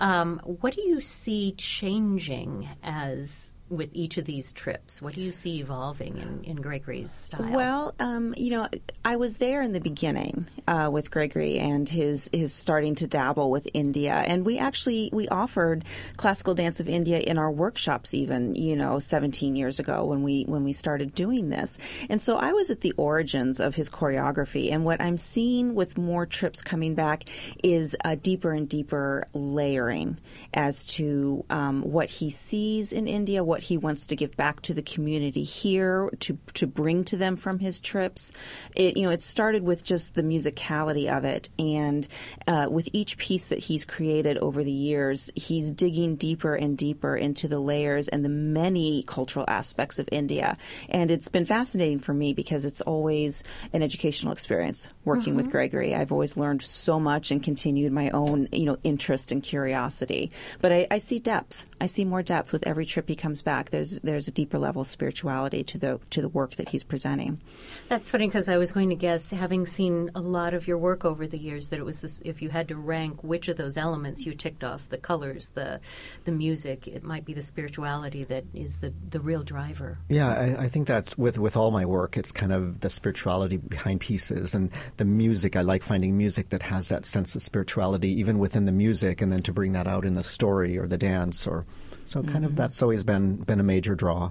Um, 0.00 0.40
what 0.44 0.74
do 0.74 0.82
you 0.82 1.00
see 1.00 1.52
changing 1.52 2.68
as 2.82 3.54
with 3.72 3.94
each 3.94 4.18
of 4.18 4.26
these 4.26 4.52
trips? 4.52 5.00
What 5.00 5.14
do 5.14 5.20
you 5.20 5.32
see 5.32 5.60
evolving 5.60 6.18
in, 6.18 6.44
in 6.44 6.56
Gregory's 6.56 7.10
style? 7.10 7.50
Well, 7.50 7.94
um, 7.98 8.34
you 8.36 8.50
know, 8.50 8.68
I 9.04 9.16
was 9.16 9.38
there 9.38 9.62
in 9.62 9.72
the 9.72 9.80
beginning 9.80 10.46
uh, 10.68 10.90
with 10.92 11.10
Gregory 11.10 11.58
and 11.58 11.88
his 11.88 12.28
his 12.32 12.52
starting 12.52 12.94
to 12.96 13.06
dabble 13.06 13.50
with 13.50 13.66
India, 13.72 14.12
and 14.14 14.44
we 14.44 14.58
actually 14.58 15.10
we 15.12 15.26
offered 15.28 15.84
classical 16.16 16.54
dance 16.54 16.80
of 16.80 16.88
India 16.88 17.18
in 17.18 17.38
our 17.38 17.50
workshops, 17.50 18.12
even 18.14 18.54
you 18.54 18.76
know, 18.76 18.98
17 18.98 19.56
years 19.56 19.78
ago 19.78 20.04
when 20.04 20.22
we 20.22 20.44
when 20.44 20.64
we 20.64 20.72
started 20.72 21.14
doing 21.14 21.48
this. 21.48 21.78
And 22.10 22.20
so 22.20 22.36
I 22.36 22.52
was 22.52 22.70
at 22.70 22.82
the 22.82 22.92
origins 22.96 23.58
of 23.58 23.74
his 23.74 23.88
choreography, 23.88 24.70
and 24.70 24.84
what 24.84 25.00
I'm 25.00 25.16
seeing 25.16 25.74
with 25.74 25.96
more 25.96 26.26
trips 26.26 26.60
coming 26.60 26.94
back 26.94 27.24
is 27.64 27.96
a 28.04 28.16
deeper 28.16 28.52
and 28.52 28.68
deeper 28.68 29.26
layering 29.32 30.18
as 30.52 30.84
to 30.84 31.44
um, 31.48 31.82
what 31.82 32.10
he 32.10 32.28
sees 32.28 32.92
in 32.92 33.08
India, 33.08 33.42
what 33.42 33.61
he 33.62 33.76
wants 33.76 34.06
to 34.06 34.16
give 34.16 34.36
back 34.36 34.60
to 34.62 34.74
the 34.74 34.82
community 34.82 35.44
here 35.44 36.10
to 36.20 36.38
to 36.54 36.66
bring 36.66 37.04
to 37.04 37.16
them 37.16 37.36
from 37.36 37.58
his 37.58 37.80
trips. 37.80 38.32
It 38.74 38.96
you 38.96 39.04
know 39.04 39.10
it 39.10 39.22
started 39.22 39.62
with 39.62 39.84
just 39.84 40.14
the 40.14 40.22
musicality 40.22 41.08
of 41.14 41.24
it, 41.24 41.48
and 41.58 42.06
uh, 42.46 42.66
with 42.70 42.88
each 42.92 43.16
piece 43.18 43.48
that 43.48 43.58
he's 43.60 43.84
created 43.84 44.38
over 44.38 44.62
the 44.64 44.72
years, 44.72 45.30
he's 45.34 45.70
digging 45.70 46.16
deeper 46.16 46.54
and 46.54 46.76
deeper 46.76 47.16
into 47.16 47.48
the 47.48 47.60
layers 47.60 48.08
and 48.08 48.24
the 48.24 48.28
many 48.28 49.02
cultural 49.04 49.44
aspects 49.48 49.98
of 49.98 50.08
India. 50.12 50.56
And 50.88 51.10
it's 51.10 51.28
been 51.28 51.46
fascinating 51.46 51.98
for 52.00 52.14
me 52.14 52.32
because 52.32 52.64
it's 52.64 52.80
always 52.80 53.44
an 53.72 53.82
educational 53.82 54.32
experience 54.32 54.88
working 55.04 55.36
with 55.36 55.46
Mhm. 55.48 55.52
Gregory. 55.52 55.94
I've 55.94 56.12
always 56.12 56.36
learned 56.36 56.62
so 56.62 56.98
much 56.98 57.30
and 57.30 57.42
continued 57.42 57.92
my 57.92 58.10
own 58.10 58.48
you 58.52 58.64
know 58.64 58.76
interest 58.84 59.32
and 59.32 59.42
curiosity. 59.42 60.30
But 60.60 60.72
I, 60.72 60.86
I 60.90 60.98
see 60.98 61.18
depth. 61.18 61.66
I 61.80 61.86
see 61.86 62.04
more 62.04 62.22
depth 62.22 62.52
with 62.52 62.66
every 62.66 62.86
trip 62.86 63.08
he 63.08 63.16
comes 63.16 63.42
back. 63.42 63.51
There's 63.70 64.00
there's 64.00 64.28
a 64.28 64.32
deeper 64.32 64.58
level 64.58 64.82
of 64.82 64.88
spirituality 64.88 65.64
to 65.64 65.78
the 65.78 66.00
to 66.10 66.22
the 66.22 66.28
work 66.28 66.54
that 66.56 66.68
he's 66.70 66.82
presenting. 66.82 67.40
That's 67.88 68.10
funny 68.10 68.26
because 68.26 68.48
I 68.48 68.56
was 68.56 68.72
going 68.72 68.88
to 68.88 68.94
guess, 68.94 69.30
having 69.30 69.66
seen 69.66 70.10
a 70.14 70.20
lot 70.20 70.54
of 70.54 70.66
your 70.66 70.78
work 70.78 71.04
over 71.04 71.26
the 71.26 71.38
years, 71.38 71.70
that 71.70 71.78
it 71.78 71.84
was 71.84 72.00
this. 72.00 72.20
If 72.24 72.42
you 72.42 72.50
had 72.50 72.68
to 72.68 72.76
rank 72.76 73.22
which 73.22 73.48
of 73.48 73.56
those 73.56 73.76
elements 73.76 74.24
you 74.24 74.32
ticked 74.34 74.64
off, 74.64 74.88
the 74.88 74.98
colors, 74.98 75.50
the 75.50 75.80
the 76.24 76.32
music, 76.32 76.88
it 76.88 77.02
might 77.02 77.24
be 77.24 77.34
the 77.34 77.42
spirituality 77.42 78.24
that 78.24 78.44
is 78.54 78.78
the 78.78 78.92
the 79.10 79.20
real 79.20 79.42
driver. 79.42 79.98
Yeah, 80.08 80.32
I, 80.32 80.64
I 80.64 80.68
think 80.68 80.88
that 80.88 81.16
with, 81.18 81.38
with 81.38 81.56
all 81.56 81.70
my 81.70 81.84
work, 81.84 82.16
it's 82.16 82.32
kind 82.32 82.52
of 82.52 82.80
the 82.80 82.90
spirituality 82.90 83.56
behind 83.56 84.00
pieces 84.00 84.54
and 84.54 84.70
the 84.96 85.04
music. 85.04 85.56
I 85.56 85.62
like 85.62 85.82
finding 85.82 86.16
music 86.16 86.50
that 86.50 86.62
has 86.62 86.88
that 86.88 87.04
sense 87.04 87.34
of 87.34 87.42
spirituality, 87.42 88.08
even 88.20 88.38
within 88.38 88.64
the 88.64 88.72
music, 88.72 89.20
and 89.20 89.32
then 89.32 89.42
to 89.42 89.52
bring 89.52 89.72
that 89.72 89.86
out 89.86 90.04
in 90.04 90.14
the 90.14 90.24
story 90.24 90.78
or 90.78 90.86
the 90.86 90.98
dance. 90.98 91.46
Or 91.46 91.66
so, 92.12 92.22
kind 92.22 92.44
of 92.44 92.52
Mhm. 92.52 92.56
that's 92.56 92.82
always 92.82 93.02
been 93.04 93.36
been 93.36 93.58
a 93.60 93.62
major 93.62 93.94
draw. 93.94 94.30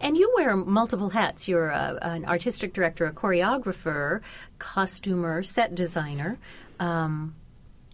And 0.00 0.16
you 0.16 0.32
wear 0.36 0.56
multiple 0.56 1.10
hats. 1.10 1.48
You're 1.48 1.68
a, 1.68 1.98
an 2.02 2.24
artistic 2.24 2.72
director, 2.74 3.06
a 3.06 3.12
choreographer, 3.12 4.20
costumer, 4.58 5.42
set 5.42 5.74
designer. 5.74 6.38
Um, 6.80 7.34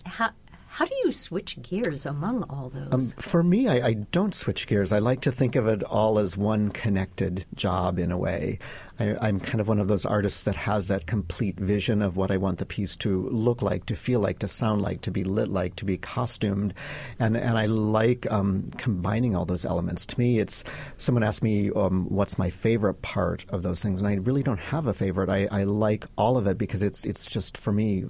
how 0.06 0.30
how 0.78 0.84
do 0.84 0.94
you 1.02 1.10
switch 1.10 1.60
gears 1.60 2.06
among 2.06 2.44
all 2.44 2.68
those? 2.68 2.92
Um, 2.92 3.20
for 3.20 3.42
me, 3.42 3.66
I, 3.66 3.88
I 3.88 3.92
don't 3.94 4.32
switch 4.32 4.68
gears. 4.68 4.92
I 4.92 5.00
like 5.00 5.22
to 5.22 5.32
think 5.32 5.56
of 5.56 5.66
it 5.66 5.82
all 5.82 6.20
as 6.20 6.36
one 6.36 6.70
connected 6.70 7.44
job 7.56 7.98
in 7.98 8.12
a 8.12 8.16
way. 8.16 8.60
I, 9.00 9.16
I'm 9.20 9.40
kind 9.40 9.60
of 9.60 9.66
one 9.66 9.80
of 9.80 9.88
those 9.88 10.06
artists 10.06 10.44
that 10.44 10.54
has 10.54 10.86
that 10.86 11.08
complete 11.08 11.58
vision 11.58 12.00
of 12.00 12.16
what 12.16 12.30
I 12.30 12.36
want 12.36 12.58
the 12.58 12.64
piece 12.64 12.94
to 12.98 13.28
look 13.30 13.60
like, 13.60 13.86
to 13.86 13.96
feel 13.96 14.20
like, 14.20 14.38
to 14.38 14.46
sound 14.46 14.80
like, 14.80 15.00
to 15.00 15.10
be 15.10 15.24
lit 15.24 15.48
like, 15.48 15.74
to 15.76 15.84
be 15.84 15.98
costumed, 15.98 16.74
and 17.18 17.36
and 17.36 17.58
I 17.58 17.66
like 17.66 18.30
um, 18.30 18.68
combining 18.76 19.34
all 19.34 19.46
those 19.46 19.64
elements. 19.64 20.06
To 20.06 20.18
me, 20.20 20.38
it's 20.38 20.62
someone 20.96 21.24
asked 21.24 21.42
me 21.42 21.72
um, 21.72 22.08
what's 22.08 22.38
my 22.38 22.50
favorite 22.50 23.02
part 23.02 23.44
of 23.48 23.64
those 23.64 23.82
things, 23.82 24.00
and 24.00 24.06
I 24.06 24.14
really 24.14 24.44
don't 24.44 24.60
have 24.60 24.86
a 24.86 24.94
favorite. 24.94 25.28
I, 25.28 25.48
I 25.50 25.64
like 25.64 26.06
all 26.16 26.38
of 26.38 26.46
it 26.46 26.56
because 26.56 26.82
it's 26.82 27.04
it's 27.04 27.26
just 27.26 27.58
for 27.58 27.72
me 27.72 28.04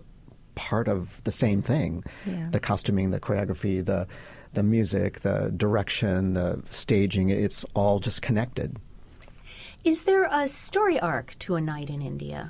part 0.58 0.88
of 0.88 1.22
the 1.24 1.32
same 1.32 1.62
thing 1.62 2.02
Yeah. 2.26 2.48
the 2.50 2.60
costuming 2.60 3.10
the 3.14 3.20
choreography 3.20 3.84
the 3.84 4.06
the 4.54 4.62
music 4.62 5.20
the 5.20 5.52
direction 5.56 6.34
the 6.34 6.48
staging 6.66 7.30
it's 7.30 7.64
all 7.74 8.00
just 8.00 8.20
connected 8.28 8.70
Is 9.84 10.04
there 10.04 10.26
a 10.30 10.48
story 10.48 10.98
arc 11.00 11.28
to 11.44 11.54
a 11.54 11.60
night 11.60 11.88
in 11.90 12.02
India? 12.02 12.40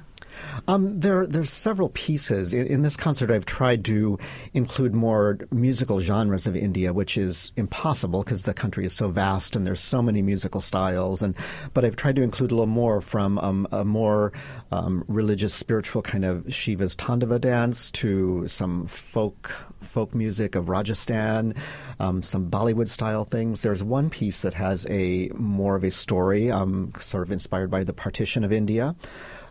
Um, 0.67 1.01
there, 1.01 1.27
there's 1.27 1.51
several 1.51 1.89
pieces 1.91 2.53
in, 2.55 2.67
in 2.67 2.83
this 2.83 2.97
concert. 2.97 3.31
I've 3.31 3.47
tried 3.47 3.85
to 3.87 4.19
include 4.55 4.95
more 4.95 5.39
musical 5.51 6.01
genres 6.01 6.47
of 6.47 6.57
India, 6.57 6.93
which 6.93 7.17
is 7.17 7.53
impossible 7.57 8.23
because 8.23 8.43
the 8.45 8.55
country 8.55 8.85
is 8.85 8.93
so 8.93 9.09
vast 9.09 9.57
and 9.57 9.67
there's 9.67 9.81
so 9.81 10.03
many 10.03 10.23
musical 10.23 10.61
styles. 10.61 11.23
And 11.23 11.37
but 11.75 11.85
I've 11.85 11.97
tried 11.97 12.17
to 12.17 12.23
include 12.23 12.51
a 12.51 12.55
little 12.55 12.67
more 12.67 13.01
from 13.01 13.39
um, 13.39 13.69
a 13.73 13.85
more 13.85 14.33
um, 14.71 15.05
religious, 15.09 15.55
spiritual 15.55 16.03
kind 16.03 16.25
of 16.25 16.45
Shiva's 16.45 16.97
Tandava 16.97 17.41
dance 17.41 17.91
to 17.93 18.47
some 18.49 18.87
folk 18.87 19.53
folk 19.81 20.15
music 20.15 20.55
of 20.55 20.69
Rajasthan, 20.69 21.55
um, 22.01 22.23
some 22.23 22.51
Bollywood 22.51 22.89
style 22.89 23.25
things. 23.25 23.63
There's 23.63 23.83
one 23.83 24.11
piece 24.11 24.43
that 24.43 24.55
has 24.55 24.87
a 24.91 25.29
more 25.35 25.77
of 25.77 25.85
a 25.85 25.91
story, 25.91 26.51
um, 26.51 26.93
sort 26.99 27.23
of 27.23 27.33
inspired 27.33 27.71
by 27.71 27.85
the 27.85 27.93
partition 27.93 28.45
of 28.45 28.53
India. 28.53 28.97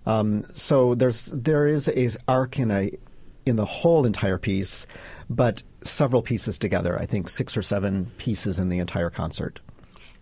Um, 0.08 0.46
so 0.54 0.96
there's 0.96 1.26
there 1.26 1.68
is 1.68 1.90
a 1.90 2.10
arc 2.28 2.58
in 2.58 2.72
a 2.72 2.92
in 3.46 3.58
the 3.58 3.66
whole 3.66 4.06
entire 4.06 4.38
piece, 4.38 4.88
but 5.30 5.62
several 5.84 6.22
pieces 6.22 6.58
together. 6.58 6.98
I 6.98 7.06
think 7.06 7.28
six 7.28 7.58
or 7.58 7.62
seven 7.62 8.10
pieces 8.18 8.58
in 8.58 8.70
the 8.70 8.80
entire 8.80 9.10
concert. 9.10 9.60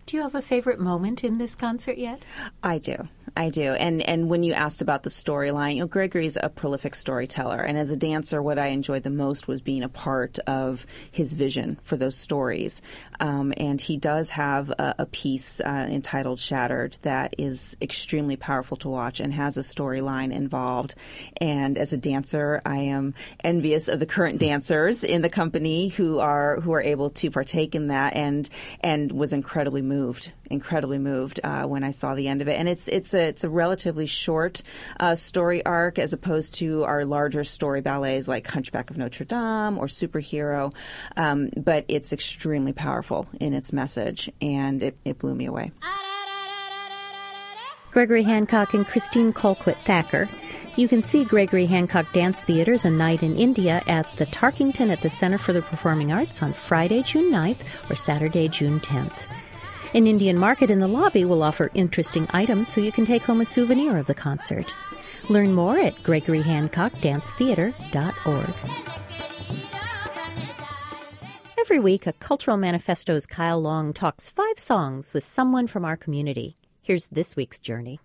Do 0.06 0.16
you 0.16 0.22
have 0.22 0.36
a 0.36 0.42
favorite 0.42 0.78
moment 0.78 1.24
in 1.24 1.38
this 1.38 1.56
concert 1.56 1.98
yet? 1.98 2.22
I 2.62 2.78
do. 2.78 3.08
I 3.36 3.50
do. 3.50 3.72
And 3.74 4.00
and 4.02 4.30
when 4.30 4.42
you 4.42 4.54
asked 4.54 4.80
about 4.80 5.02
the 5.02 5.10
storyline, 5.10 5.74
you 5.74 5.80
know, 5.80 5.86
Gregory's 5.86 6.38
a 6.42 6.48
prolific 6.48 6.94
storyteller, 6.94 7.60
and 7.60 7.76
as 7.76 7.90
a 7.90 7.96
dancer, 7.96 8.40
what 8.40 8.58
I 8.58 8.68
enjoyed 8.68 9.02
the 9.02 9.10
most 9.10 9.46
was 9.46 9.60
being 9.60 9.82
a 9.82 9.90
part 9.90 10.38
of 10.46 10.86
his 11.10 11.34
vision 11.34 11.78
for 11.82 11.98
those 11.98 12.16
stories. 12.16 12.80
Um, 13.20 13.52
and 13.58 13.78
he 13.78 13.98
does 13.98 14.30
have 14.30 14.70
a, 14.70 14.94
a 15.00 15.06
piece 15.06 15.60
uh, 15.60 15.86
entitled 15.90 16.38
"Shattered" 16.38 16.96
that 17.02 17.34
is 17.36 17.76
extremely 17.82 18.36
powerful 18.36 18.78
to 18.78 18.88
watch 18.88 19.20
and 19.20 19.34
has 19.34 19.58
a 19.58 19.60
storyline 19.60 20.32
involved. 20.32 20.94
And 21.38 21.76
as 21.76 21.92
a 21.92 21.98
dancer, 21.98 22.62
I 22.64 22.78
am 22.78 23.12
envious 23.44 23.88
of 23.88 24.00
the 24.00 24.06
current 24.06 24.40
dancers 24.40 25.04
in 25.04 25.20
the 25.20 25.28
company 25.28 25.88
who 25.88 26.20
are 26.20 26.60
who 26.60 26.72
are 26.72 26.82
able 26.82 27.10
to 27.10 27.30
partake 27.30 27.74
in 27.74 27.88
that, 27.88 28.16
and 28.16 28.48
and 28.80 29.12
was 29.12 29.34
incredibly 29.34 29.82
moved, 29.82 29.95
incredibly 30.50 30.98
moved 30.98 31.40
uh, 31.42 31.64
when 31.64 31.82
I 31.84 31.90
saw 31.90 32.14
the 32.14 32.28
end 32.28 32.42
of 32.42 32.48
it. 32.48 32.58
And 32.58 32.68
it's 32.68 32.88
it's 32.88 33.14
a 33.14 33.28
it's 33.28 33.44
a 33.44 33.48
relatively 33.48 34.06
short 34.06 34.62
uh, 35.00 35.14
story 35.14 35.64
arc 35.64 35.98
as 35.98 36.12
opposed 36.12 36.54
to 36.54 36.84
our 36.84 37.04
larger 37.04 37.44
story 37.44 37.80
ballets 37.80 38.28
like 38.28 38.46
Hunchback 38.46 38.90
of 38.90 38.96
Notre 38.96 39.24
Dame 39.24 39.78
or 39.78 39.86
Superhero, 39.86 40.74
um, 41.16 41.50
but 41.56 41.84
it's 41.88 42.12
extremely 42.12 42.72
powerful 42.72 43.26
in 43.40 43.52
its 43.52 43.72
message, 43.72 44.30
and 44.40 44.82
it, 44.82 44.96
it 45.04 45.18
blew 45.18 45.34
me 45.34 45.46
away. 45.46 45.72
Gregory 47.90 48.22
Hancock 48.22 48.74
and 48.74 48.86
Christine 48.86 49.32
Colquitt 49.32 49.78
Thacker. 49.84 50.28
You 50.76 50.88
can 50.88 51.02
see 51.02 51.24
Gregory 51.24 51.64
Hancock 51.64 52.12
Dance 52.12 52.42
Theaters 52.42 52.84
A 52.84 52.90
Night 52.90 53.22
in 53.22 53.34
India 53.36 53.82
at 53.86 54.06
the 54.18 54.26
Tarkington 54.26 54.90
at 54.90 55.00
the 55.00 55.08
Center 55.08 55.38
for 55.38 55.54
the 55.54 55.62
Performing 55.62 56.12
Arts 56.12 56.42
on 56.42 56.52
Friday, 56.52 57.02
June 57.02 57.32
9th 57.32 57.60
or 57.90 57.94
Saturday, 57.94 58.48
June 58.48 58.80
10th. 58.80 59.26
An 59.96 60.06
Indian 60.06 60.38
market 60.38 60.70
in 60.70 60.78
the 60.80 60.86
lobby 60.86 61.24
will 61.24 61.42
offer 61.42 61.70
interesting 61.72 62.28
items 62.34 62.68
so 62.68 62.82
you 62.82 62.92
can 62.92 63.06
take 63.06 63.22
home 63.22 63.40
a 63.40 63.46
souvenir 63.46 63.96
of 63.96 64.06
the 64.06 64.12
concert. 64.12 64.76
Learn 65.30 65.54
more 65.54 65.78
at 65.78 65.94
gregoryhancockdancetheater.org. 66.02 68.54
Every 71.58 71.78
week, 71.78 72.06
a 72.06 72.12
Cultural 72.12 72.58
Manifesto's 72.58 73.24
Kyle 73.24 73.58
Long 73.58 73.94
talks 73.94 74.28
five 74.28 74.58
songs 74.58 75.14
with 75.14 75.24
someone 75.24 75.66
from 75.66 75.86
our 75.86 75.96
community. 75.96 76.58
Here's 76.82 77.08
this 77.08 77.34
week's 77.34 77.58
journey. 77.58 77.98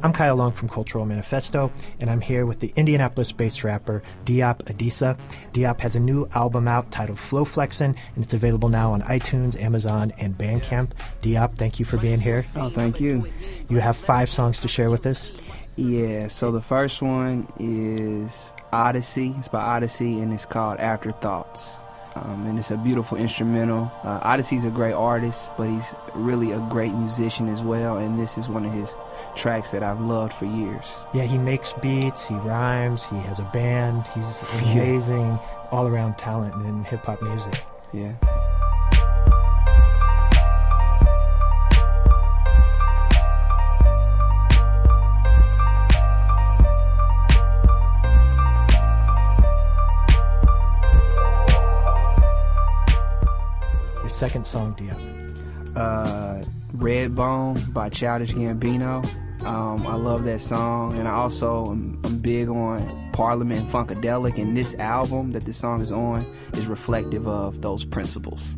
I'm 0.00 0.12
Kyle 0.12 0.36
Long 0.36 0.52
from 0.52 0.68
Cultural 0.68 1.04
Manifesto, 1.04 1.72
and 1.98 2.08
I'm 2.08 2.20
here 2.20 2.46
with 2.46 2.60
the 2.60 2.72
Indianapolis 2.76 3.32
based 3.32 3.64
rapper 3.64 4.00
Diop 4.24 4.62
Adisa. 4.64 5.18
Diop 5.52 5.80
has 5.80 5.96
a 5.96 6.00
new 6.00 6.28
album 6.36 6.68
out 6.68 6.92
titled 6.92 7.18
Flow 7.18 7.44
Flexin', 7.44 7.96
and 8.14 8.24
it's 8.24 8.32
available 8.32 8.68
now 8.68 8.92
on 8.92 9.02
iTunes, 9.02 9.60
Amazon, 9.60 10.12
and 10.18 10.38
Bandcamp. 10.38 10.92
Diop, 11.20 11.56
thank 11.56 11.80
you 11.80 11.84
for 11.84 11.96
being 11.96 12.20
here. 12.20 12.44
Oh, 12.54 12.68
thank 12.68 13.00
you. 13.00 13.26
You 13.68 13.78
have 13.78 13.96
five 13.96 14.30
songs 14.30 14.60
to 14.60 14.68
share 14.68 14.88
with 14.88 15.04
us. 15.04 15.32
Yeah, 15.74 16.28
so 16.28 16.52
the 16.52 16.62
first 16.62 17.02
one 17.02 17.48
is 17.58 18.52
Oddisee. 18.72 19.36
It's 19.36 19.48
by 19.48 19.80
Oddisee, 19.80 20.22
and 20.22 20.32
it's 20.32 20.46
called 20.46 20.78
Afterthoughts. 20.78 21.80
Um, 22.24 22.46
and 22.46 22.58
it's 22.58 22.70
a 22.70 22.76
beautiful 22.76 23.18
instrumental. 23.18 23.90
Uh, 24.04 24.20
Oddisee's 24.22 24.64
a 24.64 24.70
great 24.70 24.92
artist, 24.92 25.50
but 25.56 25.68
he's 25.68 25.94
really 26.14 26.52
a 26.52 26.60
great 26.70 26.92
musician 26.94 27.48
as 27.48 27.62
well. 27.62 27.98
And 27.98 28.18
this 28.18 28.38
is 28.38 28.48
one 28.48 28.64
of 28.64 28.72
his 28.72 28.96
tracks 29.36 29.70
that 29.70 29.82
I've 29.82 30.00
loved 30.00 30.32
for 30.32 30.46
years. 30.46 30.96
Yeah, 31.12 31.24
he 31.24 31.38
makes 31.38 31.72
beats, 31.74 32.26
he 32.28 32.34
rhymes, 32.36 33.04
he 33.04 33.16
has 33.16 33.38
a 33.38 33.50
band. 33.52 34.08
He's 34.08 34.42
amazing 34.62 35.38
all 35.70 35.86
around 35.86 36.18
talent 36.18 36.54
in 36.66 36.84
hip 36.84 37.04
hop 37.04 37.22
music. 37.22 37.62
Yeah. 37.92 38.14
Your 54.08 54.16
second 54.16 54.46
song, 54.46 54.72
Dia. 54.72 54.96
Uh, 55.76 56.42
Redbone 56.78 57.74
by 57.74 57.90
Childish 57.90 58.32
Gambino. 58.32 59.04
Um, 59.44 59.86
I 59.86 59.96
love 59.96 60.24
that 60.24 60.40
song, 60.40 60.98
and 60.98 61.06
I 61.06 61.12
also 61.12 61.66
am, 61.66 62.00
I'm 62.04 62.18
big 62.18 62.48
on 62.48 62.80
Parliament 63.12 63.68
Funkadelic, 63.68 64.38
and 64.38 64.56
this 64.56 64.74
album 64.76 65.32
that 65.32 65.44
this 65.44 65.58
song 65.58 65.82
is 65.82 65.92
on 65.92 66.24
is 66.54 66.68
reflective 66.68 67.28
of 67.28 67.60
those 67.60 67.84
principles. 67.84 68.56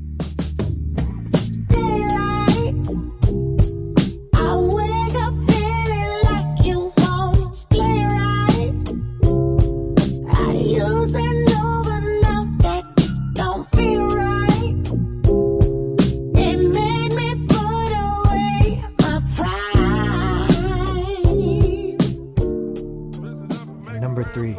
Number 24.01 24.25
three. 24.25 24.57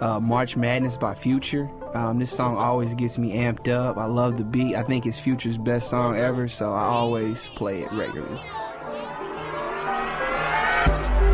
uh, 0.00 0.18
March 0.20 0.56
Madness 0.56 0.96
by 0.96 1.14
Future. 1.14 1.68
Um, 1.94 2.18
this 2.18 2.30
song 2.34 2.56
always 2.56 2.94
gets 2.94 3.18
me 3.18 3.34
amped 3.34 3.68
up. 3.68 3.96
I 3.96 4.06
love 4.06 4.36
the 4.36 4.44
beat. 4.44 4.74
I 4.74 4.82
think 4.82 5.06
it's 5.06 5.18
Future's 5.18 5.56
best 5.58 5.88
song 5.90 6.16
ever, 6.16 6.48
so 6.48 6.72
I 6.72 6.84
always 6.84 7.48
play 7.54 7.82
it 7.82 7.92
regularly. 7.92 8.40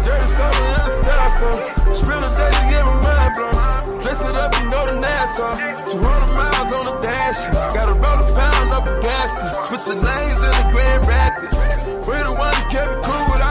Dirty 0.05 0.26
something 0.26 0.64
in 0.64 0.81
the 0.85 0.93
styrofoam. 1.01 1.55
Spill 1.95 2.20
the 2.20 2.31
day 2.37 2.51
to 2.51 2.62
get 2.70 2.85
my 2.85 2.95
mind 3.01 3.33
blown. 3.37 4.01
Dress 4.03 4.20
it 4.31 4.37
up, 4.37 4.51
you 4.59 4.64
know 4.70 4.85
the 4.87 4.97
Nassau. 5.01 5.53
200 5.53 6.35
miles 6.37 6.72
on 6.72 6.85
the 6.87 6.97
dash. 7.01 7.41
Gotta 7.74 7.95
roll 7.95 8.20
a 8.20 8.26
pound 8.35 8.70
up 8.72 8.87
a 8.87 9.01
gas. 9.01 9.33
Switch 9.68 9.87
your 9.89 10.03
lanes 10.03 10.41
in 10.43 10.51
the 10.51 10.66
Grand 10.72 11.07
Rapids. 11.07 11.59
We 12.09 12.16
the 12.20 12.35
one 12.37 12.51
that 12.53 12.66
kept 12.70 12.91
it 12.93 13.01
cool 13.05 13.24
without 13.33 13.49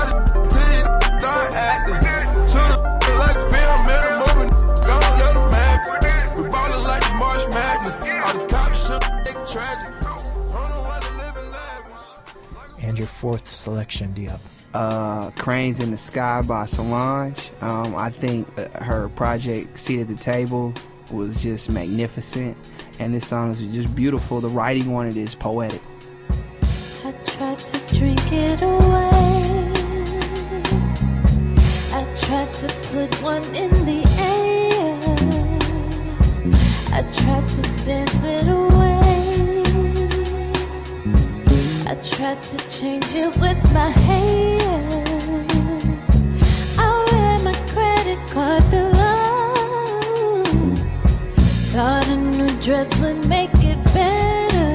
And 12.81 12.97
your 12.97 13.07
fourth 13.07 13.47
selection, 13.51 14.13
Diop. 14.13 14.39
uh, 14.73 15.31
Cranes 15.31 15.79
in 15.79 15.91
the 15.91 15.97
Sky 15.97 16.41
by 16.41 16.65
Solange. 16.65 17.51
Um, 17.61 17.95
I 17.95 18.09
think 18.09 18.47
uh, 18.57 18.83
her 18.83 19.09
project, 19.09 19.77
Seat 19.77 19.99
at 20.01 20.07
the 20.07 20.15
Table, 20.15 20.73
was 21.11 21.41
just 21.43 21.69
magnificent. 21.69 22.57
And 22.99 23.13
this 23.13 23.27
song 23.27 23.51
is 23.51 23.65
just 23.67 23.93
beautiful. 23.95 24.41
The 24.41 24.49
writing 24.49 24.95
on 24.95 25.07
it 25.07 25.17
is 25.17 25.35
poetic. 25.35 25.81
I 27.03 27.11
tried 27.11 27.59
to 27.59 27.95
drink 27.95 28.31
it 28.31 28.61
away. 28.61 29.09
I 31.91 32.03
tried 32.13 32.53
to 32.53 32.67
put 32.91 33.21
one 33.21 33.43
in 33.55 33.85
the 33.85 34.03
air. 34.17 34.99
I 36.91 37.01
tried 37.11 37.47
to 37.47 37.68
dance 37.89 38.23
it 38.23 38.47
away. 38.47 39.63
I 41.91 41.95
tried 42.11 42.41
to 42.51 42.57
change 42.69 43.15
it 43.15 43.35
with 43.43 43.61
my 43.73 43.89
hair. 43.89 45.45
I 46.85 46.89
wear 47.09 47.39
my 47.47 47.55
credit 47.73 48.21
card 48.33 48.63
below. 48.69 50.43
Thought 51.73 52.07
a 52.09 52.17
new 52.37 52.51
dress 52.65 52.89
would 52.99 53.25
make 53.27 53.57
it 53.71 53.81
better. 53.97 54.71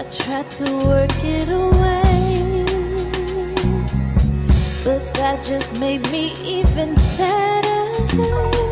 I 0.00 0.02
tried 0.18 0.48
to 0.60 0.66
work 0.92 1.18
it 1.38 1.48
away, 1.64 2.64
but 4.82 5.02
that 5.18 5.44
just 5.44 5.78
made 5.78 6.10
me 6.10 6.24
even 6.58 6.96
sadder. 6.96 8.71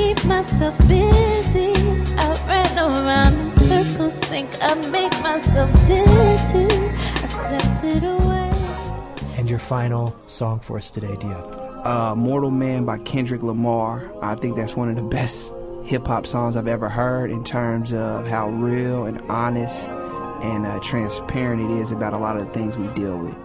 I 0.00 0.14
tried 0.14 0.16
to 0.16 0.20
keep 0.20 0.24
myself 0.28 0.78
busy. 0.88 1.72
I 2.16 2.46
ran 2.46 2.78
around 2.78 3.34
in 3.38 3.52
circles, 3.54 4.18
think 4.20 4.50
I 4.62 4.74
made 4.90 5.12
myself 5.22 5.70
dizzy. 5.86 6.66
I 6.70 7.26
slept 7.26 7.84
it 7.84 8.02
away. 8.02 8.50
And 9.36 9.48
your 9.48 9.58
final 9.58 10.18
song 10.26 10.60
for 10.60 10.78
us 10.78 10.90
today, 10.90 11.14
Diop. 11.16 11.86
Uh, 11.86 12.14
Mortal 12.14 12.50
Man 12.50 12.84
by 12.84 12.98
Kendrick 12.98 13.42
Lamar. 13.42 14.10
I 14.22 14.34
think 14.34 14.56
that's 14.56 14.76
one 14.76 14.90
of 14.90 14.96
the 14.96 15.02
best 15.02 15.54
hip 15.84 16.06
hop 16.06 16.26
songs 16.26 16.56
I've 16.56 16.68
ever 16.68 16.88
heard 16.88 17.30
in 17.30 17.42
terms 17.44 17.92
of 17.92 18.26
how 18.26 18.48
real 18.50 19.06
and 19.06 19.20
honest 19.30 19.86
and 19.88 20.66
uh, 20.66 20.78
transparent 20.80 21.70
it 21.70 21.78
is 21.78 21.90
about 21.90 22.12
a 22.12 22.18
lot 22.18 22.36
of 22.36 22.46
the 22.46 22.52
things 22.52 22.76
we 22.78 22.86
deal 22.88 23.18
with. 23.18 23.36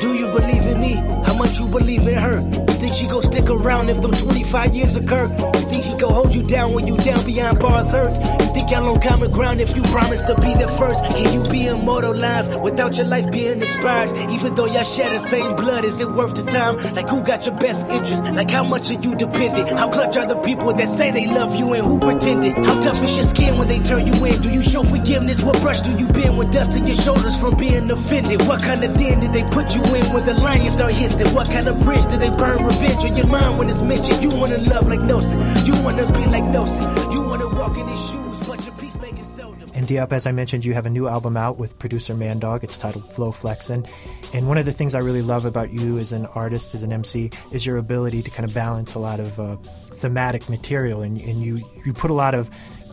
Do 0.00 0.14
you 0.14 0.28
believe 0.28 0.64
in 0.64 0.80
me? 0.80 0.94
How 1.26 1.34
much 1.34 1.58
you 1.60 1.68
believe 1.68 2.06
in 2.06 2.14
her? 2.14 2.40
You 2.40 2.78
think 2.78 2.94
she 2.94 3.06
gon' 3.06 3.20
stick 3.20 3.50
around 3.50 3.90
if 3.90 4.00
them 4.00 4.12
25 4.12 4.74
years 4.74 4.96
occur? 4.96 5.28
You 5.54 5.68
think 5.68 5.84
he 5.84 5.94
gon' 5.94 6.14
hold 6.14 6.34
you 6.34 6.42
down 6.42 6.72
when 6.72 6.86
you 6.86 6.96
down 6.96 7.26
beyond 7.26 7.58
bars 7.58 7.92
hurt? 7.92 8.16
You 8.40 8.50
think 8.54 8.70
y'all 8.70 8.88
on 8.88 9.00
common 9.02 9.30
ground 9.30 9.60
if 9.60 9.76
you 9.76 9.82
promise 9.82 10.22
to 10.22 10.34
be 10.36 10.54
the 10.54 10.68
first? 10.78 11.04
Can 11.04 11.34
you 11.34 11.42
be 11.50 11.66
immortalized 11.66 12.58
without 12.62 12.96
your 12.96 13.08
life 13.08 13.30
being 13.30 13.60
expired? 13.60 14.16
Even 14.30 14.54
though 14.54 14.64
y'all 14.64 14.84
share 14.84 15.10
the 15.10 15.18
same 15.18 15.54
blood, 15.54 15.84
is 15.84 16.00
it 16.00 16.10
worth 16.10 16.34
the 16.34 16.44
time? 16.44 16.78
Like 16.94 17.10
who 17.10 17.22
got 17.22 17.44
your 17.44 17.56
best 17.56 17.86
interest? 17.88 18.24
Like 18.24 18.50
how 18.50 18.64
much 18.64 18.90
are 18.90 19.00
you 19.00 19.14
dependent? 19.14 19.78
How 19.78 19.90
clutch 19.90 20.16
are 20.16 20.26
the 20.26 20.36
people 20.36 20.72
that 20.72 20.88
say 20.88 21.10
they 21.10 21.26
love 21.26 21.56
you 21.56 21.74
and 21.74 21.84
who 21.84 21.98
pretended? 21.98 22.56
How 22.64 22.80
tough 22.80 23.02
is 23.02 23.14
your 23.16 23.24
skin 23.24 23.58
when 23.58 23.68
they 23.68 23.80
turn 23.80 24.06
you 24.06 24.24
in? 24.24 24.40
Do 24.40 24.48
you 24.48 24.62
show 24.62 24.82
forgiveness? 24.82 25.42
What 25.42 25.60
brush 25.60 25.82
do 25.82 25.92
you 25.92 26.06
bend 26.06 26.38
with 26.38 26.50
dust 26.52 26.72
in 26.74 26.86
your 26.86 26.96
shoulders 26.96 27.36
from 27.36 27.56
being 27.56 27.90
offended? 27.90 28.48
What 28.48 28.62
kind 28.62 28.82
of 28.82 28.96
den 28.96 29.20
did 29.20 29.34
they 29.34 29.42
put 29.50 29.76
you 29.76 29.89
in 29.94 30.12
when 30.12 30.24
the 30.24 30.34
lions 30.34 30.74
start 30.74 30.92
hissing? 30.92 31.32
What 31.34 31.50
kind 31.50 31.68
of 31.68 31.80
bridge 31.80 32.06
did 32.06 32.20
they 32.20 32.30
burn 32.30 32.64
revenge 32.64 33.04
on 33.04 33.16
your 33.16 33.26
mind 33.26 33.58
when 33.58 33.68
it's 33.68 33.82
mentioned? 33.82 34.22
You 34.22 34.30
wanna 34.30 34.58
love 34.58 34.88
like 34.88 35.00
Nelson, 35.00 35.38
you 35.64 35.74
wanna 35.82 36.10
be 36.12 36.24
like 36.26 36.44
Nelson, 36.44 36.84
you 37.12 37.22
wanna 37.22 37.48
walk 37.48 37.76
in 37.76 37.86
his 37.88 38.10
shoes, 38.10 38.40
but 38.40 38.64
your 38.66 38.74
peacemaking 38.76 39.24
seldom. 39.24 39.70
And 39.74 39.86
Diop, 39.86 40.12
as 40.12 40.26
I 40.26 40.32
mentioned, 40.32 40.64
you 40.64 40.74
have 40.74 40.86
a 40.86 40.90
new 40.90 41.08
album 41.08 41.36
out 41.36 41.58
with 41.58 41.78
producer 41.78 42.14
Mandog. 42.14 42.62
It's 42.64 42.78
titled 42.78 43.10
Flow 43.12 43.32
Flexin'. 43.32 43.88
And 44.32 44.46
one 44.46 44.58
of 44.58 44.66
the 44.66 44.72
things 44.72 44.94
I 44.94 44.98
really 44.98 45.22
love 45.22 45.44
about 45.44 45.72
you 45.72 45.98
as 45.98 46.12
an 46.12 46.26
artist, 46.26 46.74
as 46.74 46.82
an 46.82 46.92
MC, 46.92 47.30
is 47.50 47.64
your 47.64 47.76
ability 47.76 48.22
to 48.22 48.30
kind 48.30 48.48
of 48.48 48.54
balance 48.54 48.94
a 48.94 48.98
lot 48.98 49.20
of 49.20 49.38
uh, 49.38 49.56
thematic 49.94 50.48
material. 50.48 51.02
And, 51.02 51.20
and 51.20 51.42
you, 51.42 51.64
you 51.84 51.92
put 51.92 52.10
a 52.10 52.14
lot 52.14 52.34
of 52.34 52.50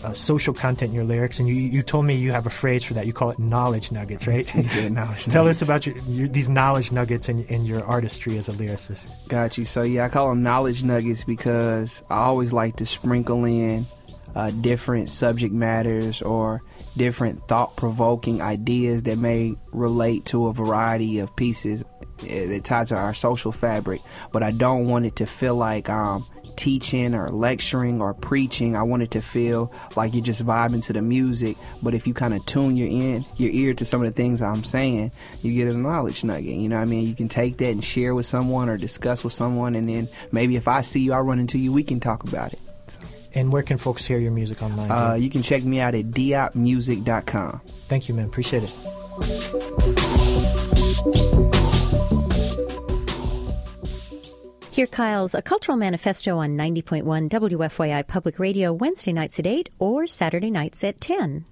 uh, 0.08 0.14
social 0.14 0.53
content 0.53 0.89
in 0.89 0.95
your 0.95 1.03
lyrics, 1.03 1.39
and 1.39 1.49
you, 1.49 1.55
you 1.55 1.82
told 1.82 2.05
me 2.05 2.16
you 2.16 2.32
have 2.32 2.47
a 2.47 2.49
phrase 2.49 2.84
for 2.84 2.93
that. 2.93 3.05
You 3.05 3.14
call 3.14 3.30
it 3.30 3.39
knowledge 3.39 3.91
nuggets, 3.91 4.26
right? 4.34 4.49
Yeah, 4.55 4.89
knowledge 4.89 5.26
Tell 5.26 5.43
nuggets. 5.43 5.62
us 5.62 5.68
about 5.68 5.86
your, 5.86 5.97
your, 6.08 6.28
these 6.28 6.49
knowledge 6.49 6.91
nuggets 6.91 7.28
in, 7.30 7.43
in 7.45 7.66
your 7.66 7.84
artistry 7.84 8.38
as 8.38 8.47
a 8.47 8.53
lyricist. 8.53 9.10
Got 9.28 9.58
you. 9.58 9.66
So 9.66 9.82
yeah, 9.82 10.05
I 10.05 10.10
call 10.10 10.30
them 10.30 10.43
knowledge 10.43 10.84
nuggets 10.84 11.24
because 11.24 12.03
I 12.10 12.18
always 12.20 12.53
like 12.53 12.78
to 12.78 12.86
sprinkle 12.86 13.43
in 13.43 13.86
uh, 14.36 14.51
different 14.51 15.10
subject 15.10 15.53
matters 15.53 16.22
or 16.22 16.64
different 16.95 17.47
thought-provoking 17.47 18.41
ideas 18.41 19.03
that 19.03 19.18
may 19.18 19.55
relate 19.72 20.26
to 20.26 20.47
a 20.47 20.53
variety 20.53 21.20
of 21.20 21.36
pieces 21.36 21.84
eh, 22.28 22.45
that 22.47 22.64
tie 22.64 22.86
to 22.86 22.95
our 22.95 23.14
social 23.14 23.51
fabric. 23.51 24.01
But 24.32 24.43
I 24.43 24.51
don't 24.51 24.88
want 24.88 25.05
it 25.05 25.18
to 25.18 25.26
feel 25.26 25.55
like 25.55 25.89
um, 25.89 26.26
teaching 26.68 27.15
or 27.15 27.30
lecturing 27.30 28.01
or 28.01 28.13
preaching. 28.13 28.76
I 28.76 28.84
want 28.84 29.01
it 29.01 29.11
to 29.11 29.22
feel 29.22 29.72
like 29.95 30.13
you're 30.13 30.22
just 30.22 30.45
vibing 30.45 30.84
to 30.88 30.91
the 30.91 31.01
music. 31.01 31.55
But 31.82 31.93
if 31.93 32.05
you 32.05 32.13
kind 32.13 32.34
of 32.34 32.45
tune 32.45 32.76
your 32.76 32.89
in 32.89 33.26
your 33.38 33.51
ear 33.51 33.74
to 33.76 33.86
some 33.86 34.01
of 34.01 34.07
the 34.07 34.11
things 34.11 34.41
I'm 34.41 34.65
saying, 34.65 35.13
you 35.41 35.53
get 35.53 35.74
a 35.74 35.78
knowledge 35.78 36.26
nugget. 36.26 36.57
You 36.57 36.68
know 36.68 36.76
what 36.76 36.82
I 36.82 36.86
mean? 36.86 37.07
You 37.07 37.15
can 37.15 37.30
take 37.30 37.55
that 37.59 37.70
and 37.70 37.82
share 37.82 38.13
with 38.13 38.26
someone 38.26 38.68
or 38.68 38.76
discuss 38.76 39.24
with 39.24 39.32
someone, 39.32 39.76
and 39.76 39.88
then 39.88 40.09
maybe 40.34 40.57
if 40.57 40.68
I 40.68 40.82
see 40.82 40.99
you, 40.99 41.13
I 41.13 41.20
run 41.20 41.39
into 41.39 41.57
you, 41.57 41.72
we 41.72 41.84
can 41.84 42.01
talk 42.01 42.26
about 42.26 42.51
it. 42.51 42.59
And 43.34 43.49
where 43.49 43.63
can 43.63 43.78
folks 43.78 44.03
hear 44.05 44.18
your 44.18 44.32
music 44.32 44.61
online? 44.61 44.91
Uh, 44.91 45.13
you 45.13 45.30
can 45.30 45.43
check 45.43 45.63
me 45.63 45.80
out 45.80 45.95
at 45.95 46.07
diopmusic.com. 46.07 47.61
Thank 47.88 48.09
you, 48.09 48.13
man. 48.13 48.26
Appreciate 48.26 48.63
it. 48.63 49.97
Hear 54.78 54.86
Kyle's 54.86 55.34
A 55.34 55.41
Cultural 55.41 55.75
Manifesto 55.75 56.38
on 56.38 56.55
90.1 56.55 57.01
WFYI 57.30 58.05
Public 58.05 58.38
Radio 58.38 58.71
Wednesday 58.71 59.11
nights 59.11 59.39
at 59.39 59.47
8 59.47 59.69
or 59.80 60.05
Saturday 60.05 60.51
nights 60.51 60.84
at 60.84 61.01
10. 61.01 61.45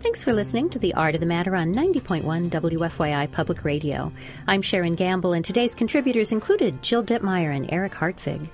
Thanks 0.00 0.22
for 0.22 0.34
listening 0.34 0.68
to 0.68 0.78
The 0.78 0.92
Art 0.92 1.14
of 1.14 1.20
the 1.20 1.26
Matter 1.26 1.56
on 1.56 1.74
90.1 1.74 2.50
WFYI 2.50 3.32
Public 3.32 3.64
Radio. 3.64 4.12
I'm 4.46 4.60
Sharon 4.60 4.94
Gamble, 4.94 5.32
and 5.32 5.42
today's 5.42 5.74
contributors 5.74 6.32
included 6.32 6.82
Jill 6.82 7.02
Ditmire 7.02 7.56
and 7.56 7.72
Eric 7.72 7.94
Hartvig. 7.94 8.46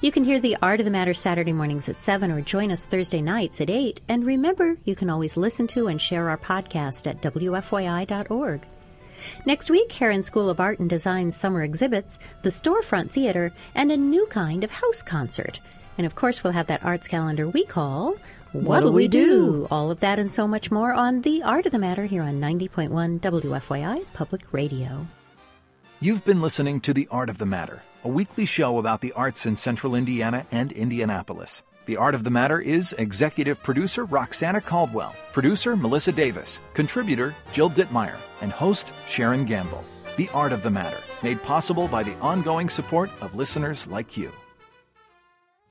You 0.00 0.10
can 0.10 0.24
hear 0.24 0.40
The 0.40 0.56
Art 0.62 0.80
of 0.80 0.84
the 0.84 0.90
Matter 0.90 1.14
Saturday 1.14 1.52
mornings 1.52 1.88
at 1.88 1.94
7 1.94 2.32
or 2.32 2.40
join 2.40 2.72
us 2.72 2.86
Thursday 2.86 3.22
nights 3.22 3.60
at 3.60 3.70
8. 3.70 4.00
And 4.08 4.26
remember, 4.26 4.78
you 4.82 4.96
can 4.96 5.10
always 5.10 5.36
listen 5.36 5.68
to 5.68 5.86
and 5.86 6.02
share 6.02 6.28
our 6.28 6.38
podcast 6.38 7.06
at 7.06 7.22
WFYI.org. 7.22 8.66
Next 9.46 9.70
week, 9.70 9.92
Herron 9.92 10.22
School 10.22 10.50
of 10.50 10.60
Art 10.60 10.78
and 10.78 10.88
Design's 10.88 11.36
summer 11.36 11.62
exhibits, 11.62 12.18
the 12.42 12.50
Storefront 12.50 13.10
Theater, 13.10 13.52
and 13.74 13.90
a 13.90 13.96
new 13.96 14.26
kind 14.26 14.64
of 14.64 14.70
house 14.70 15.02
concert. 15.02 15.60
And 15.96 16.06
of 16.06 16.14
course, 16.14 16.42
we'll 16.42 16.52
have 16.52 16.66
that 16.66 16.84
arts 16.84 17.08
calendar 17.08 17.48
we 17.48 17.64
call 17.64 18.16
What'll 18.54 18.92
We 18.92 19.08
Do? 19.08 19.66
All 19.68 19.90
of 19.90 19.98
that 19.98 20.20
and 20.20 20.30
so 20.30 20.46
much 20.46 20.70
more 20.70 20.92
on 20.92 21.22
The 21.22 21.42
Art 21.42 21.66
of 21.66 21.72
the 21.72 21.78
Matter 21.80 22.06
here 22.06 22.22
on 22.22 22.40
90.1 22.40 23.18
WFYI 23.18 24.04
Public 24.12 24.52
Radio. 24.52 25.08
You've 25.98 26.24
been 26.24 26.40
listening 26.40 26.80
to 26.82 26.94
The 26.94 27.08
Art 27.10 27.28
of 27.28 27.38
the 27.38 27.46
Matter, 27.46 27.82
a 28.04 28.08
weekly 28.08 28.44
show 28.44 28.78
about 28.78 29.00
the 29.00 29.10
arts 29.14 29.44
in 29.44 29.56
central 29.56 29.96
Indiana 29.96 30.46
and 30.52 30.70
Indianapolis. 30.70 31.64
The 31.86 31.96
Art 31.96 32.14
of 32.14 32.22
the 32.22 32.30
Matter 32.30 32.60
is 32.60 32.94
executive 32.96 33.60
producer 33.60 34.04
Roxana 34.04 34.60
Caldwell, 34.60 35.16
producer 35.32 35.76
Melissa 35.76 36.12
Davis, 36.12 36.60
contributor 36.74 37.34
Jill 37.52 37.70
Ditmire, 37.70 38.16
and 38.44 38.52
host 38.52 38.92
Sharon 39.08 39.44
Gamble. 39.44 39.82
The 40.16 40.28
Art 40.32 40.52
of 40.52 40.62
the 40.62 40.70
Matter, 40.70 41.02
made 41.24 41.42
possible 41.42 41.88
by 41.88 42.04
the 42.04 42.14
ongoing 42.18 42.68
support 42.68 43.10
of 43.20 43.34
listeners 43.34 43.88
like 43.88 44.16
you. 44.16 44.30